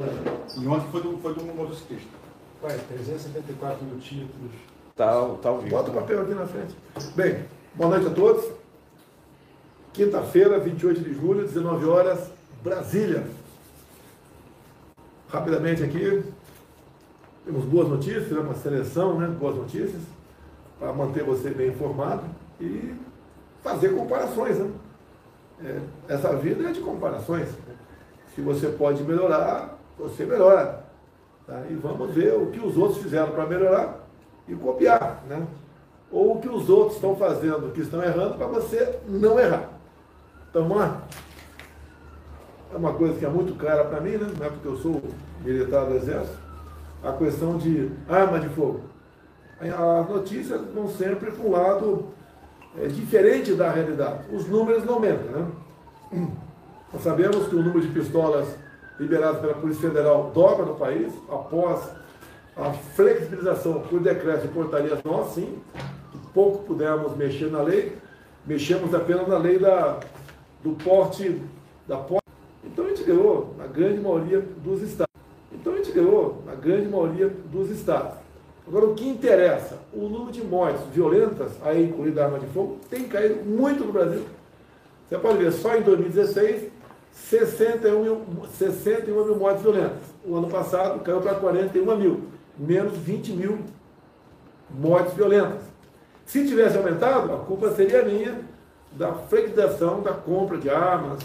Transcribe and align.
E 0.00 0.66
ontem 0.68 0.88
foi 0.92 1.02
do, 1.02 1.18
foi 1.18 1.34
do 1.34 1.44
motociclista. 1.44 2.08
Vai, 2.62 2.78
374 2.78 3.84
mil 3.84 3.98
títulos. 3.98 4.52
Tá, 4.94 5.12
tá 5.42 5.48
ao 5.48 5.58
vivo. 5.58 5.70
Bota 5.74 5.90
o 5.90 5.94
papel 5.94 6.22
aqui 6.22 6.34
na 6.34 6.46
frente. 6.46 6.76
Bem, 7.16 7.44
boa 7.74 7.90
noite 7.90 8.06
a 8.06 8.14
todos. 8.14 8.48
Quinta-feira, 9.92 10.60
28 10.60 11.00
de 11.00 11.14
julho, 11.14 11.44
19 11.44 11.84
horas, 11.86 12.30
Brasília. 12.62 13.26
Rapidamente 15.28 15.82
aqui, 15.82 16.22
temos 17.44 17.64
boas 17.64 17.88
notícias, 17.88 18.30
uma 18.30 18.54
seleção, 18.54 19.18
né? 19.18 19.26
Boas 19.26 19.56
notícias, 19.56 20.00
para 20.78 20.92
manter 20.92 21.24
você 21.24 21.50
bem 21.50 21.70
informado 21.70 22.22
e 22.60 22.94
fazer 23.64 23.96
comparações, 23.96 24.58
né? 24.58 24.70
É, 25.60 25.80
essa 26.14 26.36
vida 26.36 26.68
é 26.68 26.72
de 26.72 26.80
comparações. 26.82 27.48
Se 28.32 28.40
você 28.40 28.68
pode 28.68 29.02
melhorar, 29.02 29.77
você 29.98 30.24
melhora. 30.24 30.84
Tá? 31.46 31.62
E 31.70 31.74
vamos 31.74 32.14
ver 32.14 32.34
o 32.34 32.46
que 32.46 32.60
os 32.60 32.76
outros 32.76 33.02
fizeram 33.02 33.32
para 33.32 33.46
melhorar 33.46 34.06
e 34.46 34.54
copiar. 34.54 35.24
Né? 35.28 35.46
Ou 36.10 36.36
o 36.36 36.40
que 36.40 36.48
os 36.48 36.68
outros 36.68 36.96
estão 36.96 37.16
fazendo, 37.16 37.72
que 37.72 37.80
estão 37.80 38.02
errando, 38.02 38.34
para 38.34 38.46
você 38.46 38.98
não 39.06 39.38
errar. 39.38 39.68
Então, 40.50 40.68
lá. 40.68 41.02
É 42.72 42.76
uma 42.76 42.92
coisa 42.92 43.18
que 43.18 43.24
é 43.24 43.28
muito 43.28 43.58
clara 43.58 43.84
para 43.84 44.00
mim, 44.00 44.12
né? 44.12 44.30
não 44.38 44.46
é 44.46 44.50
porque 44.50 44.68
eu 44.68 44.76
sou 44.76 45.02
militar 45.42 45.86
do 45.86 45.94
Exército, 45.94 46.36
a 47.02 47.12
questão 47.12 47.56
de 47.56 47.90
arma 48.06 48.38
de 48.38 48.48
fogo. 48.50 48.82
As 49.60 50.08
notícias 50.08 50.60
vão 50.74 50.86
sempre 50.88 51.30
para 51.30 51.44
um 51.44 51.50
lado 51.50 52.08
é, 52.78 52.86
diferente 52.86 53.54
da 53.54 53.70
realidade. 53.70 54.24
Os 54.32 54.46
números 54.46 54.84
não 54.84 54.94
aumentam. 54.94 55.50
Né? 56.12 56.28
Nós 56.92 57.02
sabemos 57.02 57.48
que 57.48 57.56
o 57.56 57.62
número 57.62 57.80
de 57.80 57.88
pistolas 57.88 58.48
liberadas 58.98 59.40
pela 59.40 59.54
Polícia 59.54 59.88
Federal 59.88 60.30
dobra 60.34 60.66
no 60.66 60.74
país, 60.74 61.12
após 61.28 61.90
a 62.56 62.72
flexibilização 62.72 63.80
por 63.82 64.00
decreto 64.00 64.42
de 64.42 64.48
portarias 64.48 64.98
nós, 65.04 65.34
sim, 65.34 65.58
pouco 66.34 66.64
pudemos 66.64 67.16
mexer 67.16 67.50
na 67.50 67.62
lei, 67.62 67.96
mexemos 68.46 68.94
apenas 68.94 69.28
na 69.28 69.38
lei 69.38 69.58
da, 69.58 69.98
do 70.62 70.72
porte, 70.72 71.40
da 71.86 71.96
porte. 71.96 72.26
Então 72.64 72.84
a 72.84 72.88
gente 72.88 73.04
ganhou 73.04 73.54
na 73.56 73.66
grande 73.66 74.00
maioria 74.00 74.40
dos 74.62 74.82
estados. 74.82 75.14
Então 75.52 75.72
a 75.72 75.76
gente 75.76 75.92
ganhou 75.92 76.42
na 76.46 76.54
grande 76.54 76.88
maioria 76.88 77.28
dos 77.50 77.70
estados. 77.70 78.18
Agora 78.66 78.84
o 78.84 78.94
que 78.94 79.08
interessa, 79.08 79.78
o 79.92 80.08
número 80.08 80.30
de 80.30 80.44
mortes 80.44 80.82
violentas, 80.92 81.52
aí 81.62 81.84
incluída 81.84 82.22
a 82.22 82.26
arma 82.26 82.38
de 82.38 82.46
fogo, 82.48 82.78
tem 82.90 83.08
caído 83.08 83.44
muito 83.44 83.84
no 83.84 83.92
Brasil. 83.92 84.24
Você 85.08 85.16
pode 85.16 85.38
ver, 85.38 85.52
só 85.52 85.74
em 85.74 85.82
2016 85.82 86.70
61 87.26 88.02
mil, 88.02 88.22
61 88.56 89.24
mil 89.24 89.36
mortes 89.36 89.62
violentas. 89.62 89.98
O 90.24 90.36
ano 90.36 90.48
passado 90.48 91.00
caiu 91.00 91.20
para 91.20 91.34
41 91.34 91.96
mil, 91.96 92.24
menos 92.58 92.96
20 92.96 93.32
mil 93.32 93.58
mortes 94.70 95.14
violentas. 95.14 95.62
Se 96.24 96.46
tivesse 96.46 96.76
aumentado, 96.76 97.32
a 97.32 97.38
culpa 97.38 97.70
seria 97.72 98.04
minha 98.04 98.40
da 98.92 99.12
flexibilização 99.12 100.02
da 100.02 100.12
compra 100.12 100.58
de 100.58 100.70
armas, 100.70 101.20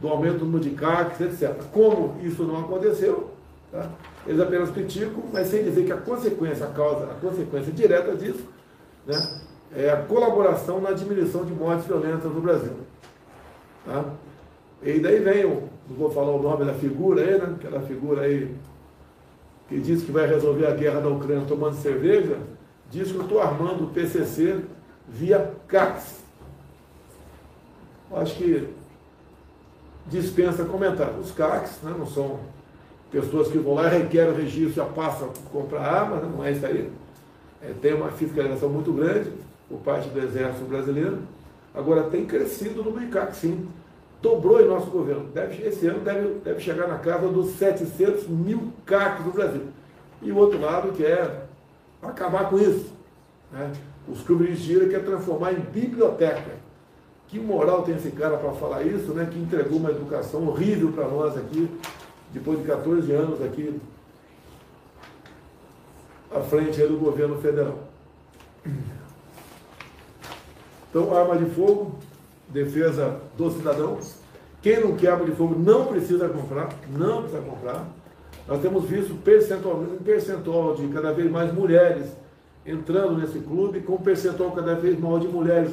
do 0.00 0.08
aumento 0.08 0.38
do 0.38 0.44
número 0.44 0.64
de 0.64 0.70
CACs, 0.70 1.20
etc. 1.20 1.54
Como 1.72 2.16
isso 2.22 2.44
não 2.44 2.60
aconteceu, 2.60 3.30
tá? 3.70 3.88
eles 4.26 4.40
apenas 4.40 4.70
criticam, 4.70 5.22
mas 5.32 5.48
sem 5.48 5.64
dizer 5.64 5.84
que 5.84 5.92
a 5.92 5.96
consequência, 5.96 6.66
a 6.66 6.70
causa, 6.70 7.04
a 7.04 7.14
consequência 7.14 7.72
direta 7.72 8.14
disso 8.14 8.44
né, 9.06 9.40
é 9.76 9.90
a 9.90 9.96
colaboração 9.96 10.80
na 10.80 10.92
diminuição 10.92 11.44
de 11.44 11.52
mortes 11.52 11.86
violentas 11.86 12.32
no 12.32 12.40
Brasil. 12.40 12.72
Tá? 13.84 14.04
E 14.82 15.00
daí 15.00 15.18
vem, 15.18 15.44
não 15.44 15.96
vou 15.96 16.10
falar 16.10 16.30
o 16.30 16.42
nome 16.42 16.64
da 16.64 16.74
figura 16.74 17.22
aí, 17.22 17.38
né? 17.38 17.56
Aquela 17.58 17.80
figura 17.80 18.22
aí 18.22 18.54
que 19.68 19.78
diz 19.78 20.02
que 20.02 20.12
vai 20.12 20.26
resolver 20.26 20.66
a 20.66 20.74
guerra 20.74 21.00
da 21.00 21.08
Ucrânia 21.08 21.44
tomando 21.46 21.74
cerveja, 21.74 22.38
diz 22.90 23.10
que 23.10 23.18
eu 23.18 23.22
estou 23.22 23.40
armando 23.40 23.84
o 23.84 23.90
PCC 23.90 24.60
via 25.06 25.52
CACs. 25.66 26.20
Acho 28.12 28.36
que 28.36 28.68
dispensa 30.06 30.64
comentar. 30.64 31.10
Os 31.18 31.32
CACs 31.32 31.82
né, 31.82 31.94
não 31.98 32.06
são 32.06 32.40
pessoas 33.10 33.48
que 33.48 33.58
vão 33.58 33.74
lá 33.74 33.86
e 33.86 33.98
requerem 33.98 34.32
o 34.32 34.36
registro, 34.36 34.74
já 34.74 34.84
passam 34.86 35.28
a 35.28 35.50
comprar 35.50 35.82
armas, 35.82 36.22
né, 36.22 36.30
não 36.34 36.44
é 36.44 36.52
isso 36.52 36.64
aí. 36.64 36.90
É, 37.60 37.72
tem 37.82 37.92
uma 37.92 38.10
fiscalização 38.10 38.68
muito 38.68 38.92
grande 38.92 39.30
por 39.68 39.80
parte 39.80 40.08
do 40.08 40.18
Exército 40.18 40.64
Brasileiro. 40.64 41.18
Agora 41.74 42.04
tem 42.04 42.24
crescido 42.24 42.82
no 42.82 42.90
número 42.90 43.34
sim 43.34 43.68
dobrou 44.20 44.60
em 44.60 44.68
nosso 44.68 44.90
governo. 44.90 45.28
Deve, 45.32 45.62
esse 45.66 45.86
ano 45.86 46.00
deve, 46.00 46.40
deve 46.40 46.60
chegar 46.60 46.88
na 46.88 46.98
casa 46.98 47.28
dos 47.28 47.52
700 47.52 48.26
mil 48.28 48.72
CACs 48.84 49.24
do 49.24 49.30
Brasil. 49.30 49.62
E 50.20 50.32
o 50.32 50.36
outro 50.36 50.60
lado 50.60 50.92
que 50.92 51.04
é 51.04 51.44
acabar 52.02 52.48
com 52.48 52.58
isso. 52.58 52.92
Né? 53.52 53.72
Os 54.08 54.22
clubes 54.22 54.58
de 54.58 54.64
giro 54.64 54.88
quer 54.88 55.04
transformar 55.04 55.52
em 55.52 55.60
biblioteca. 55.60 56.58
Que 57.28 57.38
moral 57.38 57.82
tem 57.82 57.94
esse 57.94 58.10
cara 58.10 58.36
para 58.38 58.52
falar 58.52 58.82
isso, 58.82 59.12
né? 59.12 59.28
que 59.30 59.38
entregou 59.38 59.78
uma 59.78 59.90
educação 59.90 60.48
horrível 60.48 60.92
para 60.92 61.06
nós 61.06 61.36
aqui, 61.36 61.68
depois 62.32 62.58
de 62.58 62.64
14 62.64 63.12
anos 63.12 63.42
aqui 63.42 63.80
à 66.34 66.40
frente 66.40 66.80
do 66.82 66.98
governo 66.98 67.40
federal. 67.40 67.78
Então, 70.90 71.14
arma 71.14 71.36
de 71.36 71.50
fogo, 71.50 71.98
defesa 72.50 73.20
do 73.36 73.50
cidadão. 73.50 73.98
Quem 74.60 74.80
não 74.80 74.96
quer 74.96 75.10
arma 75.10 75.24
de 75.24 75.32
fogo 75.32 75.54
não 75.58 75.86
precisa 75.86 76.28
comprar, 76.28 76.68
não 76.90 77.22
precisa 77.22 77.42
comprar. 77.42 77.86
Nós 78.46 78.60
temos 78.60 78.84
visto 78.84 79.14
percentual, 79.22 79.76
um 79.76 80.02
percentual 80.02 80.74
de 80.74 80.88
cada 80.88 81.12
vez 81.12 81.30
mais 81.30 81.52
mulheres 81.52 82.06
entrando 82.66 83.18
nesse 83.18 83.38
clube, 83.38 83.80
com 83.80 83.94
um 83.94 83.98
percentual 83.98 84.50
cada 84.52 84.74
vez 84.74 84.98
maior 84.98 85.20
de 85.20 85.28
mulheres 85.28 85.72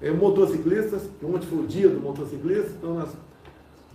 é, 0.00 0.10
motociclistas, 0.10 1.02
que 1.18 1.26
ontem 1.26 1.46
foi 1.46 1.58
o 1.58 1.66
dia 1.66 1.88
do 1.88 2.00
motociclista, 2.00 2.70
então 2.78 2.94
nós 2.94 3.10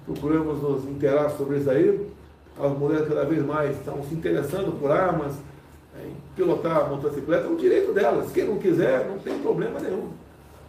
procuramos 0.05 0.61
nos 0.61 0.85
interar 0.85 1.31
sobre 1.31 1.57
isso 1.57 1.69
aí. 1.69 2.07
As 2.59 2.77
mulheres 2.77 3.07
cada 3.07 3.25
vez 3.25 3.43
mais 3.43 3.75
estão 3.77 4.03
se 4.03 4.13
interessando 4.13 4.79
por 4.79 4.91
armas, 4.91 5.33
é, 5.97 6.07
em 6.07 6.15
pilotar 6.35 6.89
motocicleta, 6.89 7.45
é 7.45 7.49
um 7.49 7.55
direito 7.55 7.93
delas. 7.93 8.31
Quem 8.31 8.45
não 8.45 8.57
quiser, 8.57 9.07
não 9.07 9.17
tem 9.17 9.39
problema 9.39 9.79
nenhum. 9.79 10.09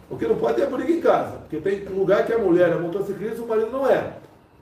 Porque 0.09 0.25
não 0.25 0.37
pode 0.37 0.55
ter 0.55 0.67
briga 0.67 0.91
em 0.91 1.01
casa. 1.01 1.37
Porque 1.37 1.57
tem 1.57 1.79
lugar 1.85 2.25
que 2.25 2.33
a 2.33 2.37
mulher 2.37 2.69
é 2.69 2.75
motociclista 2.75 3.37
e 3.37 3.41
o 3.41 3.47
marido 3.47 3.71
não 3.71 3.87
é. 3.87 4.13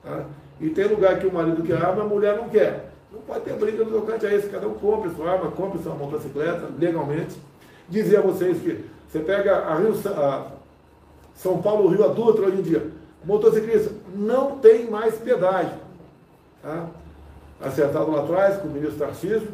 Tá? 0.02 0.24
E 0.60 0.70
tem 0.70 0.86
lugar 0.86 1.18
que 1.18 1.26
o 1.26 1.32
marido 1.32 1.62
quer 1.62 1.76
arma 1.76 2.02
e 2.02 2.06
a 2.06 2.08
mulher 2.08 2.36
não 2.36 2.48
quer. 2.48 2.90
Não 3.12 3.20
pode 3.20 3.40
ter 3.40 3.54
briga 3.54 3.84
no 3.84 4.00
tocante 4.00 4.26
a 4.26 4.34
isso. 4.34 4.48
Cada 4.48 4.66
um 4.66 4.74
compra 4.74 5.10
sua 5.10 5.30
arma, 5.30 5.50
compra 5.52 5.80
sua 5.80 5.94
motocicleta 5.94 6.68
legalmente. 6.78 7.36
Dizer 7.88 8.18
a 8.18 8.20
vocês 8.22 8.58
que 8.58 8.84
você 9.08 9.20
pega 9.20 9.58
a 9.58 9.76
Rio, 9.76 9.94
a 10.16 10.46
São 11.34 11.62
Paulo, 11.62 11.88
Rio 11.88 12.04
Adulto 12.04 12.42
hoje 12.42 12.58
em 12.58 12.62
dia. 12.62 12.90
Motociclista 13.24 13.92
não 14.14 14.58
tem 14.58 14.90
mais 14.90 15.14
pedágio. 15.16 15.78
Tá? 16.62 16.86
Acertado 17.60 18.10
lá 18.10 18.22
atrás 18.22 18.58
com 18.58 18.68
o 18.68 18.70
ministro 18.70 18.98
Tarcísio, 18.98 19.48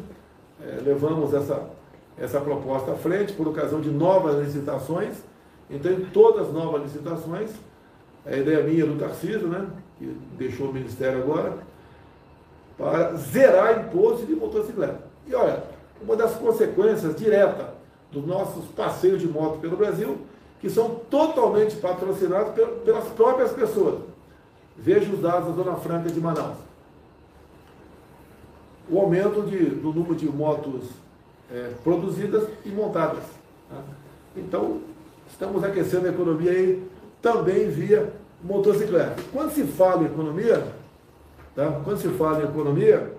é, 0.61 0.81
levamos 0.83 1.33
essa, 1.33 1.69
essa 2.17 2.41
proposta 2.41 2.91
à 2.91 2.95
frente 2.95 3.33
por 3.33 3.47
ocasião 3.47 3.79
de 3.79 3.89
novas 3.89 4.43
licitações 4.43 5.15
então, 5.69 5.91
em 5.91 6.05
todas 6.05 6.47
as 6.47 6.53
novas 6.53 6.83
licitações, 6.83 7.51
a 8.25 8.35
ideia 8.35 8.63
minha 8.63 8.85
do 8.85 8.97
Tarcísio, 8.97 9.47
né, 9.47 9.67
que 9.97 10.05
deixou 10.37 10.69
o 10.69 10.73
Ministério 10.73 11.19
agora, 11.21 11.57
para 12.77 13.13
zerar 13.15 13.85
imposto 13.85 14.25
de 14.25 14.35
motocicleta. 14.35 15.01
E 15.27 15.35
olha, 15.35 15.63
uma 16.01 16.15
das 16.15 16.35
consequências 16.35 17.15
diretas 17.15 17.67
dos 18.11 18.25
nossos 18.25 18.65
passeios 18.75 19.21
de 19.21 19.27
moto 19.27 19.59
pelo 19.59 19.75
Brasil, 19.77 20.17
que 20.59 20.69
são 20.69 20.95
totalmente 21.09 21.75
patrocinados 21.77 22.53
pelas 22.85 23.05
próprias 23.09 23.51
pessoas. 23.51 24.01
Veja 24.77 25.11
os 25.11 25.19
dados 25.19 25.49
da 25.49 25.63
Zona 25.63 25.75
Franca 25.77 26.09
de 26.09 26.19
Manaus. 26.19 26.57
O 28.89 28.99
aumento 28.99 29.41
de, 29.43 29.65
do 29.65 29.93
número 29.93 30.15
de 30.15 30.25
motos 30.27 30.83
é, 31.51 31.71
produzidas 31.83 32.47
e 32.65 32.69
montadas. 32.69 33.23
Tá? 33.69 33.77
Então, 34.35 34.81
Estamos 35.33 35.63
aquecendo 35.63 36.05
a 36.05 36.11
economia 36.11 36.51
aí 36.51 36.87
também 37.19 37.67
via 37.67 38.13
motocicleta. 38.43 39.15
Quando 39.31 39.51
se 39.51 39.63
fala 39.63 40.03
em 40.03 40.05
economia, 40.05 40.63
tá? 41.55 41.81
quando 41.83 41.97
se 41.97 42.07
fala 42.09 42.43
em 42.43 42.45
economia, 42.45 43.11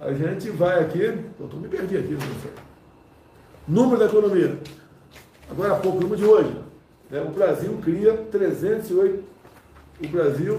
a 0.00 0.12
gente 0.12 0.50
vai 0.50 0.82
aqui, 0.82 1.00
eu 1.00 1.58
me 1.60 1.68
perdi 1.68 1.96
aqui, 1.96 2.18
sei. 2.42 2.50
Número 3.68 4.00
da 4.00 4.06
economia. 4.06 4.58
Agora 5.48 5.74
há 5.74 5.76
pouco, 5.76 6.00
número 6.00 6.16
de 6.16 6.24
hoje. 6.24 6.56
Né? 7.08 7.22
O 7.22 7.30
Brasil 7.30 7.78
cria 7.84 8.16
308. 8.32 9.22
O 10.02 10.08
Brasil 10.08 10.58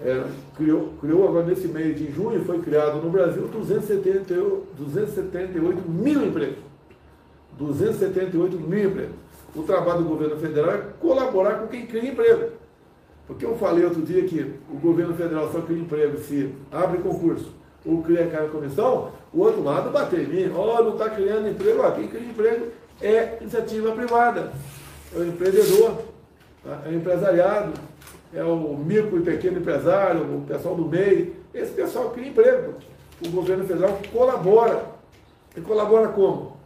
é, 0.00 0.24
criou, 0.56 0.94
criou 1.00 1.28
agora 1.28 1.46
nesse 1.46 1.66
mês 1.66 1.98
de 1.98 2.12
junho, 2.12 2.44
foi 2.44 2.60
criado 2.60 3.02
no 3.02 3.10
Brasil 3.10 3.48
278, 3.48 4.66
278 4.78 5.90
mil 5.90 6.24
empregos. 6.24 6.61
278 7.58 8.58
mil 8.58 8.90
empregos. 8.90 9.16
O 9.54 9.62
trabalho 9.62 10.02
do 10.02 10.08
governo 10.08 10.36
federal 10.36 10.74
é 10.74 10.82
colaborar 10.98 11.54
com 11.56 11.66
quem 11.66 11.86
cria 11.86 12.10
emprego. 12.10 12.52
Porque 13.26 13.44
eu 13.44 13.56
falei 13.56 13.84
outro 13.84 14.02
dia 14.02 14.24
que 14.24 14.54
o 14.70 14.76
governo 14.78 15.14
federal 15.14 15.50
só 15.52 15.60
cria 15.60 15.78
emprego 15.78 16.18
se 16.18 16.52
abre 16.70 16.98
concurso 16.98 17.52
ou 17.84 18.02
cria 18.02 18.24
aquela 18.24 18.48
comissão, 18.48 19.10
o 19.32 19.40
outro 19.40 19.62
lado 19.62 19.90
bater 19.90 20.20
em 20.20 20.26
mim, 20.26 20.52
ó, 20.54 20.78
oh, 20.78 20.84
não 20.84 20.92
está 20.92 21.10
criando 21.10 21.48
emprego, 21.48 21.82
ó, 21.82 21.90
quem 21.90 22.06
cria 22.06 22.28
emprego 22.28 22.66
é 23.00 23.38
iniciativa 23.40 23.92
privada, 23.92 24.52
é 25.14 25.18
o 25.18 25.26
empreendedor, 25.26 25.98
tá? 26.62 26.82
é 26.86 26.90
o 26.90 26.94
empresariado, 26.94 27.72
é 28.32 28.44
o 28.44 28.76
micro 28.76 29.18
e 29.18 29.22
pequeno 29.22 29.58
empresário, 29.58 30.22
o 30.22 30.44
pessoal 30.46 30.76
do 30.76 30.84
MEI, 30.84 31.34
esse 31.52 31.72
pessoal 31.72 32.10
cria 32.10 32.28
emprego. 32.28 32.74
O 33.24 33.30
governo 33.30 33.64
federal 33.64 33.98
colabora. 34.12 34.84
E 35.56 35.60
colabora 35.60 36.08
como? 36.08 36.56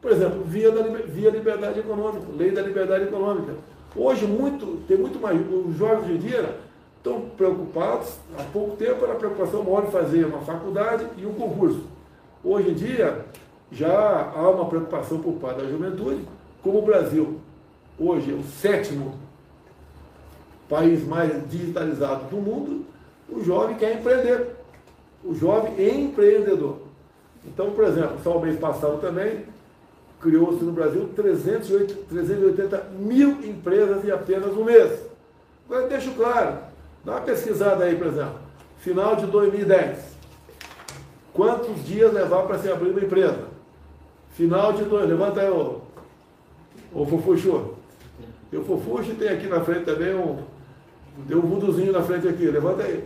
Por 0.00 0.10
exemplo, 0.12 0.42
via, 0.44 0.70
da, 0.70 0.82
via 0.82 1.30
liberdade 1.30 1.80
econômica, 1.80 2.26
lei 2.36 2.50
da 2.50 2.62
liberdade 2.62 3.04
econômica. 3.04 3.54
Hoje, 3.94 4.26
muito, 4.26 4.82
tem 4.86 4.96
muito 4.96 5.20
mais. 5.20 5.38
Os 5.40 5.76
jovens 5.76 6.06
de 6.06 6.28
dia 6.28 6.56
estão 6.96 7.22
preocupados, 7.36 8.16
há 8.38 8.42
pouco 8.44 8.76
tempo 8.76 9.04
era 9.04 9.14
a 9.14 9.16
preocupação 9.16 9.62
maior 9.62 9.86
de 9.86 9.92
fazer 9.92 10.24
uma 10.24 10.40
faculdade 10.40 11.06
e 11.16 11.26
um 11.26 11.34
concurso. 11.34 11.82
Hoje 12.42 12.70
em 12.70 12.74
dia, 12.74 13.24
já 13.70 14.32
há 14.34 14.48
uma 14.50 14.66
preocupação 14.66 15.20
por 15.20 15.34
parte 15.34 15.62
da 15.62 15.68
juventude, 15.68 16.24
como 16.62 16.78
o 16.78 16.82
Brasil 16.82 17.40
hoje 17.98 18.32
é 18.32 18.34
o 18.34 18.42
sétimo 18.42 19.14
país 20.68 21.06
mais 21.06 21.48
digitalizado 21.50 22.24
do 22.24 22.36
mundo, 22.36 22.86
o 23.28 23.42
jovem 23.42 23.76
quer 23.76 23.98
empreender. 23.98 24.56
O 25.22 25.34
jovem 25.34 25.74
é 25.78 25.94
empreendedor. 25.94 26.78
Então, 27.44 27.72
por 27.72 27.84
exemplo, 27.84 28.18
só 28.22 28.38
o 28.38 28.40
mês 28.40 28.58
passado 28.58 29.00
também, 29.00 29.44
criou-se 30.20 30.62
no 30.62 30.72
Brasil 30.72 31.08
380 31.16 32.90
mil 32.98 33.30
empresas 33.42 34.04
em 34.04 34.10
apenas 34.10 34.54
um 34.56 34.64
mês. 34.64 35.00
Agora, 35.66 35.88
deixo 35.88 36.12
claro, 36.12 36.58
dá 37.04 37.12
uma 37.12 37.20
pesquisada 37.22 37.84
aí, 37.84 37.96
por 37.96 38.08
exemplo, 38.08 38.38
final 38.78 39.16
de 39.16 39.26
2010. 39.26 40.10
Quantos 41.32 41.84
dias 41.86 42.12
levar 42.12 42.42
para 42.42 42.58
se 42.58 42.70
abrir 42.70 42.90
uma 42.90 43.00
empresa? 43.00 43.48
Final 44.32 44.72
de 44.72 44.84
dois, 44.84 45.08
levanta 45.08 45.40
aí 45.40 45.48
o, 45.48 45.80
o 46.92 47.06
Fofuxo. 47.06 47.74
E 48.52 48.56
o 48.56 48.64
tem 49.18 49.28
aqui 49.28 49.46
na 49.46 49.60
frente 49.60 49.84
também 49.84 50.14
um, 50.14 50.38
tem 51.26 51.36
um 51.36 51.40
vuduzinho 51.40 51.92
na 51.92 52.02
frente 52.02 52.26
aqui, 52.26 52.46
levanta 52.46 52.82
aí. 52.82 53.04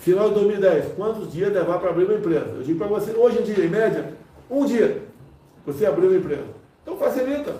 Final 0.00 0.30
de 0.30 0.34
2010, 0.34 0.94
quantos 0.96 1.30
dias 1.30 1.52
levar 1.52 1.78
para 1.78 1.90
abrir 1.90 2.04
uma 2.04 2.14
empresa? 2.14 2.46
Eu 2.56 2.62
digo 2.62 2.78
para 2.78 2.88
você, 2.88 3.12
hoje 3.12 3.40
em 3.40 3.42
dia, 3.42 3.64
em 3.64 3.68
média, 3.68 4.14
um 4.50 4.64
dia 4.64 5.01
você 5.64 5.86
abrir 5.86 6.06
uma 6.06 6.16
empresa. 6.16 6.46
Então 6.82 6.96
facilita. 6.96 7.56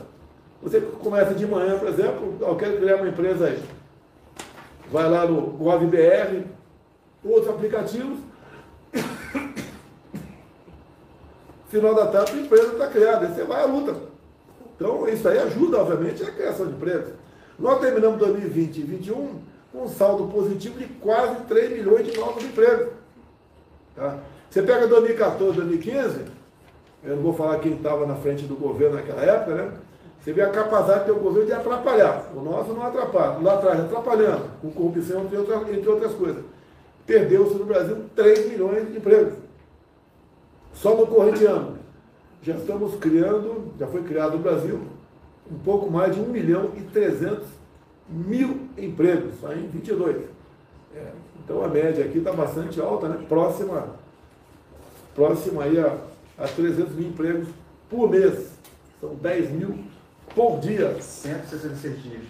Você 0.62 0.80
começa 0.80 1.34
de 1.34 1.46
manhã, 1.46 1.78
por 1.78 1.88
exemplo, 1.88 2.36
eu 2.40 2.56
quero 2.56 2.76
criar 2.76 2.96
uma 2.96 3.08
empresa 3.08 3.46
aí. 3.46 3.62
Vai 4.90 5.08
lá 5.08 5.26
no 5.26 5.42
GovBR, 5.42 6.44
outros 7.24 7.48
aplicativos. 7.48 8.18
Final 11.68 11.94
da 11.94 12.06
tarde, 12.06 12.32
a 12.32 12.42
empresa 12.42 12.72
está 12.72 12.86
criada, 12.86 13.26
aí 13.26 13.34
você 13.34 13.44
vai 13.44 13.62
à 13.62 13.64
luta. 13.64 13.96
Então, 14.76 15.08
isso 15.08 15.28
aí 15.28 15.38
ajuda, 15.38 15.78
obviamente, 15.78 16.22
a 16.22 16.30
criação 16.30 16.66
de 16.66 16.72
empresas. 16.72 17.14
Nós 17.58 17.80
terminamos 17.80 18.18
2020 18.18 18.76
e 18.76 18.82
2021 18.82 19.40
com 19.72 19.84
um 19.84 19.88
saldo 19.88 20.26
positivo 20.28 20.78
de 20.78 20.86
quase 20.86 21.36
3 21.44 21.72
milhões 21.72 22.06
de 22.06 22.18
novos 22.18 22.44
empregos. 22.44 22.88
Tá? 23.96 24.18
Você 24.50 24.62
pega 24.62 24.86
2014, 24.86 25.56
2015, 25.56 26.24
eu 27.04 27.16
não 27.16 27.22
vou 27.22 27.34
falar 27.34 27.58
quem 27.58 27.74
estava 27.74 28.06
na 28.06 28.14
frente 28.14 28.44
do 28.44 28.54
governo 28.54 28.96
naquela 28.96 29.22
época, 29.22 29.54
né? 29.54 29.72
Você 30.20 30.32
vê 30.32 30.42
a 30.42 30.50
capacidade 30.50 31.06
do 31.06 31.16
governo 31.16 31.46
de 31.46 31.52
atrapalhar. 31.52 32.30
O 32.34 32.40
nosso 32.40 32.72
não 32.72 32.86
atrapalha. 32.86 33.38
Lá 33.40 33.54
atrás, 33.54 33.80
atrapalhando, 33.80 34.44
com 34.60 34.70
corrupção, 34.70 35.24
entre 35.24 35.36
outras, 35.36 35.68
entre 35.68 35.88
outras 35.88 36.14
coisas. 36.14 36.44
Perdeu-se 37.04 37.54
no 37.54 37.64
Brasil 37.64 38.04
3 38.14 38.50
milhões 38.50 38.88
de 38.88 38.98
empregos. 38.98 39.34
Só 40.72 40.94
no 40.94 41.08
corrente 41.08 41.44
ano. 41.44 41.76
Já 42.40 42.54
estamos 42.54 42.94
criando, 42.96 43.72
já 43.78 43.86
foi 43.88 44.02
criado 44.02 44.32
no 44.32 44.38
Brasil, 44.38 44.80
um 45.50 45.58
pouco 45.58 45.90
mais 45.90 46.14
de 46.14 46.20
1 46.20 46.24
milhão 46.24 46.70
e 46.76 46.80
300 46.80 47.44
mil 48.08 48.68
empregos, 48.76 49.34
só 49.40 49.52
em 49.52 49.66
22. 49.66 50.16
É, 50.94 51.06
então 51.44 51.64
a 51.64 51.68
média 51.68 52.04
aqui 52.04 52.18
está 52.18 52.32
bastante 52.32 52.80
alta, 52.80 53.08
né? 53.08 53.24
próxima, 53.28 53.86
próxima 55.14 55.64
aí 55.64 55.78
a, 55.78 55.96
a 56.42 56.48
300 56.48 56.94
mil 56.94 57.08
empregos 57.08 57.48
por 57.88 58.10
mês. 58.10 58.50
São 59.00 59.14
10 59.14 59.50
mil 59.52 59.78
por 60.34 60.58
dia. 60.58 60.96
166 61.00 62.02
dias. 62.02 62.22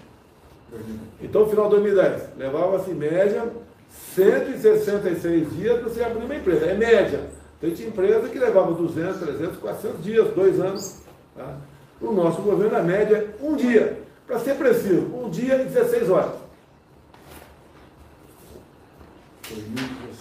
Então, 1.20 1.42
no 1.42 1.50
final 1.50 1.64
de 1.64 1.70
2010, 1.76 2.22
levava-se 2.36 2.90
em 2.90 2.94
média 2.94 3.50
166 4.14 5.56
dias 5.56 5.80
para 5.80 5.88
você 5.88 6.04
abrir 6.04 6.24
uma 6.24 6.34
empresa. 6.34 6.66
É 6.66 6.74
média. 6.74 7.20
Tem 7.60 7.70
empresa 7.70 8.28
que 8.28 8.38
levava 8.38 8.72
200, 8.72 9.20
300, 9.20 9.58
400 9.58 10.02
dias, 10.02 10.34
dois 10.34 10.60
anos. 10.60 10.98
Tá? 11.36 11.56
O 12.00 12.12
nosso 12.12 12.42
governo, 12.42 12.76
a 12.76 12.82
média, 12.82 13.16
é 13.16 13.44
um 13.44 13.54
dia. 13.54 14.02
Para 14.26 14.38
ser 14.40 14.56
preciso, 14.56 15.02
um 15.14 15.30
dia 15.30 15.62
e 15.62 15.64
16 15.66 16.10
horas. 16.10 16.32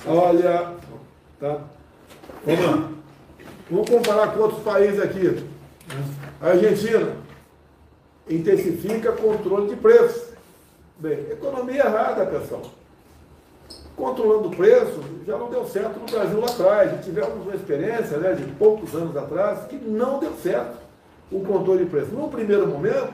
Olha, 0.05 0.73
tá? 1.39 1.61
Vamos 2.45 2.65
lá. 2.65 3.00
Vamos 3.71 3.89
comparar 3.89 4.33
com 4.33 4.41
outros 4.41 4.61
países 4.63 4.99
aqui. 4.99 5.47
A 6.41 6.49
Argentina 6.49 7.15
intensifica 8.29 9.13
controle 9.13 9.69
de 9.69 9.77
preços. 9.77 10.23
Bem, 10.97 11.19
economia 11.31 11.85
errada, 11.85 12.25
pessoal. 12.25 12.63
Controlando 13.95 14.49
o 14.49 14.55
preço 14.55 14.99
já 15.25 15.37
não 15.37 15.49
deu 15.49 15.65
certo 15.65 15.99
no 15.99 16.05
Brasil 16.05 16.41
lá 16.41 16.47
atrás. 16.47 17.05
Tivemos 17.05 17.45
uma 17.45 17.55
experiência 17.55 18.17
né, 18.17 18.33
de 18.33 18.43
poucos 18.55 18.93
anos 18.93 19.15
atrás 19.15 19.65
que 19.67 19.77
não 19.77 20.19
deu 20.19 20.33
certo 20.43 20.75
o 21.31 21.39
controle 21.39 21.85
de 21.85 21.89
preço. 21.89 22.11
No 22.11 22.27
primeiro 22.27 22.67
momento, 22.67 23.13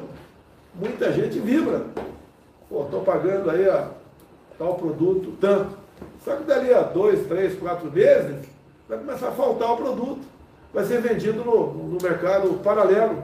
muita 0.73 1.11
gente 1.13 1.37
vibra. 1.37 1.85
Pô, 2.67 2.81
estou 2.81 3.01
pagando 3.01 3.51
aí 3.51 3.67
tal 4.57 4.73
produto 4.73 5.37
tanto. 5.39 5.77
Só 6.25 6.35
que 6.35 6.45
dali 6.45 6.73
a 6.73 6.81
dois, 6.81 7.27
três, 7.27 7.57
quatro 7.59 7.91
meses, 7.91 8.47
vai 8.89 8.97
começar 8.97 9.27
a 9.27 9.33
faltar 9.33 9.73
o 9.73 9.77
produto. 9.77 10.36
Vai 10.77 10.85
ser 10.85 11.01
vendido 11.01 11.43
no, 11.43 11.73
no 11.73 11.97
mercado 11.99 12.53
paralelo. 12.63 13.23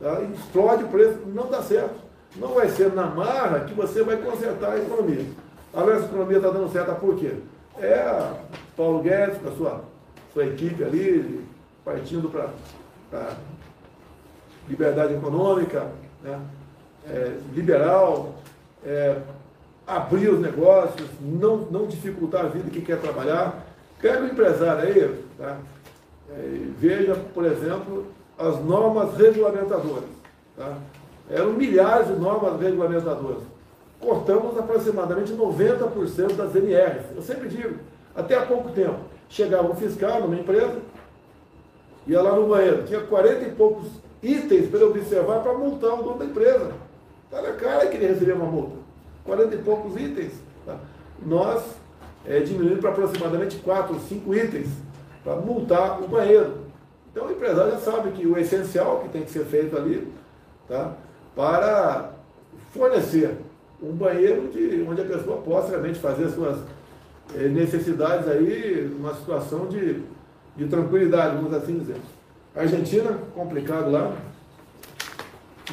Tá? 0.00 0.22
Explode 0.22 0.84
o 0.84 0.88
preço, 0.88 1.18
não 1.26 1.46
dá 1.46 1.60
certo. 1.60 1.96
Não 2.34 2.54
vai 2.54 2.70
ser 2.70 2.94
na 2.94 3.04
marra 3.04 3.60
que 3.60 3.74
você 3.74 4.02
vai 4.02 4.16
consertar 4.16 4.72
a 4.72 4.78
economia. 4.78 5.26
Agora 5.70 5.96
essa 5.96 6.06
economia 6.06 6.38
está 6.38 6.48
dando 6.48 6.72
certo 6.72 6.98
por 6.98 7.14
quê? 7.16 7.34
É 7.78 7.92
a 7.92 8.36
Paulo 8.74 9.02
Guedes 9.02 9.36
com 9.42 9.48
a 9.50 9.52
sua, 9.52 9.84
sua 10.32 10.46
equipe 10.46 10.82
ali, 10.82 11.46
partindo 11.84 12.30
para 12.30 13.36
liberdade 14.66 15.12
econômica, 15.12 15.88
né? 16.24 16.40
é, 17.06 17.36
liberal, 17.52 18.32
é, 18.82 19.18
abrir 19.86 20.30
os 20.30 20.40
negócios, 20.40 21.06
não, 21.20 21.58
não 21.70 21.86
dificultar 21.86 22.46
a 22.46 22.48
vida 22.48 22.64
de 22.64 22.70
quem 22.70 22.82
quer 22.82 22.98
trabalhar. 22.98 23.62
Pega 24.00 24.22
o 24.22 24.26
empresário 24.26 24.84
aí, 24.84 25.22
tá? 25.36 25.58
É, 26.36 26.66
veja, 26.78 27.14
por 27.34 27.44
exemplo, 27.44 28.06
as 28.38 28.62
normas 28.64 29.16
regulamentadoras. 29.16 30.10
Tá? 30.56 30.76
Eram 31.30 31.52
milhares 31.52 32.08
de 32.08 32.14
normas 32.14 32.60
regulamentadoras. 32.60 33.42
Cortamos 34.00 34.58
aproximadamente 34.58 35.32
90% 35.32 36.34
das 36.34 36.54
NRs. 36.54 37.04
Eu 37.14 37.22
sempre 37.22 37.48
digo, 37.48 37.76
até 38.14 38.36
há 38.36 38.42
pouco 38.42 38.70
tempo, 38.70 38.98
chegava 39.28 39.70
um 39.70 39.76
fiscal 39.76 40.20
numa 40.20 40.34
empresa, 40.34 40.78
ia 42.06 42.20
lá 42.20 42.34
no 42.34 42.48
banheiro, 42.48 42.84
tinha 42.84 43.00
40 43.00 43.44
e 43.44 43.52
poucos 43.52 43.86
itens 44.22 44.68
para 44.68 44.84
observar 44.84 45.40
para 45.40 45.54
multar 45.54 46.00
o 46.00 46.02
dono 46.02 46.18
da 46.18 46.24
empresa. 46.24 46.72
Está 47.24 47.40
na 47.40 47.52
cara 47.52 47.86
que 47.86 47.96
ele 47.96 48.08
recebeu 48.08 48.36
uma 48.36 48.46
multa. 48.46 48.76
40 49.24 49.54
e 49.54 49.58
poucos 49.58 49.96
itens. 49.96 50.32
Tá? 50.66 50.76
Nós 51.24 51.62
é, 52.26 52.40
diminuímos 52.40 52.80
para 52.80 52.90
aproximadamente 52.90 53.56
4 53.58 53.94
ou 53.94 54.00
5 54.00 54.34
itens 54.34 54.68
para 55.22 55.36
multar 55.36 56.02
o 56.02 56.08
banheiro. 56.08 56.62
Então 57.10 57.26
o 57.26 57.32
empresário 57.32 57.72
já 57.72 57.78
sabe 57.78 58.10
que 58.12 58.26
o 58.26 58.38
essencial 58.38 59.00
que 59.00 59.08
tem 59.10 59.22
que 59.22 59.30
ser 59.30 59.44
feito 59.44 59.76
ali, 59.76 60.10
tá? 60.68 60.94
para 61.36 62.10
fornecer 62.72 63.36
um 63.82 63.92
banheiro 63.92 64.48
de, 64.48 64.86
onde 64.88 65.02
a 65.02 65.04
pessoa 65.04 65.38
possa 65.38 65.70
realmente 65.70 65.98
fazer 65.98 66.24
as 66.24 66.34
suas 66.34 66.58
é, 67.34 67.48
necessidades 67.48 68.28
aí, 68.28 68.90
numa 68.92 69.14
situação 69.14 69.66
de, 69.66 70.02
de 70.56 70.66
tranquilidade, 70.68 71.36
vamos 71.36 71.52
assim 71.52 71.78
dizer. 71.78 71.96
Argentina, 72.54 73.18
complicado 73.34 73.90
lá. 73.90 74.14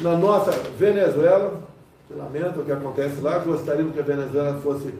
Na 0.00 0.16
nossa 0.16 0.50
Venezuela, 0.78 1.62
lamento 2.10 2.60
o 2.60 2.64
que 2.64 2.72
acontece 2.72 3.20
lá, 3.20 3.38
gostaríamos 3.38 3.92
que 3.92 4.00
a 4.00 4.04
Venezuela 4.04 4.58
fosse 4.60 4.92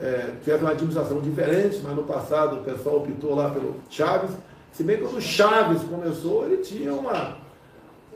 é, 0.00 0.30
tivesse 0.42 0.62
uma 0.62 0.70
administração 0.70 1.20
diferente, 1.20 1.80
mas 1.82 1.94
no 1.94 2.04
passado 2.04 2.56
o 2.56 2.64
pessoal 2.64 2.98
optou 2.98 3.34
lá 3.34 3.50
pelo 3.50 3.76
Chaves. 3.90 4.30
Se 4.72 4.82
bem 4.82 4.96
que 4.96 5.02
quando 5.02 5.16
o 5.16 5.20
Chaves 5.20 5.82
começou, 5.82 6.46
ele 6.46 6.58
tinha 6.58 6.92
uma, 6.94 7.36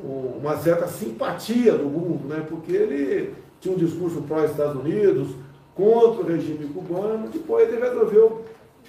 uma 0.03 0.57
certa 0.59 0.87
simpatia 0.87 1.73
do 1.73 1.85
mundo, 1.85 2.29
né? 2.29 2.45
porque 2.49 2.73
ele 2.73 3.35
tinha 3.61 3.75
um 3.75 3.79
discurso 3.79 4.23
pró-Estados 4.23 4.81
Unidos, 4.81 5.29
contra 5.75 6.23
o 6.23 6.27
regime 6.27 6.67
cubano, 6.67 7.29
depois 7.29 7.69
ele 7.69 7.81
resolveu 7.81 8.45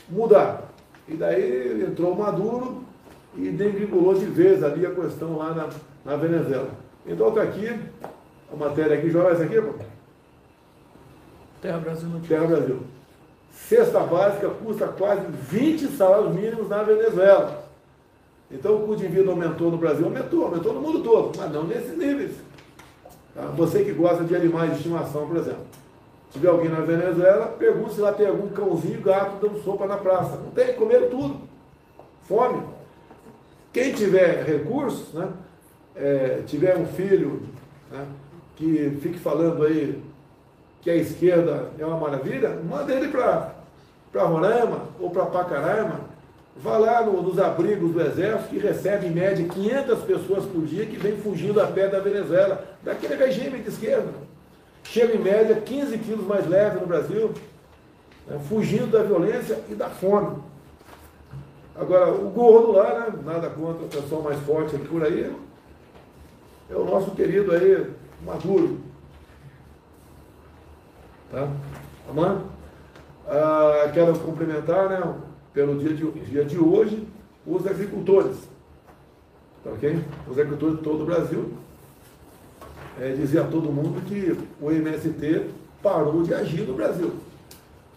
mudar. 0.09 0.69
E 1.07 1.15
daí 1.15 1.83
entrou 1.83 2.15
Maduro 2.15 2.83
e 3.35 3.49
degringolou 3.49 4.13
de 4.13 4.25
vez 4.25 4.63
ali 4.63 4.85
a 4.85 4.91
questão 4.91 5.37
lá 5.37 5.53
na, 5.53 5.69
na 6.05 6.17
Venezuela. 6.17 6.69
Então 7.05 7.29
está 7.29 7.41
aqui, 7.41 7.67
a 8.51 8.55
matéria 8.55 8.97
aqui, 8.97 9.09
joga 9.09 9.29
essa 9.29 9.43
aqui, 9.43 9.59
pô. 9.61 9.73
Terra 11.63 11.77
Brasil 11.77 12.09
Notícias. 12.09 12.39
Terra 12.39 12.55
Brasil. 12.55 12.79
Cesta 13.53 13.99
básica 14.01 14.49
custa 14.49 14.85
quase 14.87 15.21
20 15.49 15.87
salários 15.95 16.35
mínimos 16.35 16.67
na 16.67 16.83
Venezuela. 16.83 17.63
Então 18.51 18.75
o 18.75 18.85
custo 18.85 19.01
de 19.01 19.07
vida 19.07 19.31
aumentou 19.31 19.71
no 19.71 19.77
Brasil, 19.77 20.05
aumentou, 20.05 20.43
aumentou 20.43 20.73
no 20.73 20.81
mundo 20.81 21.01
todo, 21.01 21.37
mas 21.37 21.51
não 21.53 21.63
nesses 21.63 21.97
níveis. 21.97 22.35
Tá? 23.33 23.43
Você 23.55 23.85
que 23.85 23.93
gosta 23.93 24.25
de 24.25 24.35
animais 24.35 24.71
de 24.71 24.77
estimação, 24.77 25.25
por 25.25 25.37
exemplo. 25.37 25.65
Se 26.27 26.33
tiver 26.33 26.49
alguém 26.49 26.69
na 26.69 26.81
Venezuela, 26.81 27.47
pergunta 27.47 27.93
se 27.93 28.01
lá 28.01 28.11
tem 28.11 28.27
algum 28.27 28.49
cãozinho 28.49 29.01
gato 29.01 29.39
dando 29.41 29.63
sopa 29.63 29.87
na 29.87 29.95
praça. 29.95 30.35
Não 30.35 30.51
tem, 30.51 30.73
comeram 30.73 31.09
tudo. 31.09 31.37
Fome. 32.23 32.61
Quem 33.71 33.93
tiver 33.93 34.43
recursos, 34.43 35.13
né, 35.13 35.29
é, 35.95 36.41
tiver 36.45 36.75
um 36.75 36.87
filho 36.87 37.43
né, 37.89 38.05
que 38.57 38.97
fique 39.01 39.17
falando 39.17 39.63
aí 39.63 40.01
que 40.83 40.89
a 40.89 40.95
esquerda 40.95 41.69
é 41.79 41.85
uma 41.85 41.97
maravilha, 41.97 42.59
manda 42.69 42.93
ele 42.93 43.07
para 43.07 43.53
Roraima 44.13 44.81
ou 44.99 45.09
para 45.09 45.25
Pacaraima, 45.27 46.01
vá 46.57 46.77
lá 46.77 47.05
no, 47.05 47.21
nos 47.21 47.39
abrigos 47.39 47.93
do 47.93 48.01
Exército, 48.01 48.49
que 48.49 48.59
recebe 48.59 49.07
em 49.07 49.11
média 49.11 49.47
500 49.47 49.99
pessoas 50.03 50.45
por 50.45 50.65
dia 50.65 50.85
que 50.85 50.97
vem 50.97 51.15
fugindo 51.15 51.61
a 51.61 51.67
pé 51.67 51.87
da 51.87 51.99
Venezuela, 51.99 52.65
daquele 52.83 53.15
regime 53.15 53.59
de 53.59 53.69
esquerda. 53.69 54.11
Chega 54.83 55.15
em 55.15 55.19
média 55.19 55.55
15 55.55 55.97
quilos 55.99 56.27
mais 56.27 56.47
leve 56.47 56.81
no 56.81 56.85
Brasil, 56.85 57.33
né, 58.27 58.37
fugindo 58.49 58.87
da 58.87 59.03
violência 59.03 59.59
e 59.69 59.75
da 59.75 59.89
fome. 59.89 60.37
Agora, 61.75 62.11
o 62.13 62.29
gordo 62.29 62.73
lá, 62.73 62.99
né, 62.99 63.19
nada 63.23 63.49
contra 63.49 63.85
o 63.85 63.87
pessoal 63.87 64.21
mais 64.21 64.37
forte 64.41 64.77
por 64.77 65.03
aí, 65.03 65.33
é 66.69 66.75
o 66.75 66.83
nosso 66.83 67.11
querido 67.11 67.53
aí, 67.53 67.87
Maduro. 68.25 68.92
Tá? 71.33 71.49
Lá? 72.15 72.41
Ah, 73.27 73.89
quero 73.91 74.17
cumprimentar, 74.19 74.87
né, 74.87 75.15
pelo 75.51 75.79
dia 75.79 75.91
de, 75.91 76.07
dia 76.25 76.45
de 76.45 76.59
hoje, 76.59 77.07
os 77.45 77.65
agricultores. 77.65 78.37
Tá 79.63 79.71
ok? 79.71 79.99
Os 80.29 80.37
agricultores 80.37 80.77
de 80.77 80.83
todo 80.83 81.01
o 81.01 81.05
Brasil. 81.05 81.51
É, 83.01 83.13
dizer 83.13 83.39
a 83.39 83.47
todo 83.47 83.71
mundo 83.71 84.05
que 84.05 84.37
o 84.61 84.69
MST 84.69 85.49
parou 85.81 86.21
de 86.21 86.35
agir 86.35 86.67
no 86.67 86.75
Brasil. 86.75 87.11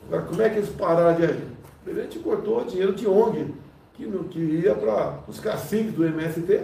Agora, 0.09 0.23
como 0.23 0.41
é 0.41 0.49
que 0.49 0.57
eles 0.57 0.71
pararam 0.71 1.15
de 1.15 1.25
agir? 1.25 1.45
Primeiro, 1.85 2.09
a 2.09 2.11
gente 2.11 2.25
cortou 2.25 2.65
dinheiro 2.65 2.95
de 2.95 3.07
ONG, 3.07 3.55
que, 3.93 4.07
no, 4.07 4.25
que 4.25 4.39
ia 4.39 4.75
para 4.75 5.19
os 5.29 5.39
caciques 5.39 5.93
do 5.93 6.07
MST. 6.07 6.63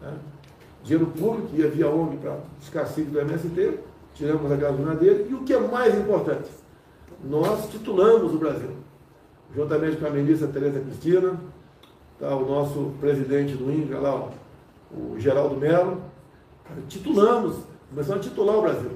Né? 0.00 0.14
Dinheiro 0.82 1.06
público 1.08 1.48
que 1.48 1.60
ia 1.60 1.68
via 1.68 1.90
ONG 1.90 2.16
para 2.16 2.38
os 2.58 2.70
caciques 2.70 3.12
do 3.12 3.20
MST 3.20 3.78
tiramos 4.16 4.50
a 4.50 4.56
gasolina 4.56 4.94
dele, 4.94 5.28
e 5.30 5.34
o 5.34 5.42
que 5.42 5.52
é 5.52 5.60
mais 5.60 5.94
importante, 5.94 6.50
nós 7.22 7.68
titulamos 7.70 8.34
o 8.34 8.38
Brasil. 8.38 8.70
Juntamente 9.54 9.96
com 9.96 10.06
a 10.06 10.10
ministra 10.10 10.48
Tereza 10.48 10.80
Cristina, 10.80 11.38
tá, 12.18 12.34
o 12.34 12.46
nosso 12.46 12.92
presidente 13.00 13.54
do 13.54 13.70
INCRA 13.70 14.00
lá, 14.00 14.14
ó, 14.14 14.30
o 14.92 15.18
Geraldo 15.18 15.56
Mello, 15.56 16.02
titulamos, 16.88 17.56
começamos 17.90 18.26
a 18.26 18.28
titular 18.28 18.56
o 18.56 18.62
Brasil. 18.62 18.90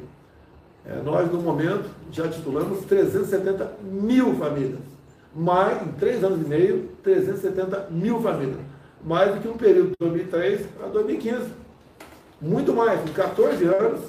É, 0.87 1.03
nós, 1.03 1.31
no 1.31 1.41
momento, 1.41 1.89
já 2.11 2.27
titulamos 2.29 2.85
370 2.87 3.77
mil 3.83 4.35
famílias. 4.37 4.81
Mais, 5.35 5.87
em 5.87 5.93
três 5.93 6.25
anos 6.25 6.41
e 6.41 6.49
meio, 6.49 6.89
370 7.03 7.89
mil 7.91 8.21
famílias. 8.21 8.59
Mais 9.05 9.35
do 9.35 9.41
que 9.41 9.49
um 9.49 9.57
período 9.57 9.91
de 9.91 9.97
2003 10.01 10.67
a 10.83 10.87
2015. 10.87 11.51
Muito 12.41 12.73
mais, 12.73 13.09
em 13.09 13.13
14 13.13 13.65
anos, 13.65 14.01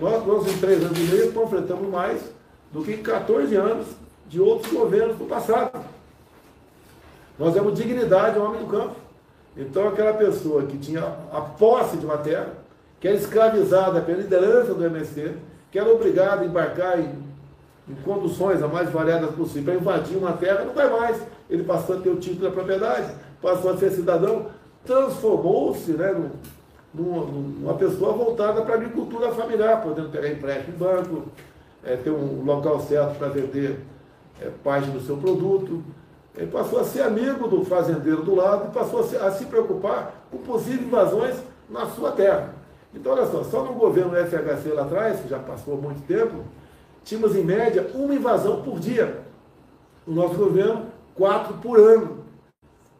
nós, 0.00 0.26
nós, 0.26 0.46
em 0.46 0.58
três 0.58 0.84
anos 0.84 0.98
e 0.98 1.02
meio, 1.04 1.32
panfletamos 1.32 1.88
mais 1.88 2.20
do 2.70 2.82
que 2.82 2.92
em 2.92 3.02
14 3.02 3.56
anos 3.56 3.86
de 4.28 4.40
outros 4.40 4.70
governos 4.72 5.16
do 5.16 5.24
passado. 5.24 5.80
Nós 7.38 7.54
temos 7.54 7.74
dignidade 7.74 8.38
ao 8.38 8.44
homem 8.44 8.60
do 8.60 8.66
campo. 8.66 8.94
Então, 9.56 9.88
aquela 9.88 10.12
pessoa 10.12 10.64
que 10.64 10.76
tinha 10.76 11.02
a 11.32 11.40
posse 11.40 11.96
de 11.96 12.04
uma 12.04 12.18
terra, 12.18 12.52
que 13.00 13.08
era 13.08 13.16
escravizada 13.16 14.00
pela 14.02 14.18
liderança 14.18 14.74
do 14.74 14.84
MST, 14.84 15.32
que 15.72 15.78
era 15.78 15.90
obrigada 15.90 16.42
a 16.42 16.44
embarcar 16.44 17.00
em, 17.00 17.10
em 17.88 17.94
conduções 18.04 18.62
a 18.62 18.68
mais 18.68 18.90
variadas 18.90 19.34
possível 19.34 19.72
para 19.72 19.80
invadir 19.80 20.16
uma 20.18 20.34
terra, 20.34 20.64
não 20.64 20.74
vai 20.74 20.90
mais. 20.90 21.20
Ele 21.48 21.64
passou 21.64 21.96
a 21.96 22.00
ter 22.00 22.10
o 22.10 22.16
título 22.16 22.42
da 22.42 22.50
propriedade, 22.50 23.14
passou 23.40 23.72
a 23.72 23.76
ser 23.78 23.90
cidadão, 23.90 24.46
transformou-se 24.84 25.92
né, 25.92 26.12
no, 26.12 26.30
uma 26.92 27.74
pessoa 27.74 28.12
voltada 28.12 28.62
para 28.62 28.74
a 28.74 28.76
agricultura 28.78 29.32
familiar, 29.32 29.80
podendo 29.82 30.08
pegar 30.08 30.28
empréstimo 30.28 30.74
em 30.74 30.78
banco, 30.78 31.22
é, 31.84 31.96
ter 31.96 32.10
um 32.10 32.42
local 32.44 32.80
certo 32.80 33.16
para 33.16 33.28
vender 33.28 33.80
é, 34.40 34.50
parte 34.62 34.90
do 34.90 35.00
seu 35.00 35.16
produto. 35.16 35.82
Ele 36.36 36.50
passou 36.50 36.80
a 36.80 36.84
ser 36.84 37.02
amigo 37.02 37.48
do 37.48 37.64
fazendeiro 37.64 38.22
do 38.22 38.34
lado 38.34 38.68
e 38.68 38.74
passou 38.74 39.00
a 39.00 39.02
se, 39.04 39.16
a 39.16 39.30
se 39.30 39.46
preocupar 39.46 40.26
com 40.30 40.38
possíveis 40.38 40.82
invasões 40.82 41.36
na 41.68 41.86
sua 41.86 42.12
terra. 42.12 42.54
Então, 42.94 43.12
olha 43.12 43.26
só, 43.26 43.44
só 43.44 43.64
no 43.64 43.74
governo 43.74 44.14
FHC 44.14 44.72
lá 44.72 44.82
atrás, 44.82 45.20
que 45.20 45.28
já 45.28 45.38
passou 45.38 45.76
muito 45.76 46.04
tempo, 46.06 46.44
tínhamos 47.04 47.36
em 47.36 47.44
média 47.44 47.88
uma 47.94 48.14
invasão 48.14 48.62
por 48.62 48.80
dia. 48.80 49.20
No 50.06 50.14
nosso 50.14 50.34
governo, 50.34 50.86
quatro 51.14 51.54
por 51.58 51.78
ano 51.78 52.19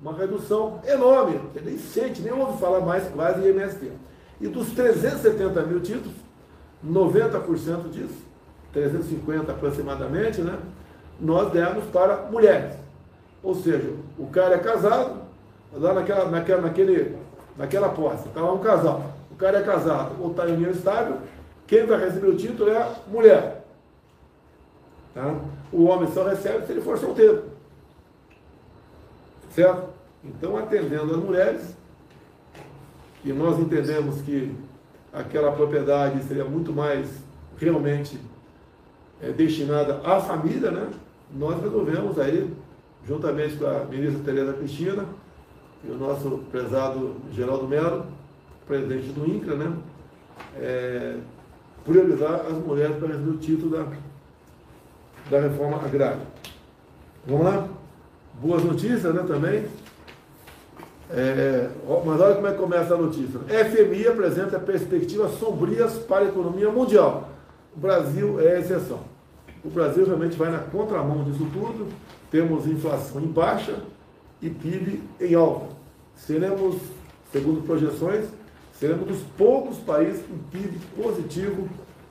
uma 0.03 0.15
redução 0.15 0.81
enorme. 0.87 1.39
Você 1.53 1.61
nem 1.61 1.79
sente, 1.79 2.23
nem 2.23 2.33
ouve 2.33 2.59
falar 2.59 2.81
mais 2.81 3.09
quase 3.09 3.41
em 3.43 3.51
MST. 3.51 3.93
E 4.41 4.49
dos 4.49 4.71
370 4.71 5.63
mil 5.63 5.81
títulos, 5.81 6.15
90% 6.85 7.91
disso, 7.91 8.25
350 8.73 9.53
aproximadamente, 9.53 10.41
né, 10.41 10.59
nós 11.21 11.53
demos 11.53 11.85
para 11.87 12.29
mulheres. 12.31 12.75
Ou 13.43 13.55
seja, 13.55 13.93
o 14.19 14.27
cara 14.29 14.55
é 14.55 14.59
casado, 14.59 15.21
lá 15.73 15.93
naquela, 15.93 16.31
naquela, 16.31 16.63
naquele, 16.63 17.17
naquela 17.57 17.91
posse, 17.91 18.29
está 18.29 18.41
lá 18.41 18.53
um 18.53 18.59
casal. 18.59 19.13
O 19.31 19.35
cara 19.37 19.59
é 19.59 19.63
casado 19.63 20.15
ou 20.21 20.31
está 20.31 20.49
em 20.49 20.55
união 20.55 20.71
estável, 20.71 21.19
quem 21.67 21.87
vai 21.87 22.01
receber 22.01 22.29
o 22.29 22.37
título 22.37 22.71
é 22.71 22.77
a 22.79 22.95
mulher. 23.09 23.65
Tá? 25.15 25.35
O 25.73 25.85
homem 25.85 26.11
só 26.13 26.25
recebe 26.27 26.67
se 26.67 26.73
ele 26.73 26.81
for 26.81 26.99
solteiro. 26.99 27.45
Certo? 29.51 29.91
Então, 30.25 30.57
atendendo 30.57 31.15
as 31.15 31.17
mulheres, 31.17 31.75
e 33.25 33.33
nós 33.33 33.59
entendemos 33.59 34.23
que 34.23 34.55
aquela 35.13 35.53
propriedade 35.53 36.23
seria 36.25 36.45
muito 36.45 36.73
mais 36.73 37.07
realmente 37.59 38.19
é, 39.21 39.31
destinada 39.31 40.01
à 40.05 40.21
família, 40.21 40.71
né? 40.71 40.89
Nós 41.33 41.61
resolvemos 41.63 42.19
aí, 42.19 42.51
juntamente 43.07 43.57
com 43.57 43.67
a 43.67 43.85
ministra 43.85 44.23
Tereza 44.25 44.53
Cristina 44.55 45.05
e 45.85 45.91
o 45.91 45.99
nosso 45.99 46.45
prezado 46.51 47.17
Geraldo 47.33 47.69
Melo, 47.69 48.07
presidente 48.67 49.09
do 49.09 49.27
INCRA, 49.27 49.57
né? 49.57 49.77
É, 50.57 51.17
priorizar 51.85 52.47
as 52.47 52.55
mulheres 52.65 52.97
para 52.97 53.09
receber 53.09 53.31
o 53.31 53.37
título 53.37 53.71
da, 53.71 53.87
da 55.31 55.41
reforma 55.41 55.77
agrária. 55.79 56.21
Vamos 57.27 57.45
lá? 57.45 57.69
Boas 58.41 58.65
notícias, 58.65 59.15
né, 59.15 59.23
também. 59.27 59.67
É, 61.11 61.69
mas 62.07 62.21
olha 62.21 62.35
como 62.37 62.47
é 62.47 62.53
que 62.53 62.59
começa 62.59 62.95
a 62.95 62.97
notícia. 62.97 63.39
FMI 63.41 64.09
apresenta 64.09 64.59
perspectivas 64.59 65.33
sombrias 65.33 65.99
para 65.99 66.25
a 66.25 66.29
economia 66.29 66.71
mundial. 66.71 67.29
O 67.77 67.79
Brasil 67.79 68.41
é 68.41 68.59
exceção. 68.61 69.01
O 69.63 69.69
Brasil 69.69 70.07
realmente 70.07 70.37
vai 70.37 70.51
na 70.51 70.61
contramão 70.61 71.23
disso 71.25 71.47
tudo. 71.53 71.89
Temos 72.31 72.67
inflação 72.67 73.21
em 73.21 73.27
baixa 73.27 73.77
e 74.41 74.49
PIB 74.49 75.03
em 75.21 75.35
alta. 75.35 75.67
Seremos, 76.17 76.77
segundo 77.31 77.63
projeções, 77.67 78.25
seremos 78.73 79.07
dos 79.07 79.21
poucos 79.37 79.77
países 79.79 80.25
com 80.27 80.39
PIB 80.51 80.79
positivo 80.97 81.69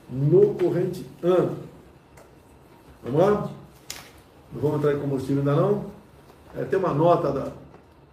no 0.08 0.54
corrente 0.54 1.04
ano. 1.24 1.56
Vamos 3.02 3.20
lá? 3.20 3.50
Não 4.52 4.60
vamos 4.60 4.78
entrar 4.78 4.94
em 4.94 5.00
combustível 5.00 5.38
ainda 5.38 5.56
não. 5.56 5.99
É, 6.56 6.64
tem 6.64 6.78
uma 6.78 6.92
nota 6.92 7.30
da, 7.30 7.48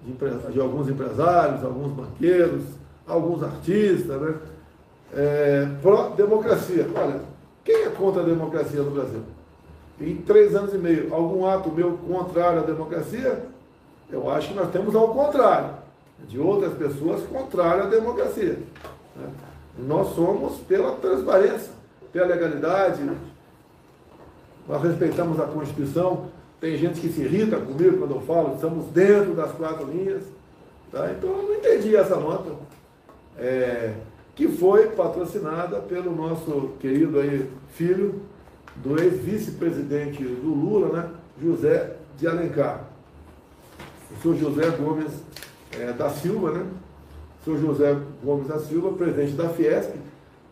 de, 0.02 0.52
de, 0.54 0.60
alguns 0.60 0.90
empresários, 0.90 1.64
alguns 1.64 1.92
banqueiros, 1.92 2.64
alguns 3.08 3.44
artistas, 3.44 4.22
né? 4.22 4.36
É, 5.14 5.68
Pró-democracia. 5.82 6.88
Olha, 6.96 7.22
quem 7.64 7.84
é 7.84 7.90
contra 7.90 8.22
a 8.22 8.26
democracia 8.26 8.82
no 8.82 8.92
Brasil? 8.92 9.22
Em 10.00 10.16
três 10.18 10.56
anos 10.56 10.74
e 10.74 10.78
meio, 10.78 11.14
algum 11.14 11.46
ato 11.46 11.72
meu 11.72 11.98
contrário 11.98 12.60
à 12.60 12.64
democracia? 12.64 13.46
Eu 14.10 14.30
acho 14.30 14.50
que 14.50 14.54
nós 14.54 14.70
temos 14.72 14.96
ao 14.96 15.10
contrário, 15.10 15.72
de 16.28 16.40
outras 16.40 16.74
pessoas 16.74 17.24
contrárias 17.28 17.88
à 17.88 17.90
democracia. 17.90 18.60
Né? 19.16 19.30
Nós 19.80 20.16
somos 20.16 20.58
pela 20.60 20.94
transparência, 20.94 21.72
pela 22.12 22.28
legalidade, 22.28 23.02
nós 24.68 24.82
respeitamos 24.84 25.40
a 25.40 25.46
Constituição. 25.46 26.26
Tem 26.60 26.76
gente 26.76 27.00
que 27.00 27.10
se 27.10 27.22
irrita 27.22 27.58
comigo 27.58 27.98
quando 28.00 28.16
eu 28.16 28.22
falo, 28.22 28.56
estamos 28.56 28.86
dentro 28.88 29.36
das 29.36 29.52
quatro 29.52 29.86
linhas. 29.86 30.24
Tá? 30.92 31.12
Então 31.12 31.30
eu 31.30 31.44
não 31.44 31.54
entendi 31.54 31.96
essa 31.96 32.16
nota, 32.16 32.52
é, 33.38 33.94
que 34.36 34.48
foi 34.48 34.88
patrocinada 34.88 35.80
pelo 35.82 36.16
nosso 36.16 36.74
querido 36.80 37.20
aí, 37.20 37.48
filho 37.70 38.22
do 38.78 39.00
ex-vice-presidente 39.00 40.24
do 40.24 40.50
Lula, 40.50 40.90
né? 40.90 41.10
José 41.42 41.96
de 42.18 42.28
Alencar. 42.28 42.86
O 44.12 44.22
senhor 44.22 44.38
José 44.38 44.70
Gomes 44.78 45.12
é, 45.80 45.92
da 45.92 46.10
Silva, 46.10 46.52
né? 46.52 46.66
O 47.42 47.46
senhor 47.46 47.60
José 47.60 47.98
Gomes 48.24 48.48
da 48.48 48.60
Silva, 48.60 48.94
presidente 48.94 49.34
da 49.34 49.50
Fiesp, 49.50 49.96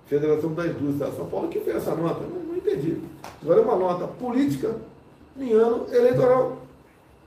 Federação 0.05 0.53
da 0.53 0.67
Indústria 0.67 1.09
de 1.09 1.15
São 1.15 1.25
Paulo, 1.27 1.47
que 1.47 1.59
fez 1.59 1.77
essa 1.77 1.95
nota. 1.95 2.23
Eu 2.23 2.29
não, 2.29 2.39
não 2.43 2.57
entendi. 2.57 2.99
Agora 3.41 3.61
é 3.61 3.63
uma 3.63 3.75
nota 3.75 4.07
política 4.07 4.75
em 5.37 5.53
ano 5.53 5.85
eleitoral. 5.91 6.57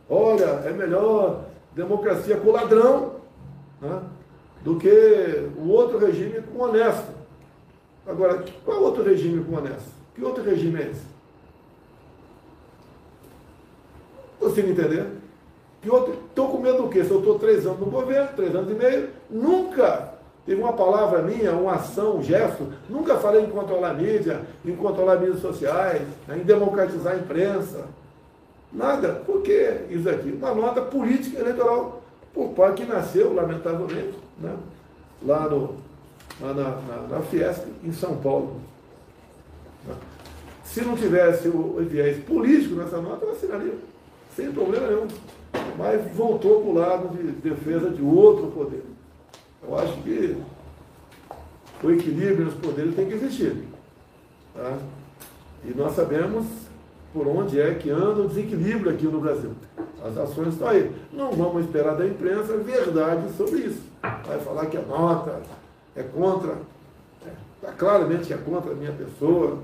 Olha, 0.09 0.63
é 0.65 0.73
melhor 0.73 1.45
democracia 1.75 2.37
com 2.37 2.51
ladrão 2.51 3.17
né, 3.81 4.03
do 4.63 4.77
que 4.77 5.51
o 5.57 5.69
outro 5.69 5.99
regime 5.99 6.43
com 6.43 6.63
honesto. 6.63 7.13
Agora, 8.07 8.43
qual 8.65 8.83
outro 8.83 9.03
regime 9.03 9.45
com 9.45 9.57
honesto? 9.57 9.91
Que 10.15 10.25
outro 10.25 10.43
regime 10.43 10.81
é 10.81 10.91
esse? 10.91 11.07
Consigo 14.41 14.71
entender? 14.71 15.07
Que 15.83 15.91
outro. 15.91 16.15
Estou 16.29 16.49
com 16.49 16.59
medo 16.59 16.83
do 16.83 16.89
quê? 16.89 17.05
Se 17.05 17.11
eu 17.11 17.19
estou 17.19 17.39
três 17.39 17.67
anos 17.67 17.81
no 17.81 17.87
governo, 17.87 18.31
três 18.35 18.55
anos 18.55 18.71
e 18.71 18.75
meio, 18.75 19.11
nunca 19.29 20.18
teve 20.49 20.63
uma 20.63 20.73
palavra 20.73 21.21
minha, 21.21 21.53
uma 21.53 21.75
ação, 21.75 22.17
um 22.17 22.23
gesto, 22.23 22.73
nunca 22.89 23.19
falei 23.19 23.45
em 23.45 23.51
controlar 23.51 23.91
a 23.91 23.95
mídia, 23.95 24.41
em 24.65 24.75
controlar 24.75 25.17
mídias 25.17 25.43
sociais, 25.43 26.01
né, 26.27 26.39
em 26.39 26.43
democratizar 26.43 27.13
a 27.13 27.19
imprensa. 27.19 27.85
Nada. 28.73 29.23
Por 29.27 29.43
que 29.43 29.83
isso 29.91 30.09
aqui? 30.09 30.31
Uma 30.31 30.55
nota 30.55 30.81
política 30.81 31.39
eleitoral 31.39 32.03
por 32.33 32.49
parte 32.55 32.83
que 32.83 32.91
nasceu, 32.91 33.35
lamentavelmente, 33.35 34.15
né, 34.41 34.57
lá, 35.23 35.47
no, 35.51 35.75
lá 36.41 36.55
na, 36.55 36.71
na, 36.71 37.09
na 37.11 37.21
Fiesp, 37.25 37.67
em 37.85 37.93
São 37.93 38.17
Paulo. 38.17 38.59
Se 40.65 40.81
não 40.81 40.97
tivesse 40.97 41.49
o 41.49 41.77
viés 41.81 42.25
político 42.25 42.75
nessa 42.77 43.03
nota, 43.03 43.27
eu 43.27 43.33
assinaria, 43.33 43.75
sem 44.35 44.51
problema 44.51 44.87
nenhum. 44.87 45.09
Mas 45.77 46.11
voltou 46.15 46.63
para 46.63 46.71
o 46.71 46.75
lado 46.75 47.09
de 47.09 47.33
defesa 47.33 47.91
de 47.91 48.03
outro 48.03 48.47
poder. 48.47 48.83
Eu 49.63 49.79
acho 49.79 49.93
que 50.03 50.37
o 51.83 51.91
equilíbrio 51.91 52.47
nos 52.47 52.55
poderes 52.55 52.95
tem 52.95 53.07
que 53.07 53.15
existir. 53.15 53.65
Tá? 54.55 54.79
E 55.65 55.75
nós 55.75 55.95
sabemos 55.95 56.47
por 57.13 57.27
onde 57.27 57.61
é 57.61 57.75
que 57.75 57.91
anda 57.91 58.23
o 58.23 58.29
desequilíbrio 58.29 58.93
aqui 58.93 59.07
no 59.07 59.21
Brasil. 59.21 59.53
As 60.05 60.17
ações 60.17 60.55
estão 60.55 60.69
aí. 60.69 60.93
Não 61.13 61.33
vamos 61.33 61.65
esperar 61.65 61.97
da 61.97 62.07
imprensa 62.07 62.57
verdade 62.57 63.33
sobre 63.37 63.61
isso. 63.61 63.83
Vai 64.03 64.39
falar 64.41 64.67
que 64.67 64.77
a 64.77 64.83
nota 64.83 65.41
é 65.97 66.03
contra, 66.03 66.57
está 67.57 67.73
é, 67.73 67.73
claramente 67.77 68.27
que 68.27 68.35
é 68.35 68.37
contra 68.37 68.73
a 68.73 68.75
minha 68.75 68.93
pessoa, 68.93 69.59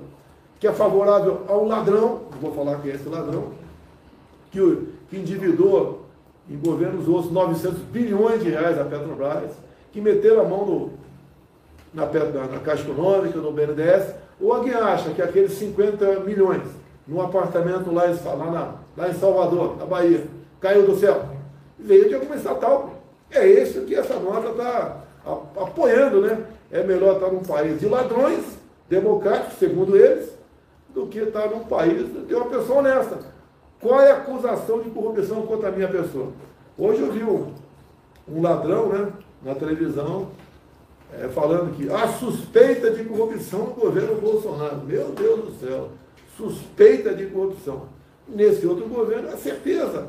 que 0.59 0.67
é 0.67 0.73
favorável 0.73 1.45
ao 1.49 1.65
ladrão, 1.65 2.23
vou 2.41 2.53
falar 2.53 2.81
que 2.81 2.91
é 2.91 2.95
esse 2.95 3.09
ladrão, 3.09 3.53
que, 4.51 4.89
que 5.11 5.17
endividou 5.19 6.07
em 6.51 6.57
governos 6.57 7.07
outros 7.09 7.33
900 7.33 7.79
bilhões 7.85 8.43
de 8.43 8.51
reais 8.51 8.79
a 8.79 8.85
Petrobras, 8.85 9.51
que 9.95 10.01
meteram 10.01 10.41
a 10.41 10.45
mão 10.45 10.67
no, 10.67 10.91
na, 11.95 12.05
na, 12.05 12.47
na 12.49 12.59
Caixa 12.59 12.83
Econômica, 12.83 13.39
no 13.39 13.53
BNDES, 13.53 14.13
ou 14.41 14.53
alguém 14.53 14.75
acha 14.75 15.11
que 15.11 15.23
aqueles 15.23 15.53
50 15.53 16.19
milhões 16.21 16.63
num 17.07 17.23
apartamento 17.23 17.93
lá, 17.93 18.03
lá, 18.25 18.51
na, 18.51 18.75
lá 18.97 19.09
em 19.09 19.15
Salvador, 19.15 19.77
na 19.77 19.87
Bahia, 19.87 20.27
caiu 20.61 20.85
do 20.85 20.97
céu, 20.97 21.25
veio 21.79 22.09
de 22.09 22.15
alguma 22.17 22.35
estatal. 22.35 22.95
É 23.30 23.47
isso 23.47 23.83
que 23.83 23.95
essa 23.95 24.19
nota 24.19 24.49
está 24.49 25.04
apoiando, 25.57 26.23
né? 26.23 26.45
É 26.73 26.83
melhor 26.83 27.15
estar 27.15 27.30
num 27.30 27.45
país 27.45 27.78
de 27.78 27.87
ladrões, 27.87 28.43
democráticos, 28.89 29.59
segundo 29.61 29.97
eles, 29.97 30.37
do 30.93 31.07
que 31.07 31.21
estar 31.21 31.49
num 31.49 31.61
país 31.61 32.04
de 32.26 32.35
uma 32.35 32.47
pessoa 32.47 32.80
honesta. 32.80 33.19
Qual 33.80 34.00
é 34.00 34.11
a 34.11 34.17
acusação 34.17 34.80
de 34.80 34.91
corrupção 34.91 35.43
contra 35.43 35.69
a 35.69 35.73
minha 35.73 35.89
pessoa? 35.89 36.33
Hoje 36.76 37.00
eu 37.00 37.13
vi 37.13 37.23
um, 37.23 37.52
um 38.28 38.43
ladrão 38.43 38.89
né, 38.89 39.13
na 39.45 39.54
televisão 39.54 40.28
é, 41.13 41.28
falando 41.28 41.76
que 41.76 41.89
há 41.91 42.09
suspeita 42.09 42.91
de 42.91 43.04
corrupção 43.04 43.61
no 43.61 43.75
governo 43.75 44.21
Bolsonaro. 44.21 44.78
Meu 44.78 45.13
Deus 45.13 45.45
do 45.45 45.61
céu, 45.61 45.91
suspeita 46.37 47.15
de 47.15 47.26
corrupção. 47.26 47.89
Nesse 48.26 48.67
outro 48.67 48.89
governo, 48.89 49.28
é 49.28 49.37
certeza. 49.37 50.09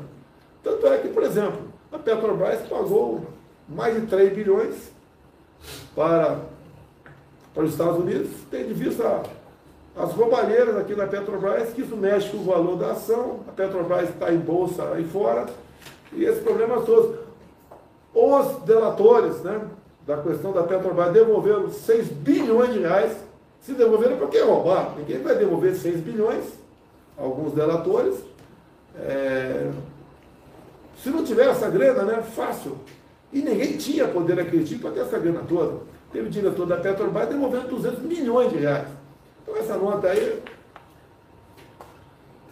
Tanto 0.62 0.86
é 0.86 0.98
que, 0.98 1.08
por 1.08 1.22
exemplo, 1.22 1.60
a 1.92 1.98
Petrobras 1.98 2.66
pagou 2.66 3.26
mais 3.68 4.00
de 4.00 4.06
3 4.06 4.32
bilhões 4.32 4.90
para, 5.94 6.40
para 7.54 7.64
os 7.64 7.72
Estados 7.72 7.98
Unidos, 7.98 8.30
tem 8.50 8.66
de 8.66 8.74
vista 8.74 9.22
as 9.94 10.12
roubalheiras 10.12 10.76
aqui 10.76 10.94
na 10.94 11.06
Petrobras, 11.06 11.72
que 11.72 11.82
isso 11.82 11.96
mexe 11.96 12.30
com 12.30 12.38
o 12.38 12.44
valor 12.44 12.76
da 12.76 12.92
ação, 12.92 13.40
a 13.48 13.52
Petrobras 13.52 14.10
está 14.10 14.32
em 14.32 14.38
bolsa 14.38 14.90
aí 14.92 15.04
fora, 15.04 15.46
e 16.12 16.24
esses 16.24 16.42
problemas 16.42 16.84
todos. 16.84 17.26
Os 18.18 18.62
delatores 18.62 19.42
né, 19.42 19.60
da 20.06 20.16
questão 20.16 20.50
da 20.50 20.62
Petrobras 20.62 21.12
devolveram 21.12 21.68
6 21.68 22.08
bilhões 22.08 22.72
de 22.72 22.78
reais, 22.78 23.14
se 23.60 23.74
devolveram 23.74 24.16
porque 24.16 24.40
roubaram. 24.40 24.94
Ninguém 24.96 25.18
vai 25.18 25.36
devolver 25.36 25.74
6 25.74 26.00
bilhões, 26.00 26.46
alguns 27.18 27.52
delatores. 27.52 28.14
É... 28.98 29.70
Se 30.96 31.10
não 31.10 31.24
tiver 31.24 31.46
essa 31.46 31.68
grana, 31.68 32.04
né, 32.04 32.22
fácil. 32.22 32.78
E 33.30 33.42
ninguém 33.42 33.76
tinha 33.76 34.08
poder 34.08 34.40
aquisitivo 34.40 34.80
para 34.80 34.92
ter 34.92 35.00
essa 35.00 35.18
grana 35.18 35.42
toda. 35.46 35.80
Teve 36.10 36.28
o 36.28 36.30
diretor 36.30 36.64
da 36.64 36.78
Petrobras 36.78 37.28
devolvendo 37.28 37.68
200 37.68 37.98
milhões 38.00 38.50
de 38.50 38.56
reais. 38.56 38.88
Então 39.42 39.54
essa 39.58 39.76
nota 39.76 40.08
aí 40.08 40.42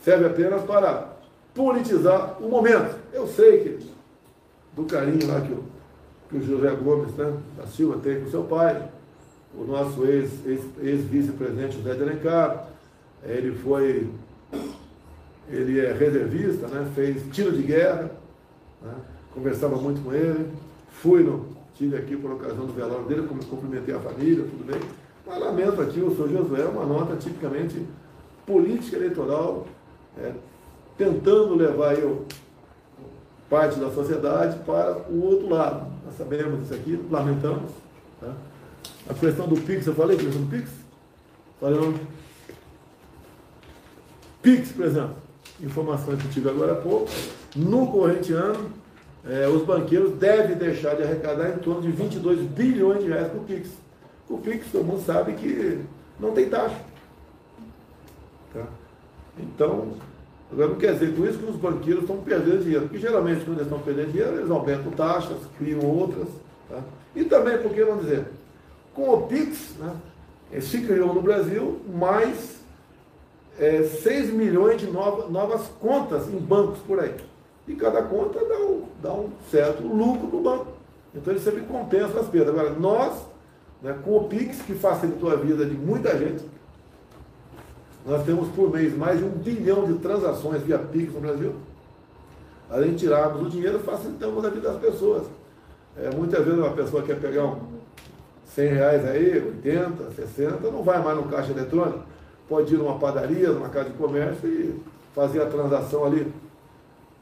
serve 0.03 0.27
apenas 0.27 0.63
para 0.65 1.09
politizar 1.55 2.37
o 2.39 2.51
momento. 2.51 2.99
Eu 3.15 3.27
sei 3.27 3.61
que 3.61 3.94
do 4.75 4.85
carinho 4.85 5.27
lá 5.27 5.41
que 5.41 5.53
o, 5.53 5.65
que 6.29 6.37
o 6.37 6.43
José 6.43 6.71
Gomes 6.77 7.15
né, 7.15 7.33
da 7.57 7.67
Silva 7.67 7.99
tem 8.03 8.21
com 8.21 8.31
seu 8.31 8.45
pai, 8.45 8.89
o 9.57 9.65
nosso 9.65 10.05
ex-vice-presidente 10.05 11.77
ex, 11.77 11.77
ex 11.77 11.85
José 11.85 11.95
de 11.95 12.03
Alencar, 12.03 12.69
ele 13.25 13.53
foi, 13.53 14.09
ele 15.49 15.81
é 15.81 15.93
reservista, 15.93 16.67
né, 16.67 16.91
fez 16.95 17.23
tiro 17.33 17.53
de 17.53 17.63
guerra, 17.63 18.11
né, 18.83 18.95
conversava 19.33 19.77
muito 19.77 20.03
com 20.03 20.13
ele, 20.13 20.51
fui 20.89 21.23
no, 21.23 21.47
tive 21.75 21.97
aqui 21.97 22.17
por 22.17 22.33
ocasião 22.33 22.67
do 22.67 22.73
velório 22.73 23.07
dele, 23.07 23.29
cumprimentei 23.49 23.95
a 23.95 24.01
família, 24.01 24.45
tudo 24.45 24.65
bem. 24.65 24.81
Mas 25.27 25.41
lamento 25.41 25.81
aqui, 25.81 26.01
o 26.01 26.15
senhor 26.15 26.31
Josué, 26.31 26.65
uma 26.67 26.85
nota 26.85 27.17
tipicamente 27.17 27.83
política 28.47 28.97
eleitoral, 28.97 29.67
é, 30.19 30.33
tentando 30.99 31.55
levar 31.55 31.99
eu, 31.99 32.27
parte 33.49 33.79
da 33.79 33.91
sociedade 33.91 34.59
para 34.61 34.99
o 35.11 35.23
outro 35.23 35.49
lado. 35.49 35.87
Nós 36.05 36.17
sabemos 36.17 36.65
isso 36.65 36.75
aqui, 36.75 37.01
lamentamos. 37.11 37.71
Tá? 38.21 38.33
A 39.09 39.15
questão 39.15 39.47
do 39.47 39.61
PIX, 39.61 39.87
eu 39.87 39.95
falei 39.95 40.17
a 40.17 40.21
questão 40.21 40.43
do 40.43 40.51
PIX? 40.51 40.71
Falei 41.61 41.81
não? 41.81 41.95
PIX, 44.43 44.73
por 44.73 44.85
exemplo, 44.87 45.17
informações 45.61 46.21
que 46.23 46.29
tive 46.29 46.49
agora 46.49 46.73
há 46.73 46.77
pouco, 46.77 47.11
no 47.57 47.87
corrente 47.87 48.33
ano, 48.33 48.71
é, 49.27 49.49
os 49.49 49.63
banqueiros 49.65 50.15
devem 50.19 50.57
deixar 50.57 50.95
de 50.97 51.03
arrecadar 51.03 51.51
em 51.51 51.59
torno 51.59 51.83
de 51.83 51.91
22 51.91 52.41
bilhões 52.41 53.03
de 53.03 53.09
reais 53.09 53.33
por 53.33 53.43
PIX. 53.43 53.71
O 54.29 54.39
Pix, 54.39 54.67
todo 54.73 54.85
mundo 54.85 55.05
sabe 55.05 55.35
que 55.35 55.81
não 56.19 56.33
tem 56.33 56.49
taxa. 56.49 56.81
Tá? 58.53 58.67
Então, 59.39 59.93
agora 60.55 60.69
não 60.71 60.77
quer 60.77 60.95
dizer 60.95 61.15
com 61.15 61.27
isso 61.27 61.39
que 61.39 61.51
os 61.51 61.57
banqueiros 61.57 62.03
estão 62.03 62.17
perdendo 62.19 62.63
dinheiro, 62.63 62.83
porque 62.83 62.99
geralmente 62.99 63.45
quando 63.45 63.59
eles 63.59 63.67
estão 63.67 63.81
perdendo 63.81 64.13
dinheiro, 64.13 64.37
eles 64.39 64.51
aumentam 64.51 64.93
taxas, 64.93 65.37
criam 65.59 65.81
outras. 65.81 66.29
Tá? 66.69 66.81
E 67.15 67.25
também, 67.25 67.59
por 67.59 67.73
que 67.73 67.85
não 67.85 67.99
dizer? 67.99 68.27
Com 68.95 69.13
o 69.13 69.27
Pix, 69.27 69.75
né, 69.79 69.95
se 70.61 70.81
criou 70.83 71.13
no 71.13 71.21
Brasil 71.21 71.81
mais 71.93 72.61
é, 73.59 73.83
6 73.83 74.31
milhões 74.31 74.81
de 74.81 74.87
novas, 74.87 75.31
novas 75.31 75.67
contas 75.81 76.29
em 76.29 76.39
bancos 76.39 76.79
por 76.87 77.01
aí. 77.01 77.15
E 77.67 77.75
cada 77.75 78.03
conta 78.03 78.39
dá 78.45 78.59
um, 78.59 78.83
dá 79.03 79.13
um 79.13 79.31
certo 79.51 79.83
lucro 79.83 80.29
no 80.29 80.43
banco. 80.43 80.69
Então 81.15 81.33
ele 81.33 81.43
sempre 81.43 81.63
compensa 81.63 82.21
as 82.21 82.29
perdas. 82.29 82.55
Agora, 82.55 82.71
nós 82.71 83.25
né, 83.85 83.95
com 84.03 84.17
o 84.17 84.25
Pix, 84.25 84.63
que 84.63 84.75
facilitou 84.75 85.31
a 85.31 85.37
vida 85.37 85.67
de 85.67 85.77
muita 85.77 86.19
gente. 86.19 86.43
Nós 88.05 88.25
temos 88.25 88.49
por 88.49 88.71
mês 88.71 88.95
mais 88.97 89.19
de 89.19 89.25
um 89.25 89.31
bilhão 89.31 89.85
de 89.87 89.99
transações 89.99 90.63
via 90.63 90.79
Pix 90.79 91.13
no 91.15 91.21
Brasil. 91.21 91.55
Além 92.71 92.91
de 92.91 92.99
tirarmos 92.99 93.47
o 93.47 93.51
dinheiro, 93.51 93.79
facilitamos 93.79 94.45
a 94.45 94.51
vida 94.51 94.71
das 94.71 94.81
pessoas. 94.81 95.27
É, 95.97 96.11
muitas 96.15 96.45
vezes 96.45 96.59
uma 96.59 96.73
pessoa 96.73 97.03
quer 97.03 97.19
pegar 97.19 97.45
um 97.45 97.61
100 98.47 98.69
reais 98.69 99.05
aí, 99.07 99.39
80, 99.39 100.11
60, 100.13 100.71
não 100.71 100.83
vai 100.83 101.03
mais 101.03 101.17
no 101.17 101.25
caixa 101.25 101.53
eletrônico. 101.53 102.01
Pode 102.49 102.75
ir 102.75 102.77
numa 102.77 102.99
padaria, 102.99 103.51
numa 103.51 103.71
casa 103.71 103.89
de 103.89 103.97
comércio 103.97 104.49
e 104.49 104.83
fazer 105.15 105.41
a 105.41 105.47
transação 105.47 106.05
ali. 106.05 106.31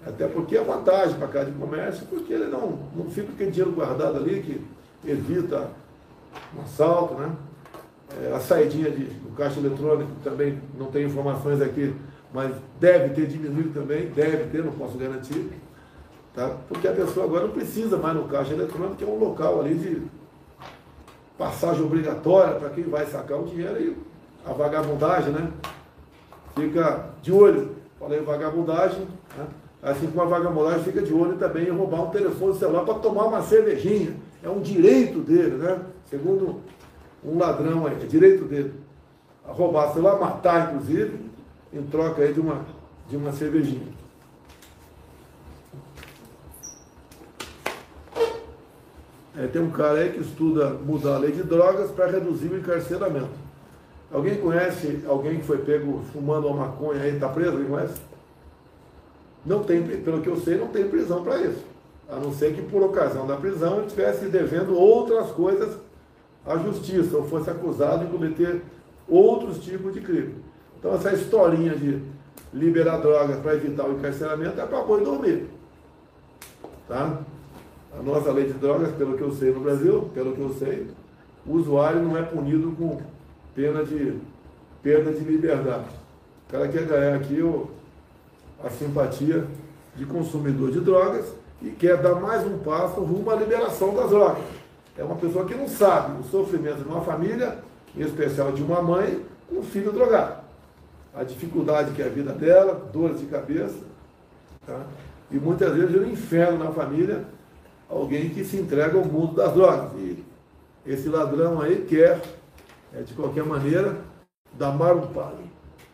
Até 0.05 0.27
porque 0.27 0.57
é 0.57 0.65
vantagem 0.65 1.17
para 1.17 1.27
a 1.27 1.31
casa 1.31 1.51
de 1.51 1.59
comércio, 1.59 2.07
porque 2.07 2.33
ele 2.33 2.47
não, 2.47 2.79
não 2.97 3.09
fica 3.09 3.31
aquele 3.33 3.53
dinheiro 3.53 3.73
guardado 3.73 4.17
ali, 4.17 4.43
que 4.43 5.09
evita 5.09 5.69
um 6.57 6.63
assalto, 6.63 7.15
né? 7.15 7.31
É, 8.21 8.35
a 8.35 8.63
de, 8.65 8.83
do 8.83 9.35
caixa 9.37 9.59
eletrônico 9.59 10.11
também 10.23 10.61
não 10.79 10.87
tem 10.87 11.07
informações 11.07 11.61
aqui, 11.61 11.95
mas 12.33 12.53
deve 12.79 13.15
ter 13.15 13.27
diminuído 13.27 13.71
também, 13.71 14.07
deve 14.09 14.45
ter, 14.51 14.65
não 14.65 14.73
posso 14.73 14.99
garantir. 14.99 15.51
Tá? 16.35 16.57
Porque 16.69 16.89
a 16.89 16.93
pessoa 16.93 17.27
agora 17.27 17.47
não 17.47 17.53
precisa 17.53 17.97
mais 17.97 18.17
no 18.17 18.25
caixa 18.25 18.53
eletrônico, 18.53 18.97
que 18.97 19.05
é 19.05 19.07
um 19.07 19.19
local 19.19 19.61
ali 19.61 19.75
de 19.75 20.03
passagem 21.37 21.83
obrigatória 21.83 22.55
para 22.55 22.71
quem 22.71 22.85
vai 22.85 23.07
sacar 23.07 23.41
o 23.41 23.45
dinheiro 23.45 23.81
e 23.81 23.97
a 24.45 24.53
vagabundagem, 24.53 25.33
né? 25.33 25.51
Fica 26.55 27.11
de 27.23 27.33
olho. 27.33 27.77
Falei 27.99 28.21
vagabundagem, 28.21 29.07
né? 29.37 29.47
assim 29.83 30.07
como 30.09 30.23
a 30.23 30.27
vagabundagem 30.27 30.85
fica 30.85 31.03
de 31.03 31.13
olho 31.13 31.37
também 31.37 31.67
em 31.67 31.71
roubar 31.71 32.03
um 32.03 32.11
telefone 32.11 32.59
celular 32.59 32.85
para 32.85 32.95
tomar 32.95 33.27
uma 33.27 33.43
cervejinha. 33.43 34.17
É 34.43 34.49
um 34.49 34.61
direito 34.61 35.21
dele, 35.21 35.57
né? 35.57 35.81
Segundo 36.11 36.61
um 37.25 37.39
ladrão 37.39 37.87
aí, 37.87 37.95
é 37.95 38.07
direito 38.07 38.45
dele. 38.45 38.75
A 39.47 39.53
roubar 39.53 39.93
celular, 39.93 40.19
matar 40.19 40.69
inclusive, 40.69 41.19
em 41.73 41.83
troca 41.83 42.23
aí 42.23 42.33
de 42.33 42.41
uma, 42.41 42.65
de 43.09 43.17
uma 43.17 43.33
cervejinha. 43.33 43.93
É, 49.37 49.47
tem 49.47 49.63
um 49.63 49.71
cara 49.71 50.01
aí 50.01 50.13
que 50.13 50.21
estuda 50.21 50.71
mudar 50.71 51.17
a 51.17 51.19
lei 51.19 51.33
de 51.33 51.43
drogas 51.43 51.91
para 51.91 52.07
reduzir 52.07 52.49
o 52.49 52.59
encarceramento. 52.59 53.43
Alguém 54.13 54.37
conhece 54.37 55.03
alguém 55.09 55.39
que 55.39 55.47
foi 55.47 55.59
pego 55.59 56.03
fumando 56.13 56.47
uma 56.47 56.67
maconha 56.67 57.03
aí, 57.03 57.15
está 57.15 57.29
preso? 57.29 57.53
Alguém 57.53 57.67
conhece? 57.67 57.95
Não 59.45 59.65
tem, 59.65 59.83
pelo 59.83 60.21
que 60.21 60.29
eu 60.29 60.37
sei, 60.37 60.59
não 60.59 60.69
tem 60.69 60.87
prisão 60.87 61.25
para 61.25 61.41
isso. 61.41 61.65
A 62.09 62.17
não 62.17 62.33
ser 62.33 62.55
que 62.55 62.61
por 62.61 62.83
ocasião 62.83 63.27
da 63.27 63.37
prisão 63.37 63.79
ele 63.79 63.87
estivesse 63.87 64.27
devendo 64.27 64.77
outras 64.77 65.31
coisas 65.31 65.79
à 66.47 66.57
justiça, 66.59 67.17
ou 67.17 67.25
fosse 67.25 67.51
acusado 67.51 68.05
de 68.05 68.11
cometer 68.11 68.63
outros 69.09 69.59
tipos 69.59 69.93
de 69.93 70.01
crime. 70.01 70.35
Então 70.79 70.95
essa 70.95 71.13
historinha 71.13 71.75
de 71.77 72.01
liberar 72.53 72.99
drogas 72.99 73.39
para 73.39 73.55
evitar 73.55 73.87
o 73.87 73.93
encarceramento 73.93 74.61
é 74.61 74.67
para 74.67 74.83
boi 74.83 75.05
dormir. 75.05 75.47
Tá? 76.89 77.21
A 77.99 78.03
nossa 78.03 78.33
lei 78.33 78.47
de 78.47 78.55
drogas, 78.55 78.93
pelo 78.93 79.17
que 79.17 79.23
eu 79.23 79.33
sei 79.33 79.53
no 79.53 79.61
Brasil, 79.61 80.11
pelo 80.15 80.33
que 80.33 80.41
eu 80.41 80.51
sei, 80.55 80.89
o 81.47 81.55
usuário 81.55 82.03
não 82.03 82.17
é 82.17 82.23
punido 82.23 82.73
com 82.73 83.01
pena 83.55 83.85
de 83.85 84.19
perda 84.83 85.13
de 85.13 85.21
liberdade. 85.21 85.85
O 86.49 86.53
cara 86.53 86.69
quer 86.69 86.85
ganhar 86.87 87.17
aqui 87.17 87.41
o, 87.41 87.71
a 88.63 88.71
simpatia 88.71 89.47
de 89.95 90.05
consumidor 90.07 90.71
de 90.71 90.81
drogas 90.81 91.27
e 91.61 91.71
quer 91.71 91.97
dar 91.99 92.15
mais 92.15 92.47
um 92.47 92.59
passo 92.59 93.01
rumo 93.01 93.31
à 93.31 93.37
liberação 93.37 93.95
das 93.95 94.11
drogas. 94.11 94.43
É 94.97 95.03
uma 95.03 95.17
pessoa 95.17 95.45
que 95.45 95.55
não 95.55 95.69
sabe 95.69 96.21
o 96.21 96.25
sofrimento 96.25 96.83
de 96.83 96.89
uma 96.89 97.01
família, 97.01 97.59
em 97.97 98.03
especial 98.03 98.53
de 98.53 98.63
uma 98.63 98.83
mãe, 98.83 99.25
com 99.49 99.61
um 99.61 99.63
filho 99.63 99.93
drogado. 99.93 100.43
A 101.15 101.25
dificuldade 101.25 101.93
que 101.93 102.03
é 102.03 102.07
a 102.07 102.11
vida 102.11 102.33
dela, 102.33 102.89
dores 102.93 103.21
de 103.21 103.27
cabeça, 103.27 103.79
tá? 104.67 104.83
e 105.31 105.37
muitas 105.37 105.75
vezes 105.75 105.95
o 105.95 106.07
inferno 106.07 106.63
na 106.63 106.71
família 106.71 107.25
alguém 107.89 108.31
que 108.31 108.45
se 108.45 108.57
entrega 108.57 108.97
ao 108.97 109.05
mundo 109.05 109.35
das 109.35 109.53
drogas. 109.53 109.93
E 109.97 110.25
esse 110.87 111.09
ladrão 111.09 111.61
aí 111.61 111.85
quer, 111.89 112.21
é, 112.95 113.03
de 113.03 113.13
qualquer 113.15 113.45
maneira, 113.45 113.97
dar 114.55 114.73
mais 114.73 114.97
um, 114.97 115.09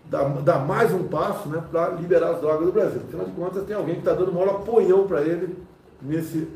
dar, 0.09 0.29
dar 0.43 0.59
mais 0.65 0.93
um 0.93 1.05
passo 1.09 1.49
né, 1.49 1.63
para 1.71 1.91
liberar 1.91 2.31
as 2.31 2.41
drogas 2.41 2.67
do 2.67 2.73
Brasil. 2.73 3.03
Afinal 3.07 3.27
de 3.27 3.33
contas, 3.33 3.65
tem 3.67 3.77
alguém 3.77 3.97
que 3.97 4.01
está 4.01 4.15
dando 4.15 4.33
maior 4.33 4.51
apoião 4.51 5.07
para 5.07 5.23
ele 5.23 5.57
nesse, 6.01 6.49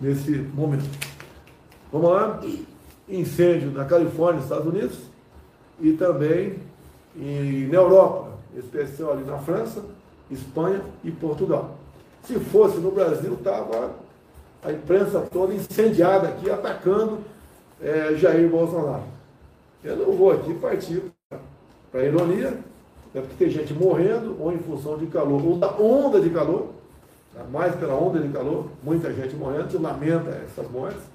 nesse 0.00 0.30
momento. 0.30 1.13
Vamos 1.94 2.10
lá? 2.10 2.40
Incêndio 3.08 3.70
na 3.70 3.84
Califórnia, 3.84 4.42
Estados 4.42 4.66
Unidos, 4.66 4.98
e 5.80 5.92
também 5.92 6.58
em, 7.16 7.68
na 7.68 7.76
Europa, 7.76 8.30
especial 8.56 9.12
ali 9.12 9.22
na 9.22 9.38
França, 9.38 9.80
Espanha 10.28 10.80
e 11.04 11.12
Portugal. 11.12 11.76
Se 12.24 12.34
fosse 12.40 12.78
no 12.78 12.90
Brasil, 12.90 13.34
estava 13.34 13.92
a 14.64 14.72
imprensa 14.72 15.20
toda 15.20 15.54
incendiada 15.54 16.26
aqui, 16.26 16.50
atacando 16.50 17.20
é, 17.80 18.16
Jair 18.16 18.48
Bolsonaro. 18.48 19.04
Eu 19.84 19.96
não 19.96 20.16
vou 20.16 20.32
aqui 20.32 20.52
partir 20.54 21.00
para 21.92 22.00
a 22.00 22.04
ironia, 22.04 22.50
né, 23.14 23.20
porque 23.20 23.36
tem 23.38 23.50
gente 23.50 23.72
morrendo, 23.72 24.36
ou 24.40 24.52
em 24.52 24.58
função 24.58 24.98
de 24.98 25.06
calor, 25.06 25.46
ou 25.46 25.58
da 25.58 25.70
onda 25.76 26.20
de 26.20 26.30
calor, 26.30 26.70
tá, 27.32 27.44
mais 27.52 27.72
pela 27.76 27.94
onda 27.94 28.18
de 28.18 28.30
calor, 28.30 28.66
muita 28.82 29.12
gente 29.12 29.36
morrendo, 29.36 29.70
se 29.70 29.78
lamenta 29.78 30.30
essas 30.44 30.68
mortes, 30.72 31.13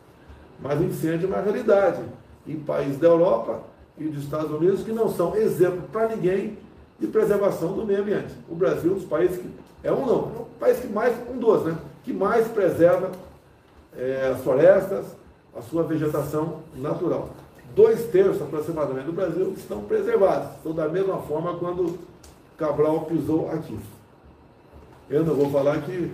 mas 0.62 0.80
o 0.80 0.84
incêndio 0.84 1.28
é 1.28 1.36
uma 1.36 1.42
realidade 1.42 2.02
em 2.48 2.56
países 2.58 2.98
da 2.98 3.08
Europa 3.08 3.62
e 3.98 4.06
dos 4.06 4.24
Estados 4.24 4.52
Unidos 4.52 4.84
que 4.84 4.92
não 4.92 5.10
são 5.10 5.36
exemplo 5.36 5.84
para 5.92 6.08
ninguém 6.10 6.58
de 7.00 7.08
preservação 7.08 7.74
do 7.74 7.86
meio 7.86 8.02
ambiente. 8.02 8.34
O 8.50 8.56
Brasil 8.56 8.92
é 8.92 8.94
um 8.94 8.98
dos 8.98 9.06
países 9.06 9.38
que, 9.38 9.50
é 9.84 9.92
um 9.92 10.06
não, 10.06 10.16
é 10.16 10.42
um 10.42 10.60
país 10.60 10.80
que 10.80 10.88
mais, 10.88 11.16
um 11.30 11.38
dos, 11.38 11.64
né, 11.64 11.78
que 12.04 12.12
mais 12.12 12.48
preserva 12.48 13.12
é, 13.98 14.32
as 14.34 14.42
florestas, 14.42 15.06
a 15.56 15.62
sua 15.62 15.84
vegetação 15.84 16.60
natural. 16.76 17.30
Dois 17.76 18.06
terços 18.08 18.42
aproximadamente 18.42 19.06
do 19.06 19.14
Brasil 19.14 19.54
estão 19.56 19.82
preservados. 19.84 20.50
Então, 20.60 20.74
da 20.74 20.88
mesma 20.88 21.18
forma, 21.20 21.56
quando 21.58 21.98
Cabral 22.60 23.06
pisou 23.06 23.50
aqui. 23.50 23.80
Eu 25.10 25.24
não 25.24 25.34
vou 25.34 25.50
falar 25.50 25.82
que, 25.82 26.12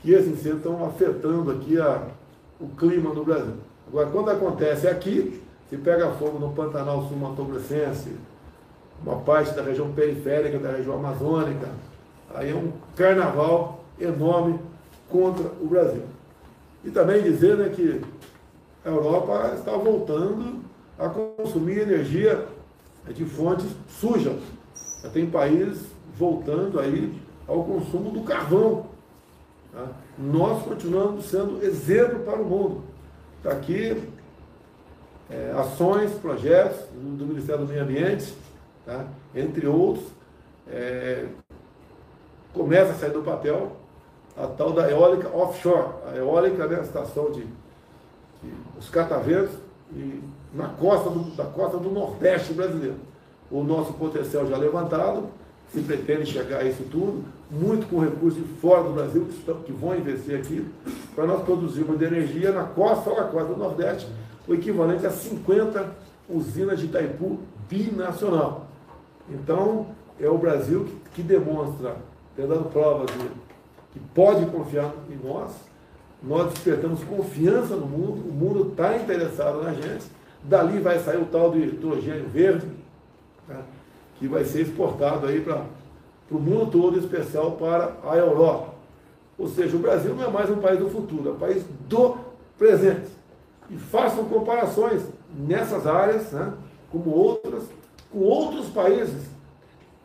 que 0.00 0.12
esses 0.12 0.28
incêndios 0.28 0.58
estão 0.58 0.84
afetando 0.86 1.50
aqui 1.50 1.78
a, 1.78 2.06
o 2.60 2.68
clima 2.68 3.12
no 3.12 3.24
Brasil. 3.24 3.56
Agora, 3.92 4.08
quando 4.08 4.30
acontece 4.30 4.88
aqui, 4.88 5.42
se 5.68 5.76
pega 5.76 6.10
fogo 6.12 6.38
no 6.38 6.54
Pantanal 6.54 7.06
Sul-Mato-Grossense, 7.08 8.16
uma 9.04 9.16
parte 9.16 9.52
da 9.52 9.62
região 9.62 9.92
periférica 9.92 10.58
da 10.58 10.70
região 10.72 10.94
amazônica, 10.94 11.68
aí 12.34 12.50
é 12.50 12.54
um 12.54 12.72
carnaval 12.96 13.84
enorme 14.00 14.58
contra 15.10 15.44
o 15.60 15.66
Brasil. 15.66 16.04
E 16.82 16.90
também 16.90 17.22
dizer 17.22 17.58
né, 17.58 17.68
que 17.68 18.00
a 18.82 18.88
Europa 18.88 19.52
está 19.58 19.72
voltando 19.72 20.60
a 20.98 21.10
consumir 21.10 21.80
energia 21.80 22.46
de 23.08 23.26
fontes 23.26 23.66
sujas. 24.00 24.40
Já 25.02 25.10
tem 25.10 25.26
países 25.26 25.84
voltando 26.16 26.80
aí 26.80 27.20
ao 27.46 27.62
consumo 27.62 28.10
do 28.10 28.22
carvão. 28.22 28.86
Tá? 29.70 29.86
Nós 30.16 30.62
continuamos 30.62 31.26
sendo 31.26 31.62
exemplo 31.62 32.20
para 32.20 32.40
o 32.40 32.44
mundo. 32.44 32.91
Está 33.42 33.54
aqui 33.54 34.00
é, 35.28 35.52
ações, 35.56 36.12
projetos 36.12 36.78
do 36.92 37.26
Ministério 37.26 37.66
do 37.66 37.68
Meio 37.68 37.82
Ambiente, 37.82 38.32
tá? 38.86 39.04
entre 39.34 39.66
outros, 39.66 40.06
é, 40.70 41.26
começa 42.54 42.92
a 42.92 42.94
sair 42.94 43.10
do 43.10 43.22
papel 43.22 43.72
a 44.36 44.46
tal 44.46 44.72
da 44.72 44.88
eólica 44.88 45.28
offshore, 45.36 45.88
a 46.06 46.16
eólica, 46.16 46.68
né, 46.68 46.78
a 46.78 46.82
estação 46.82 47.32
de, 47.32 47.40
de 47.42 48.54
os 48.78 48.88
cataventos 48.88 49.56
e 49.92 50.22
na 50.54 50.68
costa 50.68 51.10
do, 51.10 51.24
da 51.34 51.46
costa 51.46 51.78
do 51.78 51.90
Nordeste 51.90 52.52
brasileiro. 52.52 53.00
O 53.50 53.64
nosso 53.64 53.92
potencial 53.94 54.46
já 54.46 54.56
levantado, 54.56 55.24
se 55.72 55.80
pretende 55.80 56.26
chegar 56.26 56.60
a 56.60 56.64
isso 56.64 56.82
tudo, 56.90 57.24
muito 57.50 57.88
com 57.88 58.00
recursos 58.00 58.38
de 58.38 58.48
fora 58.60 58.82
do 58.82 58.90
Brasil, 58.90 59.24
que, 59.24 59.34
estão, 59.38 59.54
que 59.62 59.72
vão 59.72 59.96
investir 59.96 60.36
aqui, 60.38 60.66
para 61.14 61.26
nós 61.26 61.42
produzirmos 61.42 61.98
de 61.98 62.04
energia 62.04 62.52
na 62.52 62.64
costa 62.64 63.08
ou 63.08 63.16
na 63.16 63.24
costa 63.24 63.54
do 63.54 63.58
Nordeste, 63.58 64.08
o 64.46 64.54
equivalente 64.54 65.06
a 65.06 65.10
50 65.10 65.96
usinas 66.28 66.78
de 66.78 66.86
Itaipu 66.86 67.38
binacional. 67.68 68.66
Então, 69.30 69.86
é 70.20 70.28
o 70.28 70.36
Brasil 70.36 70.84
que, 70.84 71.10
que 71.14 71.22
demonstra, 71.22 71.96
dando 72.36 72.70
provas 72.70 73.06
de 73.06 73.42
que 73.92 74.00
pode 74.14 74.46
confiar 74.46 74.92
em 75.10 75.26
nós, 75.26 75.52
nós 76.22 76.52
despertamos 76.52 77.02
confiança 77.04 77.76
no 77.76 77.86
mundo, 77.86 78.28
o 78.28 78.32
mundo 78.32 78.70
está 78.70 78.96
interessado 78.96 79.62
na 79.62 79.72
gente, 79.74 80.06
dali 80.42 80.78
vai 80.78 80.98
sair 80.98 81.20
o 81.20 81.26
tal 81.26 81.50
de 81.50 81.58
hidrogênio 81.58 82.28
verde, 82.28 82.66
tá? 83.46 83.60
Que 84.22 84.28
vai 84.28 84.44
ser 84.44 84.62
exportado 84.62 85.26
aí 85.26 85.40
para 85.40 85.64
o 86.30 86.38
mundo 86.38 86.70
todo, 86.70 86.96
em 86.96 87.00
especial 87.00 87.50
para 87.52 87.96
a 88.08 88.16
Europa. 88.16 88.72
Ou 89.36 89.48
seja, 89.48 89.76
o 89.76 89.80
Brasil 89.80 90.14
não 90.14 90.22
é 90.22 90.30
mais 90.30 90.48
um 90.48 90.60
país 90.60 90.78
do 90.78 90.88
futuro, 90.88 91.30
é 91.30 91.32
um 91.32 91.38
país 91.38 91.64
do 91.88 92.18
presente. 92.56 93.10
E 93.68 93.76
façam 93.76 94.24
comparações 94.26 95.02
nessas 95.36 95.88
áreas, 95.88 96.30
né, 96.30 96.52
como 96.92 97.10
outras, 97.10 97.64
com 98.12 98.20
outros 98.20 98.68
países 98.68 99.26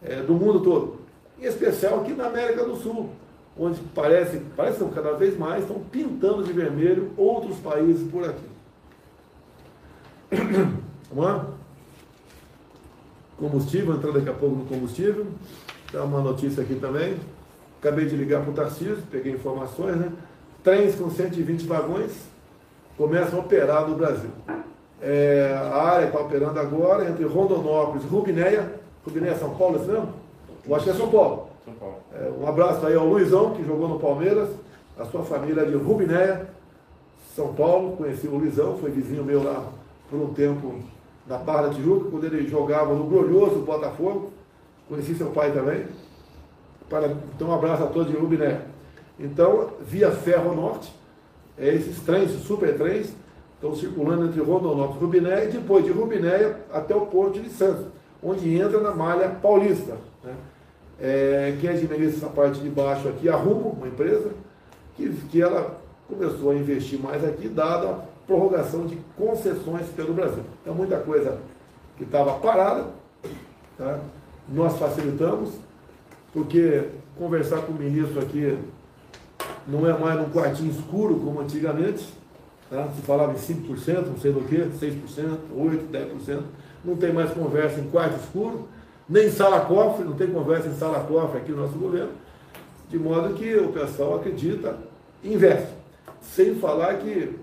é, 0.01 0.23
do 0.23 0.33
mundo 0.33 0.61
todo, 0.61 0.95
em 1.39 1.45
especial 1.45 1.99
aqui 1.99 2.13
na 2.13 2.25
América 2.25 2.63
do 2.63 2.75
Sul 2.75 3.11
onde 3.59 3.79
parece, 3.93 4.41
parece 4.55 4.83
cada 4.95 5.13
vez 5.13 5.37
mais, 5.37 5.61
estão 5.61 5.79
pintando 5.91 6.43
de 6.43 6.53
vermelho 6.53 7.11
outros 7.15 7.57
países 7.57 8.09
por 8.09 8.23
aqui. 8.23 8.49
Vamos 11.11 11.25
lá? 11.25 11.56
Combustível, 13.37 13.93
entrar 13.93 14.11
daqui 14.11 14.29
a 14.29 14.33
pouco 14.33 14.55
no 14.55 14.65
combustível. 14.65 15.27
Dá 15.91 16.03
uma 16.03 16.21
notícia 16.21 16.63
aqui 16.63 16.75
também. 16.75 17.15
Acabei 17.79 18.05
de 18.05 18.15
ligar 18.15 18.41
para 18.41 18.51
o 18.51 18.53
Tarcísio, 18.53 18.97
peguei 19.11 19.33
informações, 19.33 19.95
né? 19.95 20.11
Trens 20.63 20.95
com 20.95 21.09
120 21.09 21.65
vagões 21.65 22.11
começam 22.97 23.39
a 23.39 23.41
operar 23.43 23.87
no 23.87 23.95
Brasil. 23.95 24.31
É, 24.99 25.55
a 25.55 25.75
área 25.75 26.07
está 26.07 26.19
operando 26.19 26.59
agora 26.59 27.07
entre 27.07 27.23
Rondonópolis 27.23 28.03
e 28.03 28.07
Rubinéia. 28.07 28.73
Rubinéia 29.05 29.33
é 29.33 29.35
São 29.35 29.55
Paulo, 29.55 29.77
é 29.77 29.81
isso 29.81 29.91
mesmo? 29.91 30.09
Eu 30.67 30.75
acho 30.75 30.83
que 30.85 30.89
é 30.89 30.93
São 30.93 31.09
Paulo. 31.09 31.47
São 31.63 31.73
Paulo. 31.75 31.97
É, 32.13 32.31
um 32.41 32.47
abraço 32.47 32.85
aí 32.85 32.95
ao 32.95 33.05
Luizão, 33.05 33.53
que 33.53 33.63
jogou 33.63 33.87
no 33.87 33.99
Palmeiras, 33.99 34.49
a 34.97 35.05
sua 35.05 35.21
família 35.23 35.61
é 35.61 35.65
de 35.65 35.75
Rubinéia, 35.75 36.47
São 37.35 37.53
Paulo. 37.53 37.95
Conheci 37.95 38.27
o 38.27 38.35
Luizão, 38.35 38.77
foi 38.79 38.89
vizinho 38.89 39.23
meu 39.23 39.43
lá 39.43 39.63
por 40.09 40.19
um 40.19 40.33
tempo 40.33 40.75
na 41.27 41.37
Barra 41.37 41.67
da 41.67 41.73
Tijuca, 41.73 42.09
quando 42.09 42.23
ele 42.23 42.47
jogava 42.47 42.93
no 42.93 43.03
glorioso 43.03 43.59
Botafogo. 43.59 44.31
Conheci 44.87 45.15
seu 45.15 45.27
pai 45.27 45.51
também. 45.51 45.85
Para, 46.89 47.07
então, 47.35 47.49
um 47.49 47.53
abraço 47.53 47.83
a 47.83 47.87
todos 47.87 48.11
de 48.11 48.17
Rubinéia. 48.17 48.65
Então, 49.19 49.71
via 49.81 50.11
Ferro 50.11 50.55
Norte, 50.55 50.93
é, 51.57 51.73
esses 51.73 51.99
trens, 52.01 52.31
super 52.43 52.77
trens, 52.77 53.13
estão 53.55 53.75
circulando 53.75 54.27
entre 54.27 54.39
Rondonópolis 54.39 55.01
e 55.01 55.03
Rubinéia, 55.03 55.45
e 55.45 55.51
depois 55.51 55.83
de 55.83 55.91
Rubinéia 55.91 56.57
até 56.71 56.95
o 56.95 57.07
Porto 57.07 57.39
de 57.39 57.49
Santos, 57.49 57.87
onde 58.23 58.55
entra 58.55 58.79
na 58.79 58.93
malha 58.93 59.29
paulista. 59.29 59.97
Né? 60.23 60.33
É, 60.99 61.57
quem 61.59 61.69
administra 61.69 62.17
essa 62.17 62.27
parte 62.27 62.59
de 62.59 62.69
baixo 62.69 63.07
aqui, 63.09 63.27
a 63.27 63.35
Rumo, 63.35 63.71
uma 63.71 63.87
empresa, 63.87 64.29
que, 64.95 65.09
que 65.29 65.41
ela 65.41 65.81
começou 66.07 66.51
a 66.51 66.55
investir 66.55 66.99
mais 66.99 67.23
aqui, 67.25 67.49
dada 67.49 68.05
prorrogação 68.27 68.85
de 68.85 68.97
concessões 69.17 69.87
pelo 69.95 70.13
Brasil. 70.13 70.43
Então, 70.61 70.75
muita 70.75 70.97
coisa 70.97 71.39
que 71.97 72.03
estava 72.03 72.33
parada, 72.33 72.87
tá? 73.77 73.99
nós 74.49 74.77
facilitamos, 74.77 75.53
porque 76.33 76.89
conversar 77.17 77.61
com 77.61 77.71
o 77.71 77.75
ministro 77.75 78.19
aqui 78.19 78.57
não 79.65 79.89
é 79.89 79.97
mais 79.97 80.19
num 80.19 80.29
quartinho 80.29 80.69
escuro 80.69 81.15
como 81.19 81.39
antigamente, 81.39 82.07
tá? 82.69 82.87
se 82.95 83.01
falava 83.01 83.31
em 83.31 83.35
5%, 83.35 84.07
não 84.07 84.17
sei 84.17 84.31
do 84.31 84.41
que, 84.41 84.57
6%, 84.57 85.37
8%, 85.55 85.87
10%, 85.91 86.41
não 86.83 86.95
tem 86.95 87.11
mais 87.11 87.31
conversa 87.31 87.79
em 87.79 87.89
quarto 87.89 88.19
escuro, 88.21 88.67
nem 89.09 89.27
em 89.27 89.31
sala 89.31 89.61
cofre, 89.61 90.03
não 90.03 90.13
tem 90.13 90.27
conversa 90.27 90.67
em 90.67 90.75
sala 90.75 90.99
cofre 91.05 91.39
aqui 91.39 91.51
no 91.51 91.61
nosso 91.61 91.77
governo, 91.77 92.11
de 92.89 92.99
modo 92.99 93.33
que 93.33 93.55
o 93.55 93.69
pessoal 93.69 94.17
acredita 94.17 94.77
investe. 95.23 95.69
Sem 96.21 96.55
falar 96.55 96.95
que, 96.97 97.37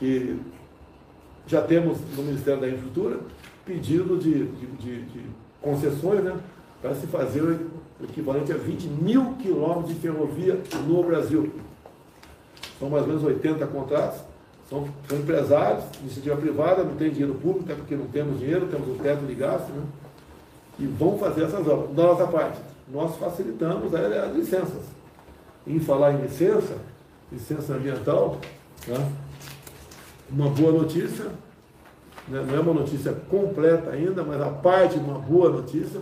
que 0.00 0.36
já 1.46 1.60
temos 1.60 1.98
no 2.16 2.22
Ministério 2.24 2.60
da 2.60 2.66
Infraestrutura 2.66 3.18
pedido 3.64 4.18
de, 4.18 4.46
de, 4.46 4.66
de, 4.66 5.02
de 5.02 5.26
concessões 5.60 6.24
né, 6.24 6.36
para 6.80 6.94
se 6.94 7.06
fazer 7.06 7.42
o 7.42 7.70
equivalente 8.02 8.50
a 8.50 8.56
20 8.56 8.84
mil 8.88 9.34
quilômetros 9.34 9.88
de 9.88 9.94
ferrovia 10.00 10.58
no 10.88 11.04
Brasil. 11.04 11.52
São 12.78 12.88
mais 12.88 13.02
ou 13.02 13.08
menos 13.08 13.22
80 13.22 13.66
contratos, 13.66 14.20
são, 14.70 14.88
empresários, 15.12 15.84
iniciativa 16.00 16.36
privada, 16.36 16.82
não 16.82 16.96
tem 16.96 17.10
dinheiro 17.10 17.34
público, 17.34 17.64
até 17.64 17.74
porque 17.74 17.94
não 17.94 18.06
temos 18.06 18.38
dinheiro, 18.38 18.68
temos 18.68 18.88
o 18.88 19.02
teto 19.02 19.26
de 19.26 19.34
gasto, 19.34 19.70
né? 19.70 19.82
e 20.78 20.86
vão 20.86 21.18
fazer 21.18 21.44
essas 21.44 21.66
obras. 21.68 21.94
Da 21.94 22.02
nossa 22.04 22.26
parte, 22.26 22.58
nós 22.90 23.16
facilitamos 23.16 23.94
as 23.94 24.34
licenças. 24.34 24.82
Em 25.66 25.78
falar 25.78 26.14
em 26.14 26.22
licença, 26.22 26.78
licença 27.30 27.74
ambiental, 27.74 28.38
né? 28.88 29.12
Uma 30.32 30.48
boa 30.48 30.72
notícia, 30.72 31.26
né? 32.28 32.44
não 32.46 32.54
é 32.54 32.60
uma 32.60 32.74
notícia 32.74 33.12
completa 33.28 33.90
ainda, 33.90 34.22
mas 34.22 34.40
a 34.40 34.50
parte 34.50 34.98
de 34.98 35.04
uma 35.04 35.18
boa 35.18 35.50
notícia, 35.50 36.00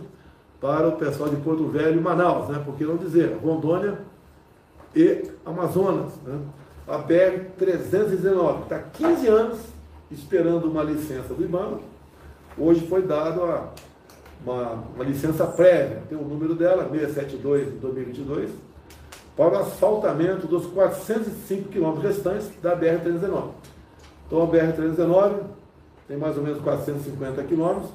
para 0.61 0.88
o 0.88 0.93
pessoal 0.93 1.29
de 1.29 1.37
Porto 1.37 1.67
Velho 1.69 1.99
e 1.99 2.03
Manaus, 2.03 2.49
né? 2.49 2.61
por 2.64 2.75
que 2.75 2.85
não 2.85 2.97
dizer, 2.97 3.38
Rondônia 3.43 3.99
e 4.95 5.31
Amazonas. 5.45 6.12
Né? 6.25 6.38
A 6.87 6.99
BR-319 6.99 8.62
está 8.62 8.79
15 8.79 9.29
anos 9.29 9.59
esperando 10.11 10.64
uma 10.64 10.83
licença 10.83 11.35
do 11.35 11.45
IBAMA, 11.45 11.81
hoje 12.57 12.87
foi 12.87 13.03
dado 13.03 13.43
a, 13.43 13.69
uma, 14.45 14.85
uma, 14.95 15.05
licença 15.05 15.47
prévia, 15.47 16.03
tem 16.09 16.17
o 16.17 16.23
número 16.23 16.55
dela, 16.55 16.88
672 16.91 17.67
de 17.67 17.79
2022, 17.79 18.51
para 19.37 19.55
o 19.55 19.59
asfaltamento 19.59 20.47
dos 20.47 20.67
405 20.67 21.69
quilômetros 21.69 22.17
restantes 22.17 22.51
da 22.61 22.77
BR-319. 22.77 23.51
Então 24.29 24.43
a 24.43 24.47
BR-319 24.47 25.41
tem 26.07 26.19
mais 26.19 26.37
ou 26.37 26.43
menos 26.43 26.61
450 26.62 27.43
quilômetros, 27.45 27.91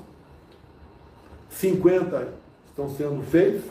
50 1.52 2.28
estão 2.69 2.89
sendo 2.89 3.22
feitos, 3.24 3.63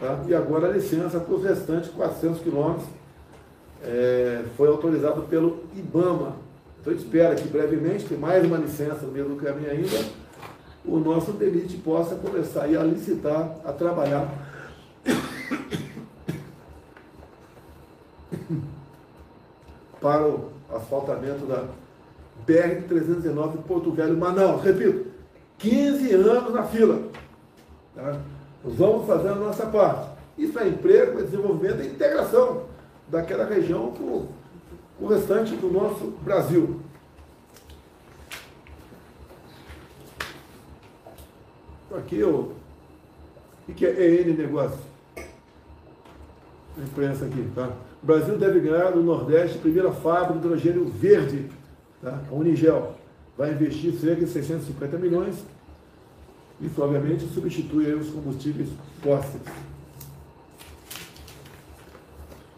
tá? 0.00 0.18
e 0.26 0.34
agora 0.34 0.68
a 0.68 0.72
licença 0.72 1.20
para 1.20 1.34
os 1.34 1.44
restantes 1.44 1.90
400 1.90 2.42
quilômetros 2.42 2.88
é, 3.82 4.44
foi 4.56 4.68
autorizado 4.68 5.22
pelo 5.22 5.62
IBAMA. 5.76 6.34
Então 6.80 6.92
espera 6.92 7.36
que 7.36 7.46
brevemente, 7.46 8.06
tem 8.06 8.18
mais 8.18 8.44
uma 8.44 8.58
licença 8.58 9.06
no 9.06 9.12
meio 9.12 9.28
do 9.28 9.36
caminho 9.36 9.70
ainda, 9.70 10.04
o 10.84 10.98
nosso 10.98 11.30
DELIT 11.32 11.76
possa 11.78 12.16
começar 12.16 12.64
a 12.64 12.82
licitar, 12.82 13.54
a 13.64 13.72
trabalhar 13.72 14.28
para 20.00 20.26
o 20.26 20.59
asfaltamento 20.74 21.46
da 21.46 21.64
BR-319 22.46 23.62
Porto 23.66 23.90
Velho, 23.92 24.16
Manaus. 24.16 24.62
Repito, 24.62 25.06
15 25.58 26.14
anos 26.14 26.52
na 26.52 26.62
fila. 26.64 27.02
Tá? 27.94 28.20
Nós 28.64 28.74
vamos 28.74 29.06
fazer 29.06 29.28
a 29.28 29.34
nossa 29.34 29.66
parte. 29.66 30.10
Isso 30.38 30.58
é 30.58 30.68
emprego, 30.68 31.20
é 31.20 31.22
desenvolvimento 31.22 31.82
é 31.82 31.86
integração 31.86 32.64
daquela 33.08 33.44
região 33.44 33.92
com, 33.92 34.26
com 34.98 35.04
o 35.04 35.08
restante 35.08 35.54
do 35.56 35.70
nosso 35.70 36.06
Brasil. 36.22 36.80
Aqui 41.96 42.22
o 42.22 42.54
que 43.74 43.86
é 43.86 44.20
EN 44.20 44.36
Negócio? 44.36 44.78
A 45.16 46.82
imprensa 46.82 47.24
aqui, 47.26 47.50
tá? 47.54 47.70
O 48.02 48.06
Brasil 48.06 48.38
deve 48.38 48.60
ganhar 48.60 48.90
no 48.92 49.02
Nordeste 49.02 49.58
a 49.58 49.60
primeira 49.60 49.92
fábrica 49.92 50.34
de 50.34 50.38
hidrogênio 50.38 50.86
verde, 50.86 51.46
tá? 52.02 52.20
a 52.30 52.34
Unigel. 52.34 52.94
Vai 53.36 53.52
investir 53.52 53.92
cerca 53.94 54.24
de 54.24 54.30
650 54.30 54.98
milhões 54.98 55.44
isso, 56.60 56.82
obviamente, 56.82 57.26
substitui 57.32 57.94
os 57.94 58.10
combustíveis 58.10 58.68
fósseis. 59.02 59.42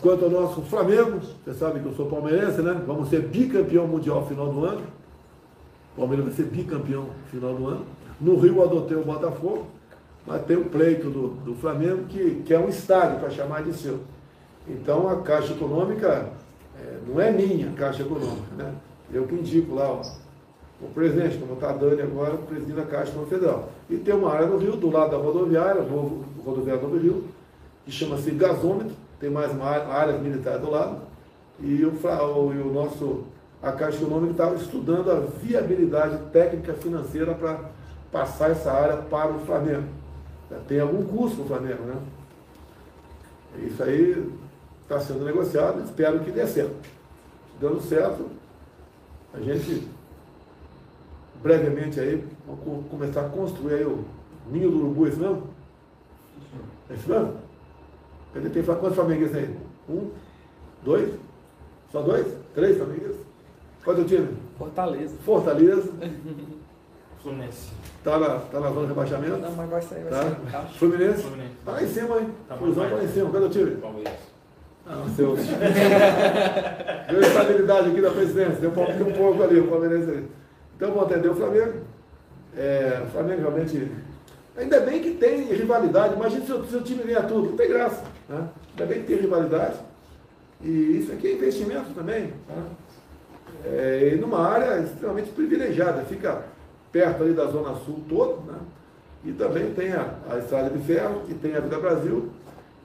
Quanto 0.00 0.24
ao 0.24 0.30
nosso 0.30 0.60
Flamengo, 0.62 1.20
você 1.20 1.54
sabe 1.54 1.78
que 1.78 1.86
eu 1.86 1.94
sou 1.94 2.06
palmeirense, 2.06 2.60
né? 2.62 2.82
Vamos 2.84 3.08
ser 3.08 3.22
bicampeão 3.22 3.86
mundial 3.86 4.26
final 4.26 4.52
do 4.52 4.64
ano. 4.64 4.82
O 5.94 6.00
Palmeiras 6.00 6.26
vai 6.26 6.34
ser 6.34 6.46
bicampeão 6.46 7.10
final 7.30 7.54
do 7.54 7.68
ano. 7.68 7.86
No 8.20 8.36
Rio 8.36 8.60
adotei 8.64 8.96
o 8.96 9.04
Botafogo, 9.04 9.68
mas 10.26 10.44
tem 10.46 10.56
o 10.56 10.64
pleito 10.64 11.08
do, 11.08 11.28
do 11.28 11.54
Flamengo, 11.54 12.06
que, 12.08 12.42
que 12.44 12.52
é 12.52 12.58
um 12.58 12.68
estádio 12.68 13.20
para 13.20 13.30
chamar 13.30 13.62
de 13.62 13.72
seu. 13.72 14.00
Então 14.68 15.08
a 15.08 15.16
Caixa 15.22 15.52
Econômica 15.52 16.30
é, 16.78 16.98
não 17.06 17.20
é 17.20 17.30
minha 17.30 17.68
a 17.68 17.72
Caixa 17.72 18.02
Econômica, 18.02 18.54
né? 18.56 18.72
Eu 19.12 19.26
que 19.26 19.34
indico 19.34 19.74
lá, 19.74 19.90
ó, 19.90 20.02
o 20.80 20.88
presidente, 20.88 21.38
como 21.38 21.54
está 21.54 21.72
Dani 21.72 22.02
agora, 22.02 22.34
o 22.34 22.38
presidente 22.38 22.76
da 22.76 22.86
Caixa 22.86 23.12
Federal. 23.28 23.68
E 23.88 23.96
tem 23.96 24.14
uma 24.14 24.32
área 24.32 24.46
no 24.46 24.58
Rio, 24.58 24.76
do 24.76 24.90
lado 24.90 25.10
da 25.10 25.16
rodoviária, 25.16 25.82
o 25.82 26.24
rodoviário 26.44 26.88
do 26.88 26.98
Rio, 26.98 27.24
que 27.84 27.92
chama-se 27.92 28.30
gasômetro, 28.32 28.94
tem 29.20 29.30
mais 29.30 29.52
uma 29.52 29.66
área 29.66 30.18
militar 30.18 30.58
do 30.58 30.70
lado, 30.70 30.98
e 31.60 31.84
o, 31.84 31.90
o, 31.90 32.52
e 32.52 32.58
o 32.58 32.72
nosso, 32.72 33.24
a 33.62 33.70
Caixa 33.70 33.98
Econômica 33.98 34.32
está 34.32 34.54
estudando 34.54 35.10
a 35.10 35.20
viabilidade 35.20 36.18
técnica 36.32 36.72
financeira 36.74 37.34
para 37.34 37.60
passar 38.10 38.50
essa 38.50 38.72
área 38.72 38.96
para 38.96 39.30
o 39.30 39.40
Flamengo. 39.40 39.84
Tem 40.66 40.80
algum 40.80 41.04
custo 41.04 41.42
o 41.42 41.44
Flamengo, 41.44 41.82
né? 41.84 41.96
Isso 43.64 43.82
aí 43.82 44.30
está 44.92 45.00
sendo 45.00 45.24
negociado, 45.24 45.82
espero 45.82 46.20
que 46.20 46.30
dê 46.30 46.46
certo. 46.46 46.74
Dando 47.60 47.80
certo, 47.80 48.26
a 49.32 49.40
gente 49.40 49.88
brevemente 51.42 51.98
aí, 51.98 52.24
vamos 52.46 52.86
começar 52.88 53.22
a 53.22 53.28
construir 53.28 53.74
aí 53.74 53.84
o 53.84 54.04
ninho 54.48 54.70
do 54.70 54.78
urubu, 54.78 55.06
é 55.06 55.08
isso 55.08 55.20
mesmo? 55.20 55.42
É 56.90 56.94
isso 56.94 57.08
mesmo? 57.08 57.34
Ele 58.34 58.50
tem 58.50 58.62
quantos 58.62 58.94
flamenguistas 58.94 59.42
aí? 59.42 59.56
Um? 59.88 60.10
Dois? 60.82 61.14
Só 61.90 62.02
dois? 62.02 62.26
Três 62.54 62.76
flamenguistas? 62.76 63.16
Qual 63.84 63.96
é 63.96 64.00
o 64.00 64.04
time? 64.04 64.28
Fortaleza. 64.58 65.16
Fortaleza. 65.24 65.92
Fluminense. 67.22 67.72
Tá 68.02 68.18
na, 68.18 68.38
tá 68.40 68.58
na 68.58 68.68
zona 68.68 68.80
de 68.82 68.86
rebaixamento? 68.88 69.36
Não, 69.36 69.52
mas 69.52 69.70
vai 69.70 69.82
sair, 69.82 70.02
vai 70.04 70.12
tá? 70.12 70.22
sair. 70.50 70.68
Fluminense? 70.74 71.22
Fluminense. 71.22 71.54
Tá 71.64 71.72
lá 71.72 71.82
em 71.82 71.88
cima, 71.88 72.18
hein? 72.18 72.28
Tá 72.48 72.56
tá 72.56 72.64
lá 72.64 73.04
em 73.04 73.08
cima. 73.08 73.30
Cadê 73.30 73.44
o 73.44 73.48
time? 73.48 73.70
Palmeiras. 73.76 74.31
Seu. 75.16 75.36
Deu 77.10 77.20
estabilidade 77.22 77.90
aqui 77.90 78.00
da 78.00 78.10
presidência. 78.10 78.56
Deu 78.56 78.70
um 78.70 79.12
pouco 79.12 79.42
ali, 79.42 79.60
o 79.60 79.68
palmeirense. 79.68 80.24
Então 80.76 80.92
vão 80.92 81.02
atender 81.02 81.28
o 81.30 81.34
Flamengo. 81.34 81.80
É, 82.56 83.02
o 83.04 83.10
Flamengo 83.10 83.40
realmente. 83.40 83.90
Ainda 84.56 84.80
bem 84.80 85.00
que 85.00 85.12
tem 85.12 85.44
rivalidade. 85.52 86.14
Imagina 86.14 86.44
se 86.44 86.52
o 86.52 86.64
seu 86.66 86.82
time 86.82 87.02
ganha 87.04 87.22
tudo. 87.22 87.50
Não 87.50 87.56
tem 87.56 87.68
graça. 87.68 88.02
Né? 88.28 88.48
Ainda 88.70 88.86
bem 88.86 89.02
que 89.02 89.06
tem 89.06 89.16
rivalidade. 89.16 89.76
E 90.60 90.98
isso 90.98 91.12
aqui 91.12 91.28
é 91.28 91.32
investimento 91.34 91.90
também. 91.94 92.32
Tá? 92.46 92.62
É, 93.64 94.16
numa 94.20 94.46
área 94.46 94.80
extremamente 94.80 95.30
privilegiada. 95.30 96.02
Fica 96.02 96.44
perto 96.90 97.22
ali 97.22 97.32
da 97.32 97.46
Zona 97.46 97.74
Sul 97.80 98.02
toda. 98.08 98.52
Né? 98.52 98.58
E 99.24 99.32
também 99.32 99.72
tem 99.72 99.92
a, 99.92 100.14
a 100.30 100.38
Estrada 100.38 100.70
de 100.70 100.84
Ferro, 100.84 101.22
que 101.26 101.34
tem 101.34 101.54
a 101.54 101.60
Vida 101.60 101.78
Brasil, 101.78 102.30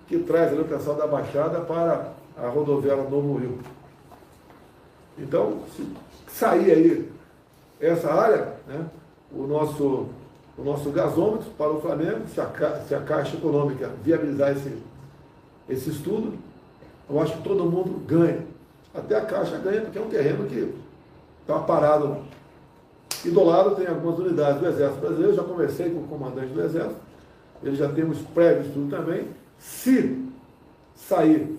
que 0.08 0.20
traz 0.20 0.52
ali 0.52 0.62
o 0.62 0.66
pessoal 0.66 0.96
da 0.96 1.06
Baixada 1.06 1.60
para 1.62 2.14
a 2.38 2.48
rodoviária 2.48 3.04
Novo 3.04 3.38
Rio. 3.38 3.60
Então, 5.18 5.60
se 5.76 5.86
sair 6.28 6.72
aí 6.72 7.12
essa 7.80 8.12
área, 8.12 8.54
né, 8.68 8.86
o, 9.32 9.46
nosso, 9.48 10.08
o 10.58 10.64
nosso 10.64 10.90
gasômetro 10.92 11.50
para 11.58 11.72
o 11.72 11.82
Flamengo, 11.82 12.22
se 12.34 12.40
a, 12.40 12.48
se 12.88 12.96
a 12.96 13.02
Caixa 13.02 13.36
Econômica 13.36 13.92
viabilizar 14.04 14.52
esse, 14.52 14.78
esse 15.68 15.90
estudo, 15.90 16.34
eu 17.10 17.20
acho 17.20 17.38
que 17.38 17.44
todo 17.44 17.66
mundo 17.66 18.00
ganha. 18.06 18.46
Até 18.94 19.16
a 19.16 19.26
Caixa 19.26 19.58
ganha, 19.58 19.82
porque 19.82 19.98
é 19.98 20.02
um 20.02 20.10
terreno 20.10 20.46
que 20.46 20.74
está 21.42 21.60
parado. 21.60 22.18
E 23.26 23.30
do 23.30 23.44
lado 23.44 23.76
tem 23.76 23.88
algumas 23.88 24.20
unidades 24.20 24.62
do 24.62 24.68
Exército 24.68 25.02
Brasileiro, 25.02 25.36
já 25.36 25.44
conversei 25.44 25.90
com 25.90 26.00
o 26.00 26.08
comandante 26.08 26.54
do 26.54 26.62
Exército, 26.62 26.96
ele 27.64 27.76
já 27.76 27.90
temos 27.90 28.20
prévio 28.34 28.64
estudo 28.64 28.96
também. 28.96 29.28
Se 29.60 30.26
sair 30.96 31.58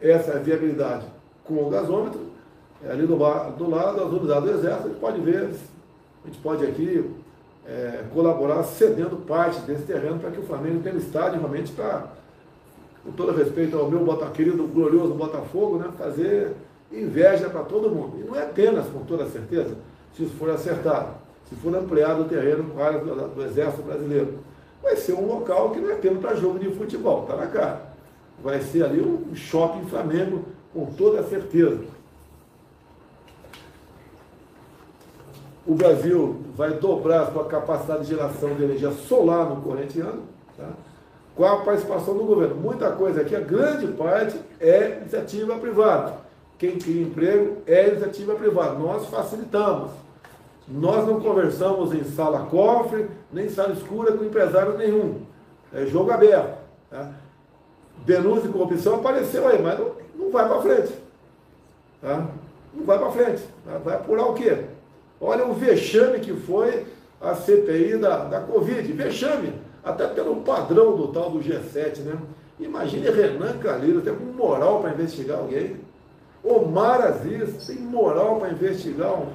essa 0.00 0.38
viabilidade 0.38 1.06
com 1.44 1.54
o 1.54 1.70
gasômetro, 1.70 2.20
é 2.84 2.90
ali 2.90 3.06
do, 3.06 3.16
do 3.16 3.70
lado 3.70 3.96
das 3.96 4.12
unidades 4.12 4.44
do 4.44 4.58
Exército, 4.58 4.86
a 4.86 4.88
gente 4.88 5.00
pode 5.00 5.20
ver, 5.20 5.50
a 6.24 6.26
gente 6.26 6.38
pode 6.42 6.64
aqui 6.64 7.10
é, 7.66 8.04
colaborar 8.12 8.62
cedendo 8.62 9.16
parte 9.26 9.60
desse 9.60 9.84
terreno 9.84 10.18
para 10.18 10.30
que 10.30 10.38
o 10.38 10.42
Flamengo 10.42 10.82
tenha 10.82 10.94
um 10.94 10.98
estádio 10.98 11.40
realmente 11.40 11.72
para, 11.72 12.12
com 13.04 13.12
todo 13.12 13.36
respeito 13.36 13.76
ao 13.76 13.90
meu 13.90 14.04
Bota, 14.04 14.26
querido 14.30 14.66
glorioso 14.66 15.14
Botafogo, 15.14 15.78
né, 15.78 15.88
fazer 15.98 16.52
inveja 16.92 17.50
para 17.50 17.62
todo 17.62 17.90
mundo. 17.90 18.18
E 18.20 18.24
não 18.24 18.36
é 18.36 18.42
apenas, 18.42 18.86
com 18.86 19.00
toda 19.00 19.26
certeza, 19.26 19.74
se 20.14 20.24
isso 20.24 20.34
for 20.36 20.50
acertado, 20.50 21.14
se 21.48 21.56
for 21.56 21.74
ampliado 21.74 22.22
o 22.22 22.28
terreno 22.28 22.64
com 22.70 22.82
área 22.82 23.00
do, 23.00 23.34
do 23.34 23.42
Exército 23.42 23.82
Brasileiro. 23.82 24.38
Vai 24.82 24.96
ser 24.96 25.14
um 25.14 25.26
local 25.26 25.70
que 25.70 25.80
não 25.80 25.90
é 25.90 25.94
apenas 25.94 26.20
para 26.20 26.36
jogo 26.36 26.58
de 26.58 26.70
futebol, 26.70 27.22
está 27.22 27.36
na 27.36 27.46
cara. 27.46 27.82
Vai 28.42 28.60
ser 28.60 28.84
ali 28.84 29.00
um 29.00 29.34
shopping 29.34 29.86
Flamengo, 29.86 30.44
com 30.72 30.86
toda 30.86 31.22
certeza. 31.24 31.84
O 35.66 35.74
Brasil 35.74 36.42
vai 36.54 36.74
dobrar 36.74 37.22
a 37.22 37.32
sua 37.32 37.44
capacidade 37.46 38.02
de 38.02 38.10
geração 38.10 38.54
de 38.54 38.62
energia 38.62 38.92
solar 38.92 39.48
no 39.48 39.62
corrente 39.62 39.98
ano, 40.00 40.22
tá? 40.56 40.68
com 41.34 41.44
a 41.44 41.56
participação 41.58 42.16
do 42.16 42.24
governo. 42.24 42.54
Muita 42.54 42.90
coisa 42.92 43.20
aqui, 43.20 43.34
a 43.34 43.40
grande 43.40 43.88
parte 43.88 44.38
é 44.60 44.98
iniciativa 45.00 45.56
privada. 45.58 46.14
Quem 46.58 46.78
cria 46.78 47.02
emprego 47.02 47.58
é 47.66 47.88
iniciativa 47.88 48.34
privada. 48.34 48.78
Nós 48.78 49.06
facilitamos. 49.06 49.90
Nós 50.68 51.06
não 51.06 51.20
conversamos 51.20 51.94
em 51.94 52.02
sala 52.02 52.46
cofre, 52.46 53.08
nem 53.32 53.48
sala 53.48 53.72
escura 53.72 54.12
com 54.12 54.24
empresário 54.24 54.76
nenhum. 54.76 55.20
É 55.72 55.86
jogo 55.86 56.10
aberto. 56.10 56.58
Tá? 56.90 57.10
Denúncia 58.04 58.48
e 58.48 58.52
corrupção 58.52 58.96
apareceu 58.96 59.46
aí, 59.46 59.62
mas 59.62 59.78
não, 59.78 60.30
vai 60.30 60.48
para 60.48 60.60
frente. 60.60 60.92
Tá? 62.00 62.26
Não 62.74 62.84
vai 62.84 62.98
para 62.98 63.10
frente. 63.10 63.42
Tá? 63.64 63.78
Vai 63.78 63.94
apurar 63.94 64.26
o 64.26 64.34
quê? 64.34 64.64
Olha 65.20 65.46
o 65.46 65.54
vexame 65.54 66.18
que 66.20 66.32
foi 66.32 66.84
a 67.20 67.34
CPI 67.34 67.96
da, 67.98 68.24
da 68.24 68.40
Covid. 68.40 68.92
Vexame. 68.92 69.52
Até 69.84 70.08
pelo 70.08 70.36
padrão 70.36 70.96
do 70.96 71.08
tal 71.08 71.30
do 71.30 71.38
G7, 71.38 72.00
né? 72.00 72.18
Imagine 72.58 73.08
Renan 73.08 73.58
Calheiro, 73.58 74.00
tem 74.00 74.12
moral 74.12 74.80
para 74.80 74.90
investigar 74.90 75.38
alguém. 75.38 75.76
Omar 76.42 77.02
Aziz 77.02 77.66
tem 77.66 77.76
moral 77.76 78.40
para 78.40 78.50
investigar 78.50 79.14
um 79.14 79.26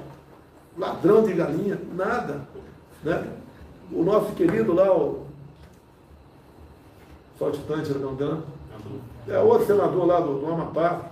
ladrão 0.76 1.22
de 1.22 1.32
galinha, 1.32 1.78
nada. 1.94 2.42
Né? 3.02 3.26
O 3.90 4.02
nosso 4.02 4.32
querido 4.32 4.72
lá, 4.72 4.94
o 4.94 5.26
saltitante, 7.38 7.92
não 7.92 8.12
engano, 8.12 8.44
é 9.28 9.38
outro 9.38 9.66
senador 9.66 10.06
lá 10.06 10.20
do, 10.20 10.38
do 10.38 10.46
Amapá, 10.46 11.10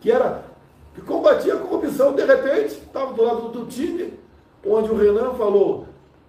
que 0.00 0.10
era, 0.10 0.44
que 0.94 1.00
combatia 1.00 1.54
a 1.54 1.58
corrupção, 1.58 2.14
de 2.14 2.24
repente, 2.24 2.74
estava 2.74 3.12
do 3.12 3.22
lado 3.22 3.48
do 3.48 3.66
time, 3.66 4.14
onde 4.66 4.90
o 4.90 4.96
Renan 4.96 5.34
falou, 5.34 5.86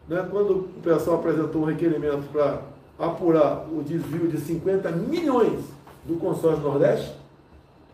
né, 0.08 0.28
quando 0.30 0.52
o 0.52 0.82
pessoal 0.82 1.18
apresentou 1.20 1.62
um 1.62 1.66
requerimento 1.66 2.30
para 2.32 2.62
apurar 2.98 3.66
o 3.72 3.84
desvio 3.84 4.28
de 4.28 4.40
50 4.40 4.92
milhões 4.92 5.60
do 6.06 6.18
consórcio 6.18 6.64
Nordeste, 6.64 7.16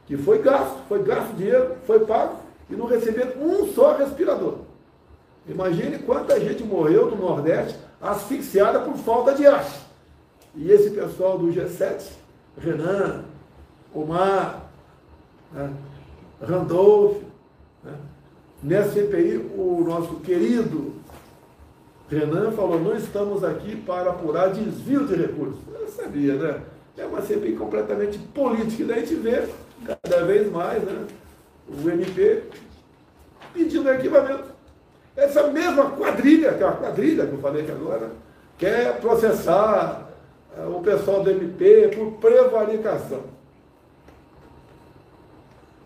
que 0.07 0.17
foi 0.17 0.39
gasto, 0.39 0.77
foi 0.88 1.01
gasto 1.03 1.34
dinheiro, 1.36 1.75
foi 1.86 1.99
pago, 2.01 2.36
e 2.71 2.75
não 2.75 2.86
receberam 2.86 3.41
um 3.41 3.67
só 3.73 3.95
respirador. 3.95 4.60
Imagine 5.47 5.99
quanta 5.99 6.39
gente 6.39 6.63
morreu 6.63 7.10
no 7.12 7.17
Nordeste 7.17 7.77
asfixiada 8.01 8.79
por 8.79 8.95
falta 8.95 9.34
de 9.34 9.45
ar. 9.45 9.65
E 10.55 10.71
esse 10.71 10.91
pessoal 10.91 11.38
do 11.38 11.47
G7, 11.47 12.10
Renan, 12.57 13.23
Omar, 13.93 14.69
né, 15.51 15.71
Randolph, 16.41 17.17
né, 17.84 17.93
nessa 18.62 18.91
CPI, 18.91 19.51
o 19.55 19.84
nosso 19.86 20.15
querido 20.17 20.93
Renan 22.12 22.51
falou: 22.51 22.79
não 22.79 22.95
estamos 22.95 23.43
aqui 23.43 23.75
para 23.75 24.10
apurar 24.10 24.51
desvio 24.51 25.07
de 25.07 25.15
recursos. 25.15 25.60
Eu 25.73 25.88
sabia, 25.88 26.36
né? 26.36 26.62
É 26.97 27.05
uma 27.05 27.21
CPI 27.21 27.53
completamente 27.53 28.17
política. 28.17 28.84
E 28.84 28.86
daí 28.86 28.97
a 28.97 29.05
gente 29.05 29.15
vê 29.15 29.47
cada 29.86 30.25
vez 30.25 30.51
mais 30.51 30.84
né, 30.84 31.07
o 31.71 31.89
MP 31.89 32.43
pedindo 33.53 33.89
arquivamento. 33.89 34.51
Essa 35.15 35.47
mesma 35.47 35.91
quadrilha, 35.91 36.53
que 36.53 36.63
é 36.63 36.67
a 36.67 36.71
quadrilha 36.71 37.25
que 37.25 37.34
eu 37.34 37.39
falei 37.39 37.63
aqui 37.63 37.71
agora, 37.71 38.12
quer 38.57 38.99
processar 38.99 40.10
eh, 40.57 40.65
o 40.65 40.81
pessoal 40.81 41.23
do 41.23 41.29
MP 41.29 41.89
por 41.95 42.13
prevaricação. 42.13 43.21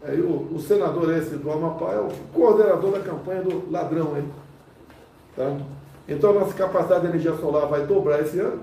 Aí 0.03 0.21
o, 0.21 0.53
o, 0.53 0.59
senador 0.59 1.11
esse 1.17 1.35
do 1.35 1.51
Amapá 1.51 1.93
é 1.93 1.99
o 1.99 2.09
coordenador 2.31 2.91
da 2.91 2.99
campanha 2.99 3.41
do 3.41 3.71
ladrão 3.71 4.13
aí. 4.15 4.25
Tá? 5.35 5.57
Então 6.07 6.29
a 6.29 6.33
nossa 6.33 6.53
capacidade 6.53 7.01
de 7.01 7.07
energia 7.07 7.35
solar 7.37 7.65
vai 7.67 7.87
dobrar 7.87 8.21
esse 8.21 8.39
ano. 8.39 8.61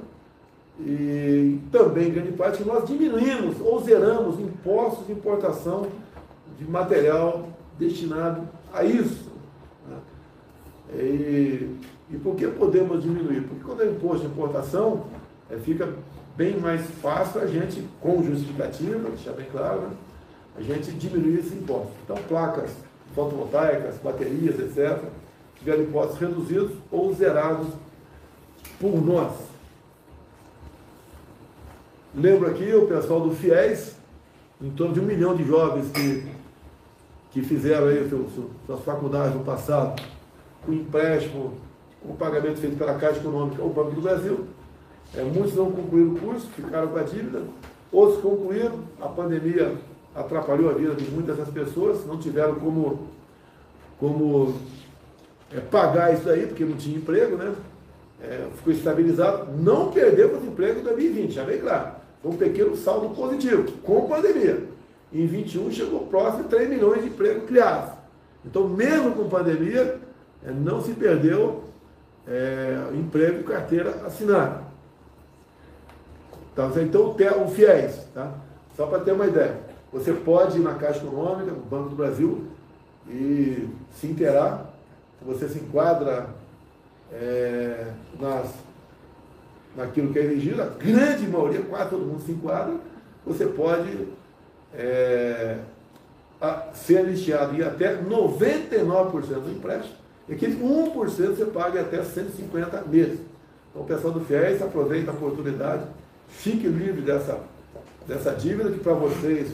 E 0.79 1.61
também, 1.71 2.09
em 2.09 2.13
grande 2.13 2.33
parte, 2.33 2.63
nós 2.65 2.87
diminuímos 2.87 3.61
ou 3.61 3.83
zeramos 3.83 4.39
impostos 4.41 5.07
de 5.07 5.13
importação 5.13 5.87
de 6.59 6.65
material 6.65 7.49
destinado 7.79 8.49
a 8.73 8.85
isso. 8.85 9.31
Né? 9.89 9.97
E, 10.95 11.77
e 12.11 12.17
por 12.23 12.37
que 12.37 12.47
podemos 12.49 13.03
diminuir? 13.03 13.43
Porque 13.43 13.65
quando 13.65 13.83
é 13.83 13.87
imposto 13.87 14.27
de 14.27 14.33
importação, 14.33 15.07
é, 15.51 15.57
fica 15.57 15.89
bem 16.37 16.59
mais 16.59 16.83
fácil 17.03 17.41
a 17.41 17.47
gente, 17.47 17.87
com 18.01 18.23
justificativa, 18.23 19.11
deixar 19.11 19.33
bem 19.33 19.47
claro, 19.51 19.83
né? 19.83 19.91
a 20.57 20.63
gente 20.63 20.91
diminuir 20.93 21.41
esse 21.41 21.55
imposto. 21.55 21.93
Então, 22.05 22.17
placas 22.29 22.71
fotovoltaicas, 23.15 23.97
baterias, 23.99 24.59
etc., 24.59 25.03
tiveram 25.59 25.83
impostos 25.83 26.19
reduzidos 26.19 26.73
ou 26.91 27.15
zerados 27.15 27.69
por 28.81 29.01
nós. 29.05 29.33
Lembro 32.15 32.51
aqui 32.51 32.75
o 32.75 32.87
pessoal 32.87 33.21
do 33.21 33.35
FIES, 33.35 33.97
em 34.61 34.71
torno 34.71 34.93
de 34.93 35.01
um 35.01 35.05
milhão 35.05 35.35
de 35.35 35.45
jovens 35.45 35.91
que, 35.91 36.27
que 37.33 37.43
fizeram 37.43 37.89
aí 37.89 38.09
seu, 38.09 38.29
suas 38.67 38.81
faculdades 38.85 39.35
no 39.35 39.43
passado, 39.43 40.01
com 40.65 40.73
empréstimo, 40.73 41.55
com 42.01 42.15
pagamento 42.15 42.61
feito 42.61 42.77
pela 42.77 42.95
Caixa 42.95 43.19
Econômica 43.19 43.63
ou 43.63 43.71
Banco 43.71 43.93
do 43.93 44.03
Brasil. 44.03 44.45
É, 45.17 45.23
muitos 45.23 45.55
não 45.55 45.71
concluíram 45.71 46.13
o 46.13 46.19
curso, 46.19 46.47
ficaram 46.55 46.89
com 46.89 46.99
a 46.99 47.03
dívida, 47.03 47.43
outros 47.91 48.21
concluíram, 48.21 48.81
a 49.01 49.09
pandemia 49.09 49.75
atrapalhou 50.15 50.71
a 50.71 50.75
vida 50.75 50.95
de 50.95 51.11
muitas 51.11 51.37
das 51.37 51.49
pessoas, 51.49 52.07
não 52.07 52.19
tiveram 52.19 52.55
como, 52.57 53.09
como 53.99 54.55
é, 55.51 55.61
pagar 55.61 56.13
isso 56.15 56.29
aí, 56.29 56.47
porque 56.47 56.65
não 56.65 56.77
tinha 56.77 56.97
emprego, 56.97 57.37
né? 57.37 57.55
É, 58.23 58.47
ficou 58.57 58.73
estabilizado, 58.73 59.53
não 59.53 59.91
perdeu 59.91 60.29
o 60.29 60.47
emprego 60.47 60.81
em 60.81 60.83
2020, 60.83 61.33
já 61.33 61.45
vem 61.45 61.59
claro. 61.59 61.93
Foi 62.23 62.31
um 62.31 62.37
pequeno 62.37 62.77
saldo 62.77 63.15
positivo, 63.15 63.71
com 63.83 64.07
pandemia. 64.07 64.72
Em 65.13 65.27
21 65.27 65.71
chegou 65.71 66.07
próximo 66.07 66.45
de 66.45 66.49
3 66.49 66.71
milhões 66.71 67.03
de 67.03 67.09
empregos 67.09 67.45
criados. 67.45 67.93
Então, 68.45 68.69
mesmo 68.69 69.13
com 69.13 69.29
pandemia, 69.29 70.01
é, 70.45 70.51
não 70.51 70.81
se 70.83 70.93
perdeu 70.93 71.65
é, 72.27 72.89
emprego 72.95 73.41
e 73.41 73.45
carteira 73.45 73.91
assinada. 74.07 74.63
Tá? 76.55 76.71
Então, 76.77 77.11
o 77.11 77.49
FIES, 77.49 78.07
tá? 78.15 78.33
só 78.77 78.87
para 78.87 79.01
ter 79.01 79.13
uma 79.13 79.27
ideia, 79.27 79.59
você 79.93 80.13
pode 80.13 80.59
ir 80.59 80.63
na 80.63 80.75
Caixa 80.75 81.05
Econômica, 81.05 81.53
no 81.53 81.61
Banco 81.61 81.91
do 81.91 81.97
Brasil, 81.97 82.47
e 83.09 83.69
se 83.93 84.07
inteirar 84.07 84.73
você 85.25 85.49
se 85.49 85.59
enquadra 85.59 86.31
é, 87.13 87.87
nas, 88.19 88.53
naquilo 89.77 90.13
que 90.13 90.19
é 90.19 90.25
exigido, 90.25 90.63
a 90.63 90.67
grande 90.67 91.27
maioria, 91.29 91.63
quase 91.63 91.91
todo 91.91 92.05
mundo 92.05 92.23
se 92.23 92.33
enquadra, 92.33 92.75
você 93.25 93.47
pode 93.47 94.09
é, 94.75 95.57
a, 96.41 96.73
ser 96.75 96.99
anistiado 96.99 97.55
em 97.55 97.63
até 97.63 97.97
99% 97.97 99.11
do 99.11 99.51
empréstimo, 99.51 99.95
e 100.29 100.35
aquele 100.35 100.57
1% 100.63 100.93
você 100.95 101.45
paga 101.47 101.81
até 101.81 102.03
150 102.03 102.83
meses. 102.83 103.21
Então 103.71 103.83
o 103.83 103.87
pessoal 103.87 104.13
do 104.13 104.21
FIES 104.25 104.63
aproveita 104.63 105.11
a 105.11 105.15
oportunidade, 105.15 105.85
fique 106.29 106.67
livre 106.67 107.03
dessa, 107.03 107.41
dessa 108.07 108.33
dívida 108.33 108.71
que 108.71 108.81
para 108.81 108.95
vocês, 108.95 109.51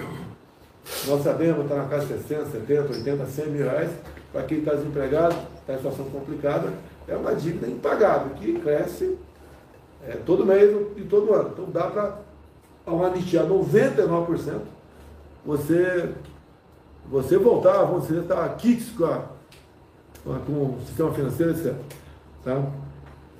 nós 1.07 1.23
sabemos, 1.23 1.65
está 1.65 1.77
na 1.77 1.89
casa 1.89 2.07
de 2.07 2.23
60, 2.23 2.51
70, 2.51 2.93
80, 2.95 3.27
100 3.27 3.47
mil 3.47 3.65
reais, 3.65 3.91
para 4.33 4.43
quem 4.43 4.59
está 4.59 4.75
desempregado, 4.75 5.37
está 5.61 5.75
em 5.75 5.77
situação 5.77 6.05
complicada, 6.07 6.73
é 7.07 7.17
uma 7.17 7.35
dívida 7.35 7.67
impagável, 7.67 8.35
que 8.37 8.55
cresce 8.61 9.17
é, 10.07 10.17
todo 10.25 10.45
mês 10.45 10.75
e 10.97 11.03
todo 11.03 11.33
ano. 11.33 11.51
Então 11.53 11.71
dá 11.71 11.85
para, 11.85 12.19
ao 12.87 13.05
anistiar 13.05 13.47
99%, 13.47 14.61
você, 15.45 16.11
você 17.11 17.39
voltar, 17.39 17.85
você 17.85 18.19
estar 18.19 18.49
tá 18.49 18.55
kits 18.55 18.91
com, 18.91 20.39
com 20.47 20.53
o 20.53 20.79
sistema 20.87 21.13
financeiro, 21.13 21.53
etc. 21.53 21.75
Tá? 22.45 22.63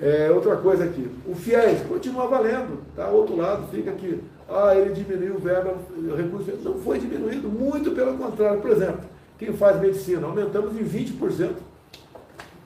É, 0.01 0.31
outra 0.31 0.57
coisa 0.57 0.85
aqui, 0.85 1.11
o 1.27 1.35
FIES 1.35 1.83
continua 1.89 2.29
valendo, 2.29 2.81
tá? 2.95 3.09
Outro 3.09 3.37
lado 3.37 3.67
fica 3.69 3.91
aqui, 3.91 4.23
ah, 4.49 4.75
ele 4.75 4.95
diminuiu 4.95 5.35
o 5.35 5.41
verba, 5.41 5.75
o 5.91 6.15
recurso, 6.15 6.53
não 6.63 6.79
foi 6.79 7.01
diminuído, 7.01 7.49
muito 7.49 7.91
pelo 7.91 8.17
contrário. 8.17 8.61
Por 8.61 8.71
exemplo, 8.71 9.01
quem 9.39 9.53
faz 9.53 9.81
medicina, 9.81 10.27
aumentamos 10.27 10.75
em 10.81 10.85
20% 10.85 11.53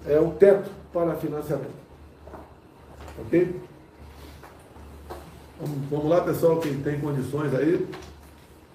é 0.06 0.18
o 0.18 0.30
teto 0.32 0.70
para 0.92 1.14
financiamento. 1.14 1.82
Ok? 3.18 3.60
Vamos 5.90 6.08
lá, 6.08 6.20
pessoal, 6.20 6.58
quem 6.58 6.82
tem 6.82 7.00
condições 7.00 7.54
aí, 7.54 7.86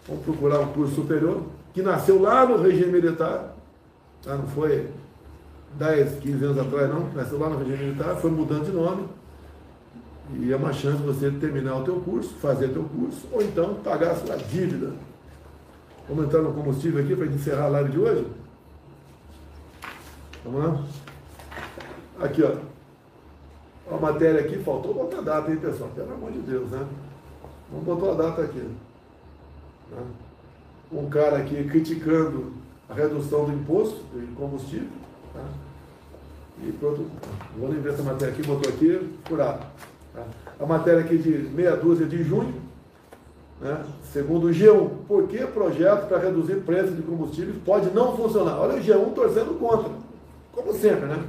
vamos 0.08 0.24
procurar 0.24 0.60
um 0.60 0.68
curso 0.74 0.96
superior, 0.96 1.44
que 1.74 1.82
nasceu 1.82 2.22
lá 2.22 2.46
no 2.46 2.62
regime 2.62 2.94
militar, 2.94 3.56
tá? 4.24 4.36
não 4.36 4.48
foi 4.48 4.88
10, 5.74 6.20
15 6.20 6.46
anos 6.46 6.60
atrás 6.60 6.90
não, 6.90 7.10
nasceu 7.14 7.40
lá 7.40 7.50
no 7.50 7.60
regime 7.60 7.86
militar, 7.86 8.16
foi 8.16 8.32
mudando 8.32 8.66
de 8.66 8.72
nome, 8.72 9.08
e 10.34 10.52
é 10.52 10.56
uma 10.56 10.74
chance 10.74 10.98
de 10.98 11.04
você 11.04 11.32
terminar 11.32 11.78
o 11.78 11.84
teu 11.84 11.96
curso, 12.02 12.34
fazer 12.42 12.70
teu 12.70 12.84
curso, 12.84 13.28
ou 13.32 13.42
então 13.42 13.76
pagar 13.76 14.12
a 14.12 14.16
sua 14.16 14.36
dívida. 14.36 14.94
Vamos 16.08 16.26
entrar 16.26 16.42
no 16.42 16.54
combustível 16.54 17.04
aqui 17.04 17.16
para 17.16 17.26
encerrar 17.28 17.66
a 17.66 17.70
live 17.70 17.92
de 17.92 18.00
hoje? 18.00 18.28
Vamos 20.44 20.64
lá? 20.64 20.84
Aqui, 22.20 22.44
ó. 22.44 22.56
A 23.94 23.98
matéria 23.98 24.42
aqui, 24.42 24.58
faltou 24.60 24.94
botar 24.94 25.20
a 25.20 25.22
data, 25.22 25.52
hein, 25.52 25.58
pessoal? 25.58 25.90
Pelo 25.96 26.14
amor 26.14 26.32
de 26.32 26.40
Deus, 26.40 26.70
né? 26.72 26.86
Vamos 27.72 27.86
botar 27.86 28.12
a 28.12 28.30
data 28.30 28.42
aqui. 28.42 28.64
Né? 29.92 30.04
Um 30.92 31.10
cara 31.10 31.38
aqui 31.38 31.64
criticando 31.66 32.54
a 32.90 32.94
redução 32.94 33.46
do 33.46 33.54
imposto 33.54 34.02
de 34.14 34.26
combustível. 34.36 34.88
Tá? 35.34 35.44
E 36.64 36.72
pronto, 36.72 37.06
vou 37.58 37.70
ver 37.70 37.94
essa 37.94 38.04
matéria 38.04 38.34
aqui, 38.34 38.44
botou 38.44 38.72
aqui, 38.72 39.10
curado. 39.28 39.66
Tá? 40.14 40.24
A 40.60 40.66
matéria 40.66 41.02
aqui 41.02 41.18
de 41.18 41.30
meia 41.50 41.76
dúzia 41.76 42.06
de 42.06 42.24
junho, 42.24 42.54
né? 43.62 43.84
segundo 44.12 44.48
o 44.48 44.52
G1, 44.52 44.90
por 45.08 45.28
que 45.28 45.46
projeto 45.46 46.08
para 46.08 46.20
reduzir 46.20 46.62
preço 46.62 46.94
de 46.94 47.02
combustíveis 47.02 47.58
pode 47.66 47.90
não 47.92 48.16
funcionar? 48.16 48.60
Olha 48.60 48.80
o 48.80 48.84
G1 48.84 49.14
torcendo 49.14 49.60
contra, 49.60 49.92
como 50.52 50.74
sempre, 50.74 51.06
né? 51.06 51.24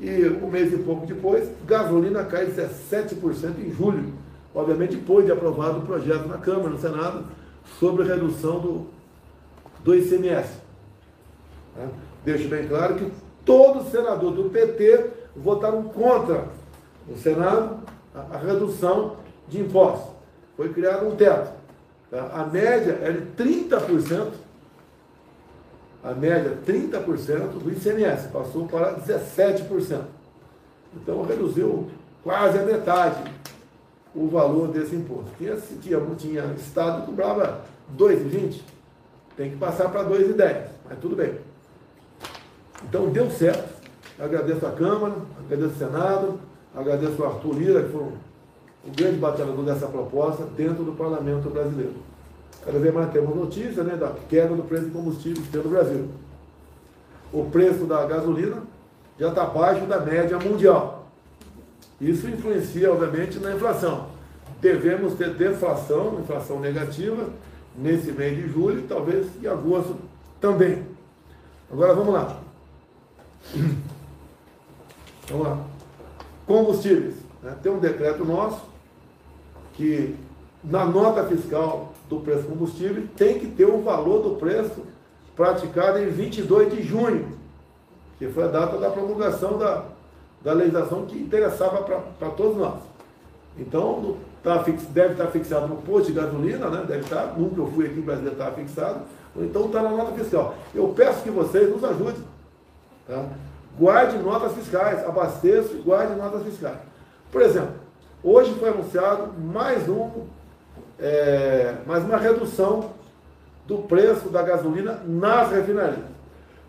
E 0.00 0.28
um 0.42 0.48
mês 0.48 0.72
e 0.72 0.78
pouco 0.78 1.06
depois, 1.06 1.48
gasolina 1.66 2.24
cai 2.24 2.46
17% 2.46 3.58
em 3.58 3.72
julho. 3.72 4.12
Obviamente, 4.54 4.96
depois 4.96 5.26
de 5.26 5.32
aprovado 5.32 5.80
o 5.80 5.82
projeto 5.82 6.26
na 6.28 6.38
Câmara, 6.38 6.70
no 6.70 6.78
Senado, 6.78 7.24
sobre 7.78 8.04
redução 8.04 8.58
do, 8.60 8.86
do 9.84 9.94
ICMS. 9.94 10.48
Né? 11.76 11.88
Deixo 12.24 12.48
bem 12.48 12.66
claro 12.66 12.96
que 12.96 13.12
todos 13.44 13.86
os 13.86 13.90
senadores 13.90 14.36
do 14.36 14.50
PT 14.50 15.10
votaram 15.36 15.84
contra 15.84 16.48
no 17.06 17.16
Senado 17.16 17.78
a, 18.14 18.36
a 18.36 18.38
redução 18.38 19.16
de 19.48 19.60
impostos. 19.60 20.10
Foi 20.56 20.72
criado 20.72 21.06
um 21.06 21.16
teto. 21.16 21.52
Tá? 22.10 22.30
A 22.34 22.44
média 22.44 22.98
é 23.02 23.12
de 23.12 23.20
30% 23.42 24.32
a 26.02 26.12
média 26.14 26.56
30% 26.64 27.58
do 27.58 27.70
ICMS, 27.70 28.28
passou 28.28 28.66
para 28.66 28.94
17%. 28.94 30.02
Então 30.96 31.22
reduziu 31.22 31.90
quase 32.22 32.58
a 32.58 32.62
metade 32.62 33.22
o 34.18 34.28
valor 34.28 34.68
desse 34.68 34.96
imposto. 34.96 35.30
Tinha, 35.38 35.56
tinha, 35.80 36.00
tinha 36.16 36.44
estado 36.56 37.02
que 37.02 37.06
cobrava 37.06 37.60
2,20, 37.96 38.60
tem 39.36 39.50
que 39.50 39.56
passar 39.56 39.88
para 39.90 40.04
2,10, 40.04 40.66
mas 40.88 40.98
tudo 40.98 41.14
bem. 41.14 41.34
Então 42.82 43.08
deu 43.10 43.30
certo. 43.30 43.78
Agradeço 44.18 44.66
a 44.66 44.72
Câmara, 44.72 45.14
agradeço 45.44 45.74
o 45.74 45.78
Senado, 45.78 46.40
agradeço 46.74 47.22
o 47.22 47.24
Arthur 47.24 47.54
Lira, 47.54 47.82
que 47.84 47.92
foi 47.92 48.02
o 48.02 48.90
grande 48.96 49.18
batalhador 49.18 49.64
dessa 49.64 49.86
proposta 49.86 50.44
dentro 50.56 50.82
do 50.82 50.92
Parlamento 50.92 51.48
brasileiro. 51.48 51.94
Cada 52.64 52.78
vez 52.80 52.92
mais 52.92 53.12
temos 53.12 53.36
notícia 53.36 53.84
né, 53.84 53.96
da 53.96 54.12
queda 54.28 54.54
do 54.54 54.64
preço 54.64 54.86
de 54.86 54.90
combustível 54.90 55.42
pelo 55.52 55.68
Brasil. 55.68 56.08
O 57.32 57.44
preço 57.44 57.84
da 57.84 58.04
gasolina 58.06 58.62
já 59.18 59.28
está 59.28 59.44
abaixo 59.44 59.86
da 59.86 60.00
média 60.00 60.38
mundial. 60.38 61.06
Isso 62.00 62.28
influencia, 62.28 62.92
obviamente, 62.92 63.38
na 63.38 63.52
inflação. 63.52 64.07
Devemos 64.60 65.14
ter 65.14 65.34
deflação, 65.34 66.18
inflação 66.20 66.58
negativa, 66.58 67.28
nesse 67.76 68.10
mês 68.12 68.36
de 68.36 68.48
julho 68.48 68.84
talvez 68.88 69.26
em 69.42 69.46
agosto 69.46 69.96
também. 70.40 70.84
Agora 71.70 71.94
vamos 71.94 72.14
lá. 72.14 72.40
Vamos 75.28 75.46
lá. 75.46 75.64
Combustíveis. 76.46 77.14
Né? 77.42 77.54
Tem 77.62 77.70
um 77.70 77.78
decreto 77.78 78.24
nosso 78.24 78.62
que 79.74 80.16
na 80.64 80.84
nota 80.84 81.24
fiscal 81.24 81.92
do 82.08 82.20
preço 82.20 82.42
do 82.42 82.48
combustível 82.48 83.06
tem 83.16 83.38
que 83.38 83.46
ter 83.46 83.66
o 83.66 83.82
valor 83.82 84.22
do 84.22 84.36
preço 84.36 84.82
praticado 85.36 85.98
em 85.98 86.08
22 86.08 86.72
de 86.74 86.82
junho, 86.82 87.38
que 88.18 88.28
foi 88.28 88.44
a 88.44 88.48
data 88.48 88.76
da 88.76 88.90
promulgação 88.90 89.56
da, 89.56 89.84
da 90.42 90.52
legislação 90.52 91.06
que 91.06 91.16
interessava 91.16 91.82
para 92.18 92.30
todos 92.30 92.56
nós. 92.56 92.80
Então, 93.56 94.16
tá 94.56 94.64
fix, 94.64 94.82
deve 94.86 95.12
estar 95.12 95.26
fixado 95.26 95.66
no 95.66 95.76
posto 95.76 96.06
de 96.06 96.12
gasolina, 96.12 96.68
né? 96.68 96.84
deve 96.86 97.00
estar, 97.00 97.34
nunca 97.36 97.60
eu 97.60 97.66
fui 97.68 97.86
aqui 97.86 97.96
no 97.96 98.02
Brasil, 98.02 98.32
estava 98.32 98.54
fixado, 98.54 99.00
ou 99.36 99.44
então 99.44 99.66
está 99.66 99.82
na 99.82 99.90
nota 99.90 100.12
fiscal. 100.12 100.54
Eu 100.74 100.88
peço 100.88 101.22
que 101.22 101.30
vocês 101.30 101.70
nos 101.70 101.84
ajudem. 101.84 102.22
Tá? 103.06 103.24
Guarde 103.78 104.18
notas 104.18 104.52
fiscais, 104.52 105.06
abasteça 105.06 105.72
e 105.74 105.82
guarde 105.82 106.14
notas 106.14 106.42
fiscais. 106.42 106.78
Por 107.30 107.42
exemplo, 107.42 107.74
hoje 108.22 108.54
foi 108.54 108.70
anunciado 108.70 109.32
mais 109.38 109.88
um 109.88 110.26
é, 110.98 111.76
mais 111.86 112.04
uma 112.04 112.16
redução 112.16 112.90
do 113.66 113.78
preço 113.78 114.28
da 114.30 114.42
gasolina 114.42 115.00
nas 115.06 115.50
refinarias. 115.50 116.04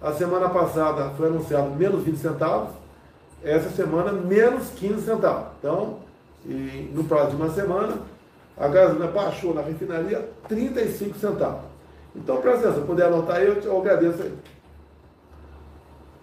A 0.01 0.13
semana 0.13 0.49
passada 0.49 1.09
foi 1.11 1.27
anunciado 1.27 1.71
menos 1.71 2.03
20 2.03 2.17
centavos, 2.17 2.69
essa 3.43 3.69
semana 3.69 4.11
menos 4.11 4.69
15 4.71 5.01
centavos. 5.01 5.47
Então, 5.59 5.97
no 6.45 7.03
prazo 7.03 7.31
de 7.31 7.35
uma 7.35 7.49
semana, 7.49 7.97
a 8.57 8.67
gasolina 8.67 9.07
baixou 9.07 9.53
na 9.53 9.61
refinaria 9.61 10.29
35 10.47 11.17
centavos. 11.17 11.61
Então, 12.15 12.37
presta 12.37 12.67
atenção, 12.67 12.81
se 12.81 12.87
puder 12.87 13.05
anotar 13.05 13.37
aí, 13.37 13.47
eu 13.47 13.61
te 13.61 13.69
agradeço 13.69 14.21
aí. 14.21 14.33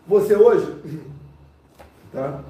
Você 0.07 0.37
hoje, 0.37 0.77
tá? 2.13 2.41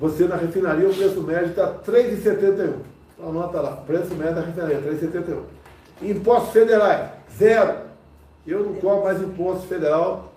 Você 0.00 0.26
na 0.26 0.36
refinaria, 0.36 0.88
o 0.88 0.94
preço 0.94 1.20
médio 1.20 1.50
está 1.50 1.74
3,71. 1.86 2.74
Anota 3.22 3.60
lá, 3.60 3.76
preço 3.76 4.14
médio 4.14 4.36
da 4.36 4.40
refinaria, 4.40 4.80
3,71. 4.80 5.42
Impostos 6.02 6.52
federais, 6.52 7.10
zero. 7.36 7.90
Eu 8.46 8.64
não 8.64 8.74
cobro 8.74 9.04
mais 9.04 9.20
imposto 9.22 9.66
federal 9.66 10.32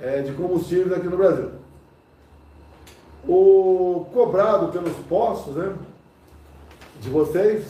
é, 0.00 0.22
de 0.22 0.32
combustíveis 0.32 0.92
aqui 0.92 1.06
no 1.06 1.16
Brasil. 1.16 1.50
O 3.26 4.06
cobrado 4.12 4.68
pelos 4.68 4.96
postos 5.08 5.54
né, 5.54 5.72
de 7.00 7.08
vocês 7.10 7.64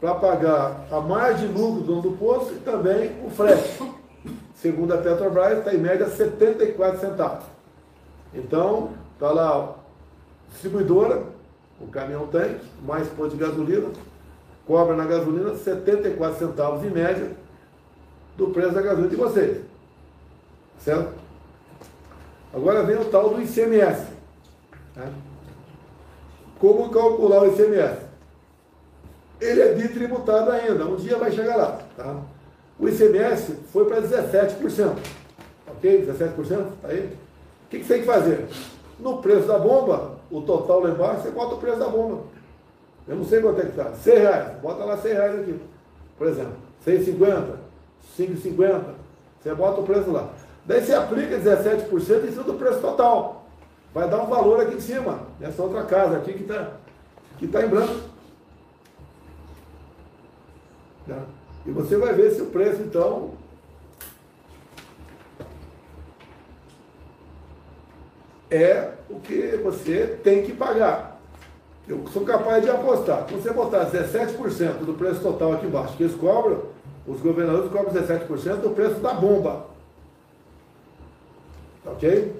para 0.00 0.14
pagar 0.14 0.86
a 0.90 1.00
margem 1.00 1.48
de 1.48 1.58
lucro 1.58 1.80
do 1.80 1.86
dono 1.86 2.02
do 2.02 2.12
posto 2.12 2.54
e 2.54 2.58
também 2.58 3.12
o 3.24 3.30
frete. 3.30 3.82
Segundo 4.54 4.94
a 4.94 4.98
Petrobras, 4.98 5.58
está 5.58 5.74
em 5.74 5.78
média 5.78 6.08
74 6.08 7.00
centavos. 7.00 7.44
Então, 8.34 8.90
está 9.14 9.30
lá 9.30 9.76
distribuidora, 10.50 11.22
o 11.80 11.86
caminhão 11.86 12.26
tanque, 12.26 12.64
mais 12.82 13.08
posto 13.08 13.36
de 13.36 13.44
gasolina, 13.44 13.88
cobra 14.66 14.96
na 14.96 15.04
gasolina 15.04 15.54
74 15.54 16.38
centavos 16.38 16.84
em 16.84 16.90
média 16.90 17.30
do 18.36 18.48
preço 18.48 18.72
da 18.72 18.82
gasolina 18.82 19.08
de 19.08 19.16
vocês. 19.16 19.62
Certo? 20.78 21.12
Agora 22.52 22.82
vem 22.82 22.96
o 22.96 23.04
tal 23.06 23.30
do 23.30 23.42
ICMS. 23.42 24.06
Né? 24.96 25.12
Como 26.58 26.90
calcular 26.90 27.42
o 27.42 27.46
ICMS? 27.48 28.03
Ele 29.44 29.60
é 29.60 29.74
bitributado 29.74 30.50
ainda, 30.50 30.86
um 30.86 30.96
dia 30.96 31.18
vai 31.18 31.30
chegar 31.30 31.56
lá. 31.56 31.78
Tá? 31.96 32.16
O 32.78 32.88
ICMS 32.88 33.56
foi 33.72 33.84
para 33.84 34.00
17%. 34.00 34.96
Ok? 35.68 36.06
17%? 36.06 36.66
Tá 36.80 36.88
aí? 36.88 37.16
O 37.66 37.68
que, 37.68 37.78
que 37.78 37.84
você 37.84 37.94
tem 37.94 38.02
que 38.02 38.06
fazer? 38.06 38.46
No 38.98 39.18
preço 39.18 39.46
da 39.46 39.58
bomba, 39.58 40.14
o 40.30 40.40
total 40.40 40.80
lá 40.80 40.90
embaixo, 40.90 41.22
você 41.22 41.30
bota 41.30 41.54
o 41.54 41.58
preço 41.58 41.78
da 41.78 41.88
bomba. 41.88 42.22
Eu 43.06 43.16
não 43.16 43.24
sei 43.24 43.40
quanto 43.40 43.60
é 43.60 43.64
que 43.64 43.70
está. 43.70 43.92
100 43.92 44.18
reais. 44.18 44.58
Bota 44.62 44.84
lá 44.84 44.96
100 44.96 45.12
reais 45.12 45.40
aqui. 45.40 45.60
Por 46.16 46.26
exemplo, 46.26 46.54
6,50, 46.86 47.56
5,50. 48.18 48.82
Você 49.42 49.54
bota 49.54 49.80
o 49.80 49.84
preço 49.84 50.10
lá. 50.10 50.30
Daí 50.64 50.82
você 50.82 50.94
aplica 50.94 51.38
17% 51.38 52.24
em 52.24 52.30
cima 52.30 52.44
do 52.44 52.54
preço 52.54 52.80
total. 52.80 53.44
Vai 53.92 54.08
dar 54.08 54.22
um 54.22 54.26
valor 54.26 54.60
aqui 54.60 54.76
em 54.76 54.80
cima, 54.80 55.20
nessa 55.38 55.62
outra 55.62 55.82
casa 55.82 56.16
aqui 56.16 56.32
que 56.32 56.42
está 56.42 56.72
que 57.38 57.46
tá 57.46 57.62
em 57.62 57.68
branco. 57.68 58.13
Tá? 61.06 61.22
E 61.66 61.70
você 61.70 61.96
vai 61.96 62.12
ver 62.12 62.30
se 62.32 62.42
o 62.42 62.46
preço, 62.46 62.82
então, 62.82 63.30
é 68.50 68.92
o 69.10 69.18
que 69.20 69.56
você 69.62 70.18
tem 70.22 70.42
que 70.42 70.52
pagar. 70.52 71.20
Eu 71.86 72.06
sou 72.08 72.24
capaz 72.24 72.62
de 72.62 72.70
apostar. 72.70 73.26
Se 73.28 73.34
você 73.34 73.52
botar 73.52 73.90
17% 73.90 74.84
do 74.84 74.94
preço 74.94 75.20
total 75.20 75.52
aqui 75.52 75.66
embaixo, 75.66 75.96
que 75.96 76.04
eles 76.04 76.16
cobram, 76.16 76.62
os 77.06 77.20
governadores 77.20 77.70
cobram 77.70 77.92
17% 77.92 78.60
do 78.60 78.70
preço 78.70 79.00
da 79.00 79.12
bomba. 79.12 79.66
Ok? 81.84 82.34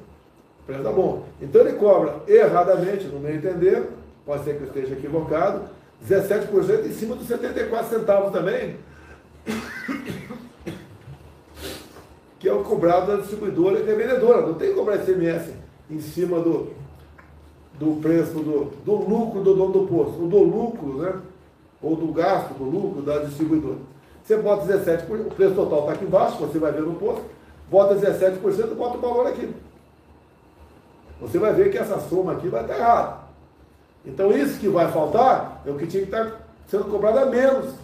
Preço 0.66 0.82
da 0.82 0.90
bomba. 0.90 1.24
Então 1.42 1.60
ele 1.60 1.74
cobra 1.74 2.22
erradamente, 2.26 3.04
no 3.06 3.20
meu 3.20 3.34
entender, 3.34 3.90
pode 4.24 4.44
ser 4.44 4.56
que 4.56 4.62
eu 4.62 4.68
esteja 4.68 4.94
equivocado, 4.94 5.68
17% 6.08 6.86
em 6.86 6.92
cima 6.92 7.16
dos 7.16 7.26
74 7.26 7.98
centavos 7.98 8.32
também, 8.32 8.76
que 12.38 12.48
é 12.48 12.52
o 12.52 12.62
cobrado 12.62 13.06
da 13.06 13.16
distribuidora 13.16 13.80
e 13.80 13.84
da 13.84 13.94
vendedora. 13.94 14.46
Não 14.46 14.54
tem 14.54 14.68
que 14.68 14.74
cobrar 14.74 14.96
ICMS 14.96 15.54
em 15.90 16.00
cima 16.00 16.40
do, 16.40 16.72
do 17.78 18.00
preço 18.02 18.34
do, 18.34 18.72
do 18.84 18.94
lucro 18.94 19.42
do 19.42 19.54
dono 19.54 19.72
do 19.72 19.86
posto, 19.86 20.22
ou 20.22 20.28
do 20.28 20.38
lucro, 20.38 20.98
né? 20.98 21.20
Ou 21.82 21.96
do 21.96 22.12
gasto, 22.12 22.54
do 22.54 22.64
lucro 22.64 23.02
da 23.02 23.18
distribuidora. 23.18 23.78
Você 24.22 24.36
bota 24.36 24.66
17%, 24.66 25.26
o 25.26 25.34
preço 25.34 25.54
total 25.54 25.80
está 25.80 25.92
aqui 25.92 26.04
embaixo, 26.04 26.38
você 26.38 26.58
vai 26.58 26.72
ver 26.72 26.82
no 26.82 26.94
posto, 26.94 27.24
bota 27.70 27.94
17% 27.94 28.72
e 28.72 28.74
bota 28.74 28.96
o 28.96 29.00
valor 29.00 29.26
aqui. 29.26 29.54
Você 31.20 31.38
vai 31.38 31.52
ver 31.52 31.70
que 31.70 31.78
essa 31.78 31.98
soma 32.00 32.32
aqui 32.32 32.48
vai 32.48 32.62
estar 32.62 32.76
errada. 32.76 33.23
Então 34.04 34.30
isso 34.32 34.58
que 34.58 34.68
vai 34.68 34.90
faltar 34.90 35.62
é 35.66 35.70
o 35.70 35.76
que 35.76 35.86
tinha 35.86 36.02
que 36.02 36.10
estar 36.10 36.40
sendo 36.66 36.84
cobrado 36.84 37.18
a 37.18 37.26
menos 37.26 37.74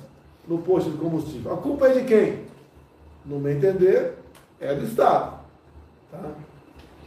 no 0.47 0.59
posto 0.59 0.91
de 0.91 0.99
combustível. 0.99 1.53
A 1.53 1.57
culpa 1.57 1.89
é 1.89 2.01
de 2.01 2.05
quem? 2.05 2.45
No 3.25 3.39
meu 3.39 3.53
entender, 3.53 4.15
é 4.61 4.75
do 4.75 4.85
Estado. 4.85 5.39
Tá? 6.11 6.31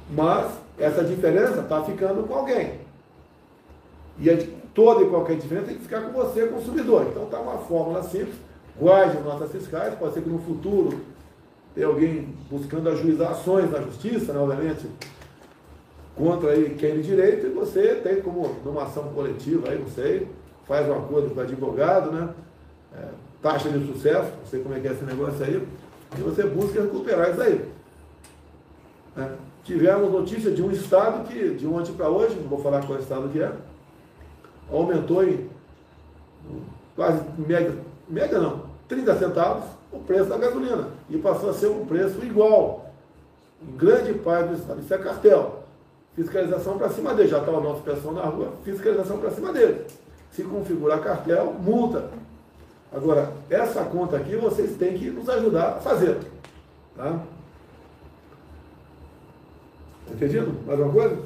Mas 0.10 0.52
essa 0.78 1.04
diferença 1.04 1.62
está 1.62 1.84
ficando 1.84 2.24
com 2.28 2.34
alguém. 2.34 2.80
E 4.20 4.30
a, 4.30 4.38
toda 4.74 5.04
e 5.04 5.10
qualquer 5.10 5.38
diferença 5.38 5.68
tem 5.68 5.78
que 5.78 5.84
ficar 5.84 6.02
com 6.02 6.12
você, 6.12 6.48
consumidor. 6.48 7.08
Então 7.10 7.24
está 7.24 7.40
uma 7.40 7.58
fórmula 7.60 8.04
simples. 8.04 8.36
Guarde 8.80 9.18
as 9.18 9.24
notas 9.24 9.52
fiscais, 9.52 9.94
pode 9.96 10.16
ser 10.16 10.22
que 10.22 10.30
no 10.30 10.40
futuro 10.40 11.00
tenha 11.76 11.88
alguém 11.88 12.34
buscando 12.50 12.90
ajuizar 12.90 13.32
ações 13.32 13.72
na 13.72 13.82
justiça, 13.82 14.34
né, 14.34 14.40
obviamente, 14.40 14.88
contra 16.16 16.52
aí 16.52 16.76
quem 16.76 16.96
de 16.96 17.04
direito, 17.04 17.48
e 17.48 17.50
você 17.50 17.96
tem 17.96 18.22
como 18.22 18.56
numa 18.64 18.84
ação 18.84 19.04
coletiva 19.14 19.70
aí, 19.70 19.80
não 19.80 19.88
sei, 19.88 20.28
faz 20.66 20.88
um 20.88 20.94
acordo 20.94 21.30
com 21.32 21.40
o 21.40 21.44
advogado, 21.44 22.12
né? 22.12 22.30
É, 22.96 23.06
taxa 23.42 23.70
de 23.70 23.86
sucesso, 23.88 24.32
não 24.40 24.46
sei 24.46 24.62
como 24.62 24.76
é 24.76 24.80
que 24.80 24.88
é 24.88 24.92
esse 24.92 25.04
negócio 25.04 25.44
aí, 25.44 25.68
e 26.18 26.22
você 26.22 26.44
busca 26.44 26.82
recuperar 26.82 27.32
isso 27.32 27.42
aí. 27.42 27.66
É, 29.18 29.30
tivemos 29.64 30.12
notícia 30.12 30.52
de 30.52 30.62
um 30.62 30.72
estado 30.72 31.28
que, 31.28 31.50
de 31.56 31.66
ontem 31.66 31.94
para 31.94 32.10
hoje, 32.10 32.36
não 32.36 32.48
vou 32.48 32.62
falar 32.62 32.86
qual 32.86 33.00
estado 33.00 33.30
que 33.30 33.42
é, 33.42 33.52
aumentou 34.72 35.24
em 35.24 35.50
quase 36.96 37.22
média, 37.38 37.76
média 38.08 38.40
não, 38.40 38.64
30 38.88 39.18
centavos 39.18 39.64
o 39.92 40.00
preço 40.00 40.30
da 40.30 40.38
gasolina 40.38 40.90
e 41.10 41.18
passou 41.18 41.50
a 41.50 41.54
ser 41.54 41.68
um 41.68 41.86
preço 41.86 42.24
igual 42.24 42.92
em 43.62 43.76
grande 43.78 44.14
parte 44.14 44.50
do 44.50 44.56
estado. 44.56 44.80
Isso 44.82 44.94
é 44.94 44.98
cartel. 44.98 45.63
Fiscalização 46.16 46.78
para 46.78 46.90
cima 46.90 47.14
dele. 47.14 47.30
Já 47.30 47.40
está 47.40 47.52
o 47.52 47.62
nosso 47.62 47.82
pessoal 47.82 48.14
na 48.14 48.24
rua, 48.24 48.54
fiscalização 48.64 49.18
para 49.18 49.32
cima 49.32 49.52
dele. 49.52 49.86
Se 50.32 50.44
configurar 50.44 51.02
cartel, 51.02 51.54
multa. 51.60 52.10
Agora, 52.92 53.34
essa 53.50 53.84
conta 53.86 54.18
aqui 54.18 54.36
vocês 54.36 54.78
têm 54.78 54.98
que 54.98 55.10
nos 55.10 55.28
ajudar 55.28 55.78
a 55.78 55.80
fazer. 55.80 56.20
Tá? 56.96 57.20
Entendido? 60.12 60.54
Mais 60.66 60.80
alguma 60.80 61.08
coisa? 61.08 61.24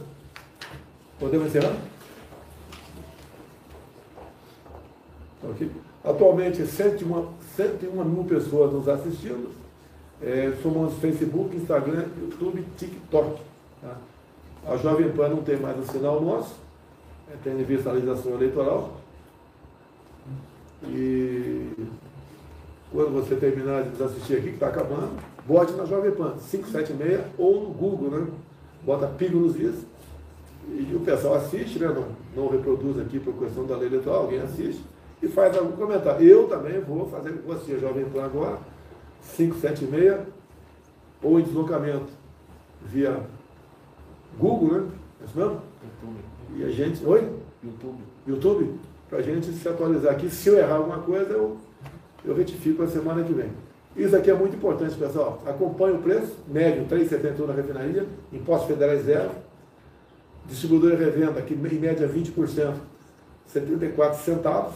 Podemos 1.20 1.48
encerrar? 1.48 1.76
Ok. 5.44 5.70
Atualmente, 6.04 6.66
101, 6.66 7.28
101 7.56 8.06
mil 8.06 8.24
pessoas 8.24 8.72
nos 8.72 8.88
assistindo. 8.88 9.52
É, 10.22 10.54
somos 10.64 10.94
Facebook, 10.96 11.56
Instagram, 11.56 12.06
YouTube, 12.20 12.66
TikTok. 12.78 13.42
Tá? 13.82 13.98
A 14.68 14.76
Jovem 14.76 15.10
Pan 15.14 15.30
não 15.30 15.42
tem 15.42 15.58
mais 15.58 15.80
o 15.80 15.90
sinal 15.90 16.22
nosso, 16.22 16.56
é, 17.32 17.36
tem 17.42 17.56
visualização 17.64 18.34
eleitoral. 18.34 18.98
E 20.84 21.72
quando 22.92 23.14
você 23.14 23.36
terminar 23.36 23.84
de 23.84 24.04
assistir 24.04 24.34
aqui, 24.34 24.50
que 24.50 24.54
está 24.56 24.68
acabando, 24.68 25.18
bote 25.46 25.72
na 25.72 25.86
Jovem 25.86 26.12
Pan, 26.12 26.36
576 26.50 27.22
ou 27.38 27.64
no 27.64 27.70
Google, 27.70 28.12
né? 28.12 28.28
Bota 28.84 29.08
Pigo 29.08 29.40
nos 29.40 29.56
Dias. 29.56 29.76
E 30.68 30.94
o 30.94 31.00
pessoal 31.00 31.36
assiste, 31.36 31.80
né? 31.80 31.88
Não, 31.88 32.08
não 32.36 32.52
reproduz 32.52 33.00
aqui 33.00 33.20
por 33.20 33.36
questão 33.36 33.66
da 33.66 33.78
lei 33.78 33.88
eleitoral, 33.88 34.24
alguém 34.24 34.42
assiste 34.42 34.84
e 35.22 35.28
faz 35.30 35.58
algum 35.58 35.78
comentário. 35.78 36.28
Eu 36.28 36.48
também 36.48 36.80
vou 36.82 37.08
fazer 37.08 37.32
com 37.32 37.54
você, 37.54 37.80
Jovem 37.80 38.06
Pan 38.06 38.26
agora, 38.26 38.58
576, 39.36 40.28
ou 41.24 41.40
em 41.40 41.44
deslocamento 41.44 42.08
via 42.86 43.22
Google, 44.38 44.72
né? 44.72 44.88
É 45.22 45.26
isso 45.26 45.38
mesmo? 45.38 45.62
YouTube. 45.84 46.20
E 46.56 46.64
a 46.64 46.70
gente. 46.70 47.06
Oi? 47.06 47.30
YouTube. 47.64 47.98
YouTube? 48.28 48.80
Para 49.10 49.20
a 49.20 49.22
gente 49.22 49.52
se 49.52 49.68
atualizar 49.68 50.14
aqui. 50.14 50.30
Se 50.30 50.50
eu 50.50 50.58
errar 50.58 50.76
alguma 50.76 51.00
coisa, 51.00 51.32
eu, 51.32 51.58
eu 52.26 52.36
retifico 52.36 52.84
a 52.84 52.88
semana 52.88 53.24
que 53.24 53.34
vem. 53.34 53.50
Isso 53.96 54.16
aqui 54.16 54.30
é 54.30 54.34
muito 54.34 54.56
importante, 54.56 54.96
pessoal. 54.96 55.42
Acompanhe 55.46 55.96
o 55.96 56.00
preço, 56.00 56.36
médio 56.48 56.86
3,71 56.86 57.48
na 57.48 57.54
refinaria, 57.54 58.06
impostos 58.32 58.68
federais 58.68 59.04
zero, 59.06 59.32
distribuidora 60.46 60.94
e 60.94 60.98
revenda, 60.98 61.40
aqui 61.40 61.56
em 61.56 61.58
média 61.58 62.08
20%, 62.08 62.76
74 63.48 64.24
centavos. 64.24 64.76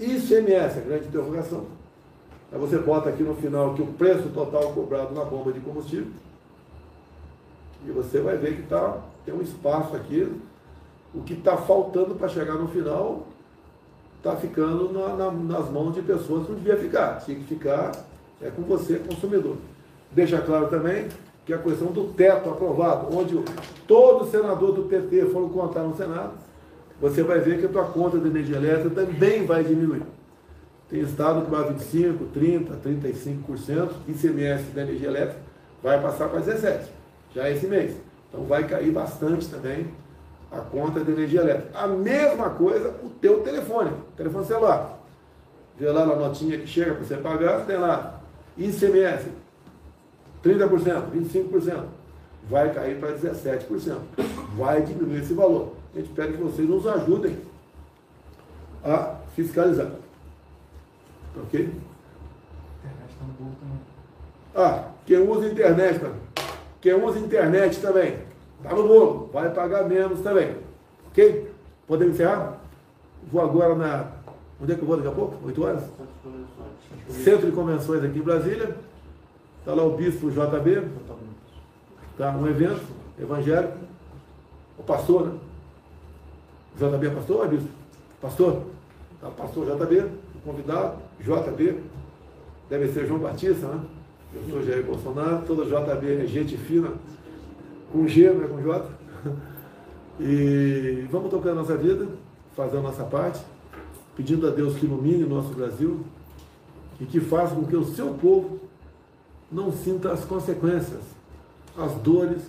ICMS, 0.00 0.78
a 0.78 0.80
grande 0.80 1.06
interrogação. 1.06 1.66
Aí 2.50 2.58
você 2.58 2.78
bota 2.78 3.10
aqui 3.10 3.22
no 3.22 3.34
final 3.36 3.74
que 3.74 3.82
o 3.82 3.86
preço 3.86 4.28
total 4.30 4.72
cobrado 4.72 5.14
na 5.14 5.24
bomba 5.24 5.52
de 5.52 5.60
combustível. 5.60 6.08
E 7.86 7.90
você 7.90 8.20
vai 8.20 8.36
ver 8.36 8.56
que 8.56 8.62
tá, 8.62 8.98
tem 9.24 9.34
um 9.34 9.42
espaço 9.42 9.96
aqui. 9.96 10.30
O 11.14 11.22
que 11.22 11.34
está 11.34 11.56
faltando 11.56 12.14
para 12.14 12.28
chegar 12.28 12.54
no 12.54 12.68
final 12.68 13.26
está 14.18 14.36
ficando 14.36 14.92
na, 14.92 15.14
na, 15.14 15.30
nas 15.30 15.70
mãos 15.70 15.94
de 15.94 16.02
pessoas 16.02 16.44
que 16.44 16.52
não 16.52 16.58
devia 16.58 16.76
ficar. 16.76 17.18
Tinha 17.20 17.38
que 17.38 17.44
ficar 17.44 17.92
é 18.42 18.50
com 18.50 18.62
você, 18.62 18.96
consumidor. 18.96 19.56
Deixa 20.12 20.40
claro 20.40 20.68
também 20.68 21.08
que 21.44 21.52
a 21.52 21.58
questão 21.58 21.88
do 21.88 22.12
teto 22.12 22.48
aprovado, 22.48 23.14
onde 23.16 23.38
todo 23.86 24.30
senador 24.30 24.72
do 24.72 24.84
PT 24.84 25.26
foram 25.26 25.48
contar 25.48 25.82
no 25.82 25.96
Senado, 25.96 26.32
você 27.00 27.22
vai 27.22 27.40
ver 27.40 27.58
que 27.58 27.66
a 27.66 27.68
tua 27.68 27.84
conta 27.84 28.18
de 28.18 28.28
energia 28.28 28.56
elétrica 28.56 28.90
também 28.90 29.44
vai 29.46 29.64
diminuir. 29.64 30.02
Tem 30.88 31.00
estado 31.00 31.44
que 31.44 31.50
vai 31.50 31.68
25, 31.72 32.24
30, 32.26 32.74
35%, 32.76 33.90
ICMS 34.08 34.64
da 34.74 34.82
energia 34.82 35.08
elétrica 35.08 35.40
vai 35.82 36.00
passar 36.00 36.28
para 36.28 36.40
17%, 36.40 36.80
já 37.34 37.50
esse 37.50 37.66
mês. 37.66 37.96
Então 38.28 38.44
vai 38.44 38.66
cair 38.66 38.92
bastante 38.92 39.48
também 39.48 39.88
a 40.50 40.58
conta 40.58 41.00
de 41.04 41.10
energia 41.10 41.40
elétrica. 41.40 41.78
A 41.78 41.86
mesma 41.86 42.50
coisa 42.50 42.94
o 43.02 43.10
teu 43.10 43.40
telefone, 43.42 43.92
telefone 44.16 44.46
celular. 44.46 44.98
Vê 45.78 45.90
lá 45.90 46.04
na 46.04 46.16
notinha 46.16 46.58
que 46.58 46.66
chega 46.66 46.94
para 46.94 47.04
você 47.04 47.16
pagar, 47.16 47.64
tem 47.66 47.76
lá 47.76 48.20
ICMS, 48.58 49.28
30%, 50.44 51.10
25%. 51.12 51.84
Vai 52.48 52.72
cair 52.74 52.98
para 52.98 53.12
17%. 53.12 53.96
Vai 54.56 54.82
diminuir 54.82 55.20
esse 55.20 55.34
valor. 55.34 55.74
A 55.94 55.98
gente 55.98 56.10
pede 56.10 56.32
que 56.32 56.42
vocês 56.42 56.68
nos 56.68 56.86
ajudem 56.86 57.38
a 58.84 59.16
fiscalizar. 59.34 59.90
Ok? 61.36 61.60
Internet 61.60 63.16
tá 63.18 63.24
no 63.24 63.32
bolo 63.34 63.56
também. 63.60 63.80
Ah, 64.54 64.90
quem 65.06 65.18
usa 65.18 65.46
internet, 65.46 66.02
mano. 66.02 66.16
Quem 66.80 66.94
usa 66.94 67.18
internet 67.18 67.80
também. 67.80 68.18
Tá 68.62 68.74
no 68.74 68.86
bolo, 68.86 69.30
vai 69.32 69.50
pagar 69.50 69.88
menos 69.88 70.20
também. 70.20 70.56
Ok? 71.08 71.50
Podemos 71.86 72.14
encerrar? 72.14 72.58
Vou 73.30 73.42
agora 73.42 73.74
na. 73.74 74.06
Onde 74.60 74.72
é 74.72 74.74
que 74.74 74.82
eu 74.82 74.86
vou 74.86 74.96
daqui 74.96 75.08
a 75.08 75.12
pouco? 75.12 75.36
8 75.46 75.64
horas? 75.64 75.82
Centro 77.08 77.46
de 77.46 77.52
Convenções 77.52 78.04
aqui 78.04 78.18
em 78.18 78.22
Brasília. 78.22 78.76
Está 79.60 79.74
lá 79.74 79.82
o 79.82 79.96
bispo 79.96 80.30
JB. 80.30 80.88
Está 82.12 82.30
um 82.30 82.46
evento 82.46 82.82
evangélico. 83.18 83.78
O 84.78 84.82
pastor, 84.82 85.26
né? 85.26 85.38
JB 86.76 87.06
é 87.06 87.10
pastor 87.10 87.36
ou 87.36 87.44
é 87.44 87.48
bispo? 87.48 87.68
Pastor. 88.20 88.62
Tá, 89.20 89.28
pastor 89.28 89.66
JB, 89.66 90.06
convidado, 90.44 90.96
JB. 91.20 91.78
Deve 92.70 92.88
ser 92.88 93.06
João 93.06 93.20
Batista, 93.20 93.66
né? 93.66 93.80
Eu 94.32 94.42
sou 94.48 94.62
Jair 94.62 94.84
Bolsonaro, 94.84 95.44
todo 95.44 95.64
JB 95.64 96.22
é 96.22 96.26
gente 96.26 96.56
fina, 96.56 96.92
com 97.92 98.06
G, 98.06 98.30
não 98.30 98.44
é 98.44 98.48
com 98.48 98.62
J. 98.62 98.90
E 100.22 101.06
vamos 101.10 101.30
tocar 101.30 101.52
a 101.52 101.54
nossa 101.54 101.74
vida, 101.78 102.06
fazer 102.54 102.76
a 102.76 102.82
nossa 102.82 103.04
parte, 103.04 103.40
pedindo 104.14 104.46
a 104.46 104.50
Deus 104.50 104.76
que 104.76 104.84
ilumine 104.84 105.24
o 105.24 105.28
nosso 105.28 105.48
Brasil 105.54 106.04
e 107.00 107.06
que 107.06 107.18
faça 107.20 107.54
com 107.54 107.64
que 107.64 107.74
o 107.74 107.86
seu 107.86 108.12
povo 108.12 108.60
não 109.50 109.72
sinta 109.72 110.12
as 110.12 110.22
consequências, 110.26 111.00
as 111.74 111.94
dores 112.02 112.42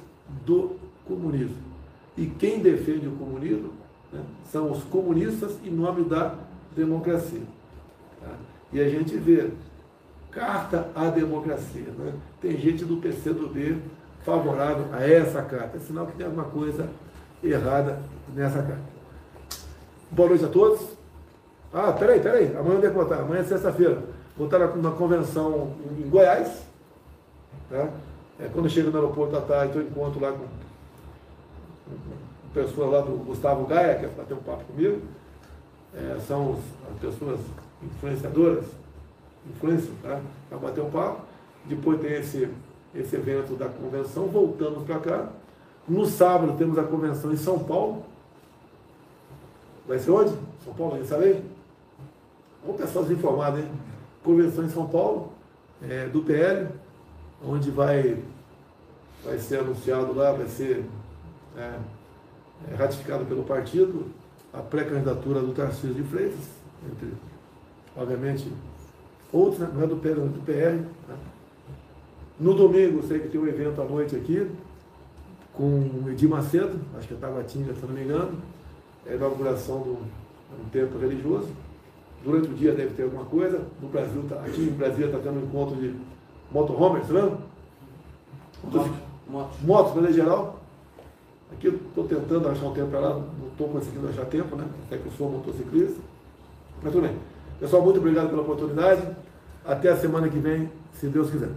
do 0.45 0.75
comunismo. 1.07 1.55
E 2.17 2.25
quem 2.25 2.59
defende 2.59 3.07
o 3.07 3.11
comunismo 3.11 3.71
né, 4.11 4.21
são 4.51 4.69
os 4.69 4.83
comunistas 4.83 5.57
em 5.63 5.71
nome 5.71 6.03
da 6.03 6.35
democracia. 6.75 7.43
Tá? 8.19 8.35
E 8.73 8.81
a 8.81 8.89
gente 8.89 9.15
vê 9.15 9.49
carta 10.31 10.89
à 10.95 11.09
democracia. 11.09 11.91
Né? 11.97 12.13
Tem 12.41 12.57
gente 12.57 12.85
do 12.85 12.97
PCdoB 12.97 13.81
favorável 14.23 14.85
a 14.93 15.03
essa 15.05 15.41
carta. 15.41 15.77
É 15.77 15.79
sinal 15.79 16.07
que 16.07 16.13
tem 16.13 16.25
alguma 16.25 16.45
coisa 16.45 16.89
errada 17.43 17.99
nessa 18.33 18.61
carta. 18.61 18.91
Boa 20.09 20.29
noite 20.29 20.45
a 20.45 20.47
todos. 20.47 20.81
Ah, 21.73 21.91
peraí, 21.91 22.19
peraí. 22.19 22.55
Amanhã 22.55 22.75
eu 22.75 22.81
devo 22.81 22.99
contar. 22.99 23.19
Amanhã 23.19 23.41
é 23.41 23.43
sexta-feira. 23.43 24.01
Vou 24.37 24.47
estar 24.47 24.59
na 24.59 24.91
convenção 24.91 25.73
em 25.97 26.09
Goiás. 26.09 26.63
Tá? 27.69 27.89
É, 28.39 28.49
quando 28.51 28.65
eu 28.65 28.69
chego 28.69 28.89
no 28.89 28.97
aeroporto 28.97 29.37
à 29.37 29.41
tarde, 29.41 29.77
eu 29.77 29.83
encontro 29.83 30.19
lá 30.19 30.31
com, 30.31 30.45
pessoas 32.53 32.91
lá 32.91 33.01
do 33.01 33.23
Gustavo 33.25 33.65
Gaia, 33.65 33.95
que 33.99 34.05
é 34.05 34.07
para 34.09 34.25
ter 34.25 34.33
um 34.33 34.37
papo 34.37 34.63
comigo. 34.65 35.01
É, 35.93 36.17
são 36.27 36.57
as 36.89 36.99
pessoas 36.99 37.39
influenciadoras 37.83 38.65
influência, 39.49 39.91
tá? 40.01 40.21
para 40.49 40.57
bater 40.57 40.83
um 40.83 40.89
papo. 40.89 41.21
Depois 41.65 41.99
tem 41.99 42.13
esse, 42.13 42.49
esse 42.93 43.15
evento 43.15 43.55
da 43.55 43.67
convenção, 43.67 44.27
voltamos 44.27 44.83
para 44.83 44.99
cá. 44.99 45.29
No 45.87 46.05
sábado 46.05 46.57
temos 46.57 46.77
a 46.77 46.83
convenção 46.83 47.31
em 47.31 47.37
São 47.37 47.59
Paulo. 47.59 48.03
Vai 49.87 49.99
ser 49.99 50.11
onde? 50.11 50.33
São 50.63 50.73
Paulo, 50.73 50.95
aí 50.95 51.05
sabe? 51.05 51.43
Vamos 52.63 52.81
pessoal 52.81 53.11
informado, 53.11 53.59
hein? 53.59 53.67
Convenção 54.23 54.63
em 54.63 54.69
São 54.69 54.87
Paulo, 54.87 55.31
é, 55.81 56.07
do 56.07 56.21
PL, 56.21 56.69
onde 57.43 57.71
vai, 57.71 58.19
vai 59.23 59.39
ser 59.39 59.59
anunciado 59.59 60.13
lá, 60.13 60.31
vai 60.31 60.47
ser 60.47 60.85
é, 61.57 61.79
é, 62.71 62.75
ratificado 62.75 63.25
pelo 63.25 63.43
partido 63.43 64.05
a 64.53 64.59
pré-candidatura 64.59 65.39
do 65.41 65.53
Tarcísio 65.53 65.95
de 65.95 66.03
Freitas, 66.03 66.39
entre, 66.85 67.13
obviamente, 67.95 68.51
outros, 69.31 69.59
né? 69.59 69.69
não 69.73 69.83
é 69.83 69.87
do 69.87 69.95
é 69.95 70.43
PR. 70.45 70.71
Né? 71.07 71.15
No 72.39 72.53
domingo, 72.53 73.03
sei 73.03 73.19
que 73.19 73.29
tem 73.29 73.39
um 73.39 73.47
evento 73.47 73.81
à 73.81 73.85
noite 73.85 74.15
aqui, 74.15 74.49
com 75.53 75.63
o 75.63 76.09
Edir 76.09 76.29
Macedo, 76.29 76.79
acho 76.97 77.07
que 77.07 77.13
é 77.13 77.17
Taguatinga, 77.17 77.73
se 77.73 77.85
não 77.85 77.93
me 77.93 78.03
engano, 78.03 78.37
é 79.05 79.13
a 79.13 79.15
inauguração 79.15 79.81
de 79.83 79.89
um 79.89 80.69
templo 80.71 80.99
religioso. 80.99 81.49
Durante 82.23 82.49
o 82.49 82.53
dia 82.53 82.73
deve 82.73 82.93
ter 82.93 83.03
alguma 83.03 83.25
coisa. 83.25 83.61
No 83.81 83.89
Brasil, 83.89 84.23
tá, 84.29 84.35
aqui 84.35 84.61
em 84.61 84.73
Brasília 84.73 85.07
está 85.07 85.19
tendo 85.19 85.39
um 85.39 85.43
encontro 85.43 85.75
de 85.75 85.95
motorhomers, 86.51 87.07
tá 87.07 87.13
vendo? 87.13 87.37
Motos, 88.63 88.91
motos. 89.27 89.61
motos, 89.61 89.93
maneira 89.95 90.13
geral. 90.13 90.59
Aqui 91.51 91.67
eu 91.67 91.75
estou 91.75 92.07
tentando 92.07 92.47
achar 92.47 92.65
um 92.65 92.73
tempo 92.73 92.89
para 92.89 92.99
lá, 92.99 93.13
não 93.15 93.47
estou 93.51 93.67
conseguindo 93.69 94.07
achar 94.07 94.25
tempo, 94.25 94.55
né? 94.55 94.65
Até 94.85 94.97
que 94.97 95.05
eu 95.05 95.11
sou 95.13 95.29
motociclista. 95.29 95.99
Mas 96.81 96.91
tudo 96.93 97.03
bem. 97.07 97.15
Pessoal, 97.61 97.83
muito 97.83 97.99
obrigado 97.99 98.29
pela 98.29 98.41
oportunidade. 98.41 99.03
Até 99.63 99.89
a 99.89 99.95
semana 99.95 100.27
que 100.27 100.39
vem, 100.39 100.71
se 100.93 101.05
Deus 101.05 101.29
quiser. 101.29 101.49